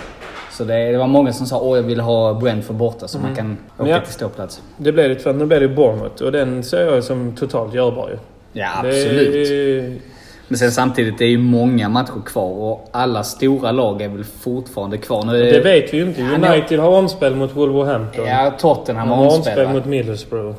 Så 0.53 0.65
det, 0.65 0.93
det 0.93 0.99
var 0.99 1.07
många 1.07 1.33
som 1.33 1.47
sa 1.47 1.61
åh 1.61 1.77
jag 1.79 1.83
vill 1.83 2.01
ha 2.01 2.35
Brentford 2.35 2.77
borta 2.77 3.09
så 3.09 3.19
man 3.19 3.35
kan 3.35 3.57
åka 3.75 3.83
Mm. 3.83 3.93
Ja. 3.93 4.01
till 4.01 4.13
ståplats. 4.15 4.63
Det 4.77 4.93
blev 4.93 5.09
det 5.09 5.17
för 5.17 5.33
nu 5.33 5.47
blev 5.47 5.61
det 5.61 5.69
Bournemouth 5.69 6.23
och 6.23 6.33
den 6.33 6.63
ser 6.63 6.81
jag 6.95 7.05
som 7.05 7.33
totalt 7.37 7.75
görbar 7.75 8.09
ju. 8.09 8.19
Ja, 8.53 8.69
Det 8.83 8.89
absolut. 8.89 9.49
är- 9.51 10.16
Men 10.49 10.59
sen 10.59 10.73
samtidigt, 10.73 11.19
det 11.19 11.25
är 11.25 11.29
ju 11.29 11.39
många 11.39 11.89
matcher 11.89 12.23
kvar 12.27 12.51
och 12.51 12.89
alla 12.93 13.23
stora 13.25 13.73
lag 13.73 14.03
är 14.03 14.09
väl 14.09 14.25
fortfarande 14.25 14.99
kvar. 14.99 15.25
Nu 15.25 15.49
är 15.49 15.53
Det 15.53 15.61
vet 15.61 15.95
vi 15.95 15.97
ju 15.99 16.05
inte. 16.07 16.23
United 16.23 16.79
har 16.81 16.89
omspel 16.89 17.35
mot 17.35 17.57
Wolverhampton. 17.57 18.27
Ja, 18.27 18.51
Tottenham 18.59 19.09
har 19.09 19.17
har 19.17 19.25
omspel. 19.25 19.39
omspel 19.39 19.67
va? 19.67 19.73
mot 19.73 19.85
Middlesbrough. 19.87 20.57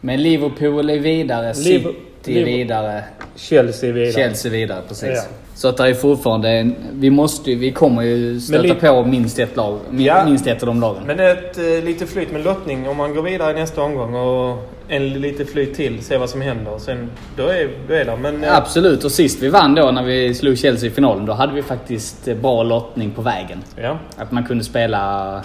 Men 0.00 0.22
Liverpool 0.22 0.90
är 0.90 0.98
vidare, 0.98 1.52
Liver- 1.54 1.94
City 2.26 2.44
vidare, 2.44 3.04
Chelsea 3.36 3.92
vidare. 3.92 4.12
Chelsea 4.12 4.52
vidare. 4.52 4.80
Precis. 4.88 5.08
Ja. 5.14 5.22
Så 5.54 5.68
att 5.68 5.76
det 5.76 5.88
är 5.88 5.94
fortfarande... 5.94 6.48
En, 6.50 6.74
vi 6.92 7.10
måste 7.10 7.54
vi 7.54 7.72
kommer 7.72 8.02
ju 8.02 8.40
stöta 8.40 8.62
li- 8.62 8.74
på 8.74 9.04
minst 9.04 9.38
ett 9.38 9.56
lag. 9.56 9.78
Ja. 9.98 10.24
Minst 10.24 10.46
ett 10.46 10.62
av 10.62 10.66
de 10.66 10.80
lagen. 10.80 11.02
Men 11.06 11.20
ett, 11.20 11.58
eh, 11.58 11.84
lite 11.84 12.06
flyt 12.06 12.32
med 12.32 12.44
lottning. 12.44 12.88
Om 12.88 12.96
man 12.96 13.14
går 13.14 13.22
vidare 13.22 13.50
i 13.50 13.54
nästa 13.60 13.82
omgång 13.82 14.14
och 14.14 14.58
en 14.88 15.08
lite 15.08 15.44
flyt 15.44 15.74
till, 15.74 16.02
se 16.04 16.16
vad 16.16 16.30
som 16.30 16.40
händer. 16.40 16.78
Sen, 16.78 17.10
då 17.36 17.42
är, 17.46 17.70
då 17.88 17.94
är 17.94 18.04
det. 18.04 18.16
Men 18.16 18.44
eh, 18.44 18.56
Absolut. 18.56 19.04
Och 19.04 19.12
sist 19.12 19.42
vi 19.42 19.48
vann 19.48 19.74
då 19.74 19.90
när 19.90 20.02
vi 20.02 20.34
slog 20.34 20.58
Chelsea 20.58 20.88
i 20.88 20.92
finalen, 20.92 21.26
då 21.26 21.32
hade 21.32 21.52
vi 21.54 21.62
faktiskt 21.62 22.28
eh, 22.28 22.36
bra 22.36 22.62
lottning 22.62 23.10
på 23.10 23.22
vägen. 23.22 23.58
ja, 23.82 23.98
Att 24.16 24.32
man 24.32 24.44
kunde 24.44 24.64
spela 24.64 25.42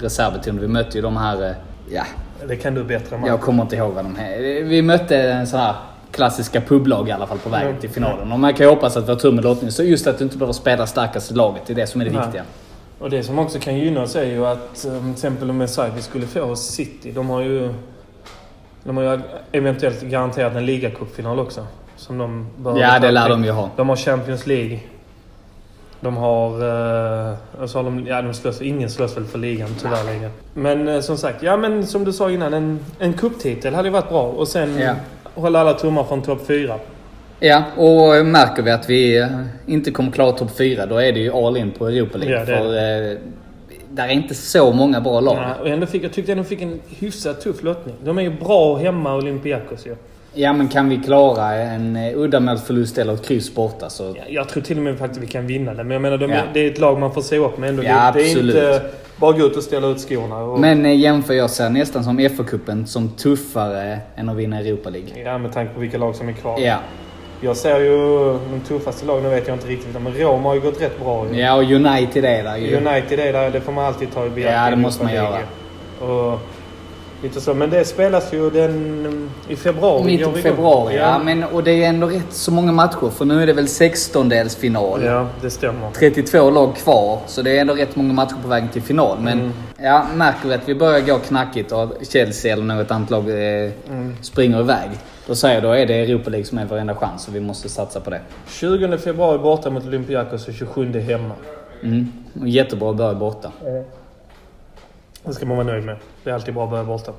reservbeton. 0.00 0.60
Vi 0.60 0.68
mötte 0.68 0.98
ju 0.98 1.02
de 1.02 1.16
här... 1.16 1.54
Ja, 1.90 2.02
det 2.48 2.56
kan 2.56 2.74
du 2.74 2.84
bättre 2.84 3.16
än 3.16 3.24
jag 3.24 3.40
kommer 3.40 3.62
inte 3.62 3.76
ihåg 3.76 3.92
vad 3.92 4.04
de 4.04 4.16
är. 4.18 4.64
Vi 4.64 4.82
mötte 4.82 5.16
en 5.18 5.46
sån 5.46 5.60
här 5.60 5.74
klassiska 6.14 6.60
publag 6.60 7.08
i 7.08 7.12
alla 7.12 7.26
fall 7.26 7.38
på 7.38 7.48
vägen 7.48 7.68
Mm. 7.68 7.80
till 7.80 7.90
finalen. 7.90 8.32
Och 8.32 8.38
man 8.38 8.54
kan 8.54 8.66
ju 8.66 8.70
hoppas 8.70 8.96
att 8.96 9.04
vi 9.04 9.08
har 9.08 9.16
tur 9.18 9.32
med 9.32 9.44
lottningen. 9.44 9.72
Så 9.72 9.82
just 9.82 10.06
att 10.06 10.18
du 10.18 10.24
inte 10.24 10.36
behöver 10.38 10.52
spela 10.52 10.86
starkaste 10.86 11.34
laget, 11.34 11.62
det 11.66 11.72
är 11.72 11.74
det 11.74 11.86
som 11.86 12.00
är 12.00 12.04
det 12.04 12.10
Nej. 12.10 12.20
viktiga. 12.22 12.42
Och 12.98 13.10
det 13.10 13.22
som 13.22 13.38
också 13.38 13.58
kan 13.58 13.78
gynna 13.78 14.02
oss 14.02 14.16
är 14.16 14.24
ju 14.24 14.46
att 14.46 14.84
eh, 14.84 15.00
till 15.00 15.10
exempel 15.12 15.50
om 15.50 15.58
Messiah 15.58 15.96
skulle 15.98 16.26
få 16.26 16.56
City. 16.56 17.12
De 17.12 17.30
har 17.30 17.40
ju... 17.40 17.74
De 18.84 18.96
har 18.96 19.04
ju 19.04 19.20
eventuellt 19.52 20.02
garanterat 20.02 20.54
en 20.56 20.66
ligacupfinal 20.66 21.38
också. 21.40 21.66
Som 21.96 22.18
de 22.18 22.46
bör 22.56 22.78
Ja, 22.80 22.98
det 22.98 23.10
lär 23.10 23.28
de 23.28 23.44
ju 23.44 23.50
ha. 23.50 23.70
De 23.76 23.88
har 23.88 23.96
Champions 23.96 24.46
League. 24.46 24.80
De 26.00 26.16
har... 26.16 26.50
Eh, 26.50 27.66
så 27.66 27.78
har 27.78 27.82
de, 27.84 28.06
ja, 28.06 28.22
de 28.22 28.34
slåss, 28.34 28.62
ingen 28.62 28.90
slåss 28.90 29.16
väl 29.16 29.24
för 29.24 29.38
ligan 29.38 29.68
tyvärr 29.82 30.04
längre. 30.04 30.30
Men 30.54 30.88
eh, 30.88 31.00
som 31.00 31.16
sagt, 31.16 31.42
ja 31.42 31.56
men 31.56 31.86
som 31.86 32.04
du 32.04 32.12
sa 32.12 32.30
innan, 32.30 32.54
en, 32.54 32.80
en 32.98 33.12
kupptitel 33.12 33.74
hade 33.74 33.88
ju 33.88 33.92
varit 33.92 34.08
bra. 34.08 34.22
Och 34.22 34.48
sen 34.48 34.78
Ja. 34.78 34.94
Hålla 35.34 35.60
alla 35.60 35.74
tummar 35.74 36.04
från 36.04 36.22
topp 36.22 36.46
fyra. 36.46 36.74
Ja, 37.40 37.62
och 37.76 38.26
märker 38.26 38.62
vi 38.62 38.70
att 38.70 38.90
vi 38.90 39.18
eh, 39.18 39.26
inte 39.66 39.90
kommer 39.90 40.10
klara 40.12 40.32
topp 40.32 40.56
4, 40.58 40.86
då 40.86 40.96
är 40.96 41.12
det 41.12 41.20
ju 41.20 41.32
all 41.32 41.56
in 41.56 41.70
på 41.70 41.86
Europa 41.88 42.18
League. 42.18 42.38
Ja, 42.38 42.46
för 42.46 42.66
eh, 42.66 43.18
där 43.90 44.04
är 44.08 44.12
inte 44.12 44.34
så 44.34 44.72
många 44.72 45.00
bra 45.00 45.20
lag. 45.20 45.36
Ja, 45.36 45.54
och 45.60 45.68
ändå 45.68 45.86
fick, 45.86 46.04
jag 46.04 46.12
tyckte 46.12 46.32
ändå 46.32 46.44
fick 46.44 46.62
en 46.62 46.80
hyfsat 46.98 47.40
tuff 47.40 47.62
lottning. 47.62 47.94
De 48.04 48.18
är 48.18 48.22
ju 48.22 48.30
bra 48.30 48.76
hemma, 48.76 49.16
Olympiakos 49.16 49.86
ju. 49.86 49.96
Ja, 50.34 50.52
men 50.52 50.68
kan 50.68 50.88
vi 50.88 50.96
klara 50.96 51.54
en 51.54 51.96
eh, 51.96 52.18
uddamålsförlust 52.18 52.98
eller 52.98 53.14
ett 53.14 53.26
kryss 53.26 53.54
borta 53.54 53.90
så... 53.90 54.14
Ja, 54.16 54.22
Jag 54.28 54.48
tror 54.48 54.62
till 54.62 54.76
och 54.76 54.82
med 54.82 54.98
faktiskt 54.98 55.22
vi 55.22 55.26
kan 55.26 55.46
vinna 55.46 55.74
det. 55.74 55.84
Men 55.84 55.90
jag 55.90 56.02
menar, 56.02 56.16
de, 56.18 56.30
Ja. 56.30 56.40
det 56.54 56.60
är 56.60 56.70
ett 56.70 56.78
lag 56.78 56.98
man 56.98 57.12
får 57.14 57.22
se 57.22 57.38
upp 57.38 57.58
med 57.58 57.68
ändå. 57.68 57.82
Ja, 57.84 58.12
det, 58.14 58.18
det 58.18 58.24
är 58.24 58.30
absolut. 58.30 58.54
inte 58.56 58.80
bara 59.16 59.32
gå 59.32 59.46
ut 59.46 59.56
och 59.56 59.62
ställa 59.62 59.86
ut 59.86 60.00
skorna. 60.00 60.36
Och, 60.36 60.60
Men 60.60 60.86
eh, 60.86 60.96
jämför 60.96 61.34
jag 61.34 61.50
ser 61.50 61.70
nästan 61.70 62.04
som 62.04 62.18
FA-cupen 62.20 62.84
som 62.86 63.08
tuffare 63.08 63.98
än 64.16 64.28
att 64.28 64.36
vinna 64.36 64.58
Europa 64.58 64.90
League. 64.90 65.22
Ja, 65.24 65.38
med 65.38 65.52
tanke 65.52 65.74
på 65.74 65.80
vilka 65.80 65.98
lag 65.98 66.14
som 66.16 66.28
är 66.28 66.32
kvar. 66.32 66.60
Ja. 66.60 66.76
Jag 67.40 67.56
ser 67.56 67.80
ju 67.80 67.98
de 68.52 68.60
tuffaste 68.68 69.06
lagen, 69.06 69.22
nu 69.22 69.28
vet 69.28 69.48
jag 69.48 69.56
inte 69.56 69.68
riktigt. 69.68 70.02
Men 70.02 70.12
Roma 70.14 70.48
har 70.48 70.54
ju 70.54 70.60
gått 70.60 70.82
rätt 70.82 71.00
bra. 71.00 71.26
ju. 71.32 71.40
Ja, 71.40 71.54
och 71.54 71.62
United 71.62 72.24
är 72.24 72.44
där 72.44 72.56
ju. 72.56 72.76
United 72.76 73.18
är 73.20 73.32
där, 73.32 73.50
det 73.50 73.60
får 73.60 73.72
man 73.72 73.84
alltid 73.84 74.12
ta 74.14 74.26
i 74.26 74.30
beaktande. 74.30 74.64
Ja, 74.64 74.70
det 74.70 74.76
måste 74.76 75.04
man 75.04 75.14
göra. 75.14 75.38
Och 76.00 76.40
lite 77.24 77.40
så. 77.40 77.54
Men 77.54 77.70
det 77.70 77.84
spelas 77.84 78.32
ju 78.32 78.50
den 78.50 79.30
i 79.48 79.56
februari. 79.56 80.04
Mitt 80.04 80.20
i 80.38 80.42
februari, 80.42 80.96
ja. 80.96 81.18
Men, 81.24 81.44
och 81.44 81.64
det 81.64 81.84
är 81.84 81.88
ändå 81.88 82.06
rätt 82.06 82.32
så 82.32 82.50
många 82.52 82.72
matcher. 82.72 83.10
För 83.10 83.24
nu 83.24 83.42
är 83.42 83.46
det 83.46 83.52
väl 83.52 83.66
16-delsfinal. 83.66 85.04
Ja, 85.04 85.26
det 85.42 85.50
stämmer. 85.50 85.90
32 85.90 86.50
lag 86.50 86.76
kvar, 86.76 87.18
så 87.26 87.42
det 87.42 87.56
är 87.56 87.60
ändå 87.60 87.74
rätt 87.74 87.96
många 87.96 88.12
matcher 88.12 88.36
på 88.42 88.48
vägen 88.48 88.68
till 88.68 88.82
final. 88.82 89.18
Men 89.20 89.38
Mm. 89.40 89.52
ja, 89.82 90.06
märker 90.14 90.48
vi 90.48 90.54
att 90.54 90.68
vi 90.68 90.74
börjar 90.74 91.00
gå 91.00 91.18
knackigt 91.18 91.72
och 91.72 91.92
Chelsea 92.08 92.52
eller 92.52 92.64
något 92.64 92.90
annat 92.90 93.10
lag 93.10 93.28
eh, 93.30 93.70
Mm. 93.90 94.16
springer 94.22 94.60
iväg. 94.60 94.90
Då 95.26 95.34
säger 95.34 95.54
jag 95.54 95.62
då 95.62 95.70
är 95.72 95.86
det 95.86 95.94
Europa 95.94 96.30
League 96.30 96.44
som 96.46 96.58
är 96.58 96.66
vår 96.66 96.76
enda 96.76 96.94
chans 96.94 97.28
och 97.28 97.34
vi 97.36 97.40
måste 97.40 97.68
satsa 97.68 98.00
på 98.00 98.10
det. 98.10 98.20
20 98.48 98.98
februari 98.98 99.38
borta 99.38 99.70
mot 99.70 99.86
Olympiakos 99.86 100.48
och 100.48 100.54
27 100.54 101.00
hemma. 101.00 101.34
Mm. 101.82 102.12
Jättebra 102.34 102.92
börja 102.92 103.14
borta. 103.14 103.52
Det 105.24 105.34
ska 105.34 105.46
man 105.46 105.56
vara 105.56 105.66
nöjd 105.66 105.84
med. 105.84 105.96
Det 106.24 106.30
är 106.30 106.34
alltid 106.34 106.54
bra 106.54 106.64
att 106.64 106.70
börja 106.70 106.84
borta. 106.84 107.12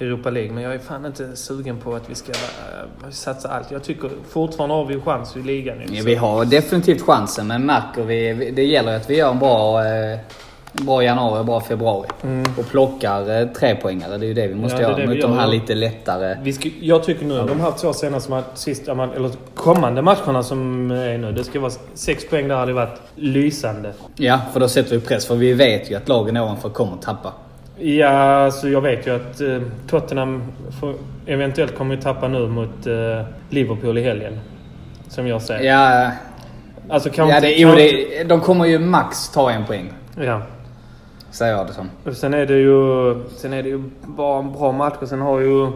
Europa 0.00 0.30
League, 0.30 0.52
men 0.52 0.62
jag 0.62 0.74
är 0.74 0.78
fan 0.78 1.06
inte 1.06 1.36
sugen 1.36 1.78
på 1.78 1.94
att 1.94 2.10
vi 2.10 2.14
ska 2.14 2.32
äh, 2.32 3.10
satsa 3.10 3.48
allt. 3.48 3.70
Jag 3.70 3.82
tycker 3.82 4.10
fortfarande 4.28 4.74
har 4.74 4.84
vi 4.84 4.94
en 4.94 5.02
chans 5.02 5.36
i 5.36 5.42
ligan 5.42 5.78
nu. 5.78 5.84
Ja, 5.88 6.02
vi 6.06 6.14
har 6.14 6.44
definitivt 6.44 7.02
chansen, 7.02 7.46
men 7.46 7.66
märker 7.66 8.02
vi... 8.02 8.50
Det 8.50 8.64
gäller 8.64 8.96
att 8.96 9.10
vi 9.10 9.16
gör 9.16 9.30
en 9.30 9.38
bra, 9.38 9.84
eh, 9.86 10.18
bra 10.82 11.02
januari 11.04 11.40
och 11.40 11.44
bra 11.46 11.60
februari. 11.60 12.08
Och 12.58 12.68
plockar 12.68 13.40
eh, 13.40 13.46
tre 13.48 13.74
poängare. 13.74 14.18
Det 14.18 14.26
är 14.26 14.28
ju 14.28 14.34
det 14.34 14.46
vi 14.46 14.54
måste 14.54 14.76
Mm. 14.76 14.90
Ja, 14.90 14.96
det 14.96 15.02
göra 15.02 15.10
det 15.14 15.14
mot 15.26 15.32
de 15.34 15.38
här 15.38 15.46
lite 15.46 15.74
lättare... 15.74 16.36
Vi 16.42 16.52
ska, 16.52 16.68
jag 16.80 17.04
tycker 17.04 17.24
nu, 17.24 17.42
de 17.48 17.60
här 17.60 17.70
två 17.80 17.92
senaste, 17.92 18.32
ma- 18.32 18.42
sista, 18.54 18.94
ma- 18.94 19.16
eller 19.16 19.30
kommande 19.54 20.02
matcherna 20.02 20.42
som 20.42 20.90
är 20.90 21.18
nu. 21.18 21.32
Det 21.32 21.44
ska 21.44 21.60
vara 21.60 21.72
sex 21.94 22.28
poäng 22.28 22.48
där 22.48 22.56
hade 22.56 22.72
varit 22.72 23.00
lysande. 23.14 23.92
Ja, 24.16 24.40
för 24.52 24.60
då 24.60 24.68
sätter 24.68 24.90
vi 24.90 25.00
press. 25.00 25.26
För 25.26 25.34
vi 25.34 25.52
vet 25.52 25.90
ju 25.90 25.94
att 25.94 26.08
lagen 26.08 26.36
ovanför 26.36 26.68
kommer 26.68 26.96
tappa. 26.96 27.32
Ja, 27.78 28.50
så 28.50 28.68
jag 28.68 28.80
vet 28.80 29.06
ju 29.06 29.14
att 29.16 29.40
eh, 29.40 29.58
Tottenham 29.88 30.42
får, 30.80 30.94
eventuellt 31.26 31.76
kommer 31.78 31.94
att 31.96 32.02
tappa 32.02 32.28
nu 32.28 32.46
mot 32.48 32.86
eh, 32.86 33.22
Liverpool 33.50 33.98
i 33.98 34.02
helgen. 34.02 34.40
Som 35.08 35.26
jag 35.26 35.42
ser. 35.42 35.60
Ja, 35.60 36.10
Alltså 36.88 37.10
kan 37.10 37.28
ja 37.28 37.34
inte- 37.36 37.46
det, 37.48 37.54
jo, 37.54 37.70
det, 37.74 38.24
de 38.24 38.40
kommer 38.40 38.64
ju 38.64 38.78
max 38.78 39.28
ta 39.28 39.50
en 39.50 39.64
poäng. 39.64 39.92
Ja. 40.20 40.42
Säger 41.30 41.52
jag 41.56 41.66
det 41.66 41.72
som. 41.72 41.90
Och 42.04 42.16
sen 42.16 42.34
är 42.34 42.46
det 42.46 42.58
ju, 42.58 43.14
sen 43.36 43.52
är 43.52 43.62
det 43.62 43.68
ju 43.68 43.82
bara 44.06 44.38
en 44.38 44.52
bra 44.52 44.72
match. 44.72 44.94
Och 45.00 45.08
sen 45.08 45.20
har 45.20 45.40
ju 45.40 45.70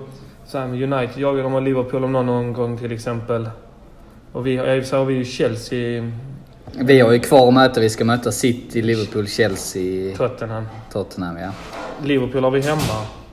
här, 0.53 0.65
United 0.67 1.23
jagar 1.23 1.43
de 1.43 1.53
har 1.53 1.61
Liverpool 1.61 2.05
om 2.05 2.13
någon, 2.13 2.27
någon 2.27 2.53
gång 2.53 2.79
till 2.79 2.93
exempel. 2.93 3.51
Och 4.33 4.47
vi, 4.47 4.57
har- 4.57 4.83
så 4.83 4.97
har 4.97 5.05
vi 5.05 5.15
ju 5.15 5.25
Chelsea, 5.25 6.11
Vi 6.79 7.01
har 7.01 7.13
ju 7.13 7.19
kvar 7.19 7.49
att 7.49 7.55
möta. 7.55 7.81
Vi 7.81 7.91
ska 7.91 8.05
möta 8.05 8.33
City, 8.33 8.83
Liverpool, 8.83 9.27
Chelsea, 9.27 10.17
Tottenham. 10.17 10.65
Tottenham 10.93 11.37
ja. 11.39 11.51
Liverpool 12.05 12.45
har 12.45 12.51
vi 12.51 12.61
hemma. 12.61 12.81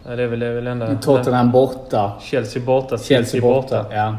Ja, 0.05 0.15
det 0.15 0.23
är 0.23 0.27
väl 0.27 0.39
det 0.39 0.53
väl 0.53 0.67
enda... 0.67 0.95
Tottenham 0.95 1.51
borta. 1.51 2.11
Chelsea 2.21 2.63
borta, 2.63 2.97
City 2.97 3.07
Chelsea 3.13 3.41
borta. 3.41 3.85
Ja. 3.91 4.15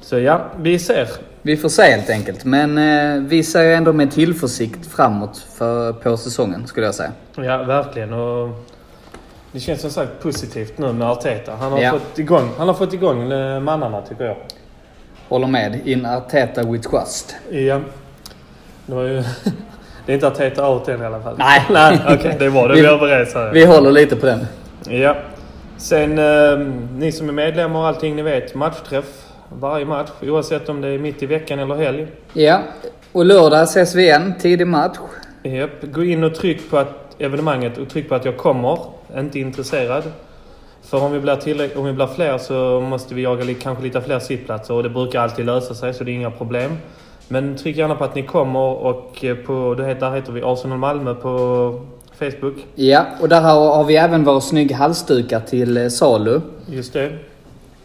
Så 0.00 0.18
ja, 0.18 0.40
vi 0.60 0.78
ser. 0.78 1.08
Vi 1.46 1.56
får 1.56 1.68
se 1.68 1.82
helt 1.82 2.10
enkelt. 2.10 2.44
Men 2.44 2.78
eh, 2.78 3.22
vi 3.28 3.42
ser 3.42 3.64
ändå 3.70 3.92
med 3.92 4.10
tillförsikt 4.10 4.86
framåt 4.86 5.38
för, 5.58 5.92
på 5.92 6.16
säsongen 6.16 6.66
skulle 6.66 6.86
jag 6.86 6.94
säga. 6.94 7.12
Ja, 7.36 7.62
verkligen. 7.62 8.12
Och 8.12 8.48
det 9.52 9.60
känns 9.60 9.80
som 9.80 9.90
sagt 9.90 10.10
positivt 10.22 10.78
nu 10.78 10.92
med 10.92 11.08
Arteta. 11.10 11.52
Han 11.52 11.72
har, 11.72 11.80
Ja. 11.80 11.90
fått, 11.90 12.18
igång, 12.18 12.50
han 12.58 12.66
har 12.68 12.74
fått 12.74 12.92
igång 12.92 13.32
eh, 13.32 13.60
mannarna 13.60 14.00
tycker 14.02 14.24
jag. 14.24 14.36
Håller 15.28 15.46
med. 15.46 15.80
In 15.84 16.06
Arteta 16.06 16.62
with 16.62 16.88
trust. 16.90 17.36
Ja. 17.50 17.80
Det 18.86 18.94
var 18.94 19.02
ju... 19.02 19.22
Det 20.06 20.12
är 20.12 20.14
inte 20.14 20.26
Arteta 20.26 20.68
out 20.70 20.88
än 20.88 21.02
i 21.02 21.04
alla 21.06 21.20
fall. 21.20 21.34
Nej. 21.38 21.62
Nej, 21.70 22.00
okej. 22.08 22.36
det 22.38 22.48
var 22.48 22.68
det. 22.68 22.74
Vi- 22.74 22.80
Vi 22.80 22.86
överens 22.86 23.34
här. 23.34 23.52
Vi 23.52 23.64
håller 23.66 23.92
lite 23.92 24.16
på 24.16 24.26
den. 24.26 24.46
Ja. 24.88 25.16
Sen, 25.76 26.18
eh, 26.18 26.58
ni 26.96 27.12
som 27.12 27.28
är 27.28 27.32
medlemmar 27.32 27.80
och 27.80 27.86
allting, 27.86 28.16
ni 28.16 28.22
vet. 28.22 28.54
Matchträff. 28.54 29.23
Varje 29.52 29.84
match. 29.84 30.10
Oavsett 30.22 30.68
om 30.68 30.80
det 30.80 30.88
är 30.88 30.98
mitt 30.98 31.22
i 31.22 31.26
veckan 31.26 31.58
eller 31.58 31.74
helg. 31.74 32.06
Ja. 32.32 32.58
Och 33.12 33.24
lördag 33.24 33.62
ses 33.62 33.94
vi 33.94 34.02
igen. 34.02 34.34
Tidig 34.40 34.66
match. 34.66 34.98
Japp. 35.42 35.70
Gå 35.82 36.04
in 36.04 36.24
och 36.24 36.34
tryck 36.34 36.70
på 36.70 36.78
att 36.78 37.16
evenemanget 37.18 37.78
och 37.78 37.88
tryck 37.88 38.08
på 38.08 38.14
att 38.14 38.24
jag 38.24 38.36
kommer. 38.36 38.78
Inte 39.18 39.38
intresserad. 39.40 40.02
För 40.82 41.02
om 41.02 41.12
vi 41.12 41.20
blir, 41.20 41.36
tillräck- 41.36 41.76
om 41.76 41.84
vi 41.84 41.92
blir 41.92 42.06
fler 42.06 42.38
så 42.38 42.80
måste 42.80 43.14
vi 43.14 43.22
jaga 43.22 43.44
li- 43.44 43.54
kanske 43.54 43.84
lite 43.84 44.00
fler 44.00 44.18
sittplatser 44.18 44.74
och 44.74 44.82
det 44.82 44.88
brukar 44.90 45.20
alltid 45.20 45.46
lösa 45.46 45.74
sig 45.74 45.94
så 45.94 46.04
det 46.04 46.10
är 46.10 46.14
inga 46.14 46.30
problem. 46.30 46.76
Men 47.28 47.56
tryck 47.56 47.76
gärna 47.76 47.94
på 47.94 48.04
att 48.04 48.14
ni 48.14 48.22
kommer 48.22 48.60
och 48.60 49.24
eh, 49.24 49.36
på, 49.36 49.74
det 49.78 49.84
heter, 49.86 50.00
där 50.10 50.16
heter 50.16 50.32
vi 50.32 50.42
Arsenal 50.44 50.78
Malmö 50.78 51.14
på 51.14 51.80
Facebook. 52.18 52.54
Ja, 52.74 53.06
och 53.20 53.28
där 53.28 53.40
har, 53.40 53.74
har 53.76 53.84
vi 53.84 53.96
även 53.96 54.24
våra 54.24 54.40
snygga 54.40 54.76
halsdukar 54.76 55.40
till 55.40 55.76
eh, 55.76 55.88
salu. 55.88 56.40
Just 56.66 56.92
det. 56.92 57.12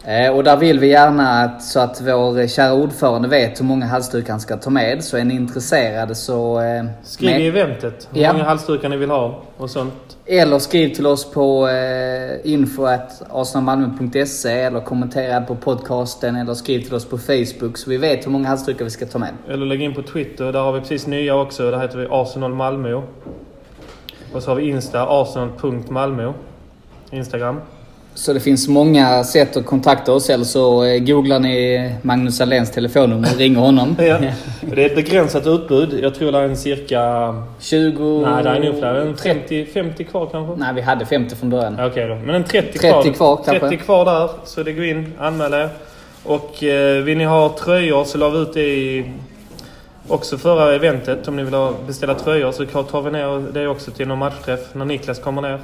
Eh, 0.04 0.30
och 0.36 0.44
där 0.44 0.56
vill 0.56 0.78
vi 0.80 0.86
gärna 0.88 1.28
att, 1.42 1.62
så 1.62 1.80
att 1.80 2.00
vår 2.00 2.46
kära 2.46 2.72
ordförande 2.74 3.28
vet 3.28 3.60
hur 3.60 3.64
många 3.64 3.86
halsdukar 3.86 4.30
han 4.32 4.40
ska 4.40 4.56
ta 4.56 4.70
med. 4.70 5.04
Så 5.04 5.16
är 5.16 5.24
ni 5.24 5.34
intresserade 5.34 6.14
så... 6.14 6.60
Eh, 6.60 6.84
Skriv 7.02 7.30
med- 7.30 7.40
i 7.40 7.46
eventet 7.46 8.08
hur 8.12 8.22
Ja. 8.22 8.32
många 8.32 8.44
halsdukar 8.44 8.88
ni 8.88 8.96
vill 8.96 9.10
ha 9.10 9.42
och 9.56 9.70
sånt. 9.70 9.92
Eller 10.26 10.58
skriv 10.58 10.94
till 10.94 11.06
oss 11.06 11.30
på 11.32 11.68
eh, 11.68 12.52
info.arsenalmalmo.se 12.52 14.60
eller 14.60 14.80
kommentera 14.80 15.40
på 15.40 15.54
podcasten 15.56 16.36
eller 16.36 16.54
skriv 16.54 16.80
till 16.80 16.94
oss 16.94 17.04
på 17.04 17.18
Facebook 17.18 17.78
så 17.78 17.90
vi 17.90 17.96
vet 17.96 18.26
hur 18.26 18.30
många 18.30 18.48
halsdukar 18.48 18.84
vi 18.84 18.90
ska 18.90 19.06
ta 19.06 19.18
med. 19.18 19.30
Eller 19.48 19.66
lägg 19.66 19.82
in 19.82 19.94
på 19.94 20.02
Twitter. 20.02 20.52
Där 20.52 20.60
har 20.60 20.72
vi 20.72 20.80
precis 20.80 21.06
nya 21.06 21.34
också. 21.34 21.70
Där 21.70 21.78
heter 21.80 21.98
vi 21.98 22.06
Arsenal 22.10 22.54
Malmö. 22.54 22.94
Och 24.32 24.42
så 24.42 24.50
har 24.50 24.54
vi 24.56 24.68
Insta, 24.68 25.06
arsenal.malmö. 25.08 26.32
Instagram. 27.10 27.60
Så 28.20 28.32
det 28.32 28.40
finns 28.40 28.68
många 28.68 29.24
sätt 29.24 29.56
att 29.56 29.66
kontakta 29.66 30.12
oss 30.12 30.30
eller 30.30 30.44
så 30.44 30.84
eh, 30.84 30.98
googlar 30.98 31.38
ni 31.38 31.92
Magnus 32.02 32.40
Alléns 32.40 32.70
telefonnummer 32.70 33.28
och 33.32 33.38
ringer 33.38 33.60
honom. 33.60 33.96
Ja. 34.00 34.18
Det 34.60 34.82
är 34.82 34.86
ett 34.86 34.94
begränsat 34.94 35.46
utbud. 35.46 36.00
Jag 36.02 36.14
tror 36.14 36.32
det 36.32 36.38
är 36.38 36.42
en 36.42 36.56
cirka... 36.56 37.34
20... 37.58 38.22
Nej, 38.26 38.44
det 38.44 38.50
är 38.50 38.60
nog 38.60 38.78
fler. 38.78 38.94
En 38.94 39.14
30, 39.14 39.66
50 39.66 40.04
kvar 40.04 40.28
kanske? 40.32 40.64
Nej, 40.64 40.74
vi 40.74 40.80
hade 40.80 41.06
50 41.06 41.36
från 41.36 41.50
början. 41.50 41.76
Ja, 41.78 41.86
Okej 41.86 42.08
då. 42.08 42.14
Men 42.14 42.34
en 42.34 42.44
30, 42.44 42.78
30 42.78 43.12
kvar, 43.12 43.36
kanske. 43.36 43.68
30 43.68 43.76
kvar 43.76 44.04
där. 44.04 44.30
Så 44.44 44.62
det 44.62 44.72
går 44.72 44.84
in, 44.84 45.12
anmäl 45.18 45.52
er. 45.52 45.68
Och 46.24 46.64
eh, 46.64 47.02
vill 47.02 47.18
ni 47.18 47.24
ha 47.24 47.56
tröjor 47.64 48.04
så 48.04 48.18
la 48.18 48.28
vi 48.28 48.38
ut 48.38 48.54
det 48.54 48.66
i 48.66 49.10
också 50.08 50.38
förra 50.38 50.74
eventet. 50.74 51.28
Om 51.28 51.36
ni 51.36 51.42
vill 51.42 51.54
beställa 51.86 52.14
tröjor 52.14 52.52
så 52.52 52.82
tar 52.82 53.02
vi 53.02 53.10
ner 53.10 53.52
det 53.52 53.68
också 53.68 53.90
till 53.90 54.08
någon 54.08 54.18
matchträff 54.18 54.60
när 54.72 54.84
Niklas 54.84 55.18
kommer 55.18 55.42
ner. 55.42 55.60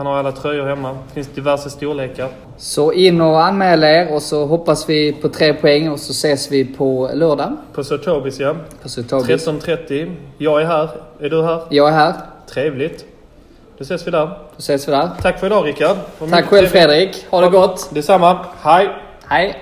Han 0.00 0.06
har 0.06 0.16
alla 0.16 0.32
tröjor 0.32 0.66
hemma. 0.66 0.92
Det 0.92 1.14
finns 1.14 1.28
diverse 1.28 1.70
storlekar. 1.70 2.28
Så 2.56 2.92
in 2.92 3.20
och 3.20 3.44
anmäl 3.44 3.84
er 3.84 4.14
och 4.14 4.22
så 4.22 4.46
hoppas 4.46 4.88
vi 4.88 5.12
på 5.12 5.28
tre 5.28 5.54
poäng 5.54 5.90
och 5.90 6.00
så 6.00 6.10
ses 6.10 6.52
vi 6.52 6.64
på 6.64 7.10
lördag. 7.14 7.56
På 7.72 7.84
Sotobis 7.84 8.40
ja. 8.40 8.54
På 8.82 8.88
Sotobis. 8.88 9.48
13.30. 9.48 10.14
Jag 10.38 10.62
är 10.62 10.66
här. 10.66 10.88
Är 11.20 11.30
du 11.30 11.42
här? 11.42 11.60
Jag 11.70 11.88
är 11.88 11.92
här. 11.92 12.14
Trevligt. 12.52 13.04
Då 13.78 13.82
ses 13.82 14.06
vi 14.06 14.10
där. 14.10 14.26
Då 14.26 14.58
ses 14.58 14.88
vi 14.88 14.92
där. 14.92 15.08
Tack 15.22 15.40
för 15.40 15.46
idag 15.46 15.66
Rickard. 15.66 15.96
Tack 16.30 16.44
själv 16.44 16.66
Fredrik. 16.66 17.26
Ha 17.30 17.40
det 17.40 17.50
gott. 17.50 17.94
Detsamma. 17.94 18.46
Hej! 18.62 18.88
Hej. 19.26 19.56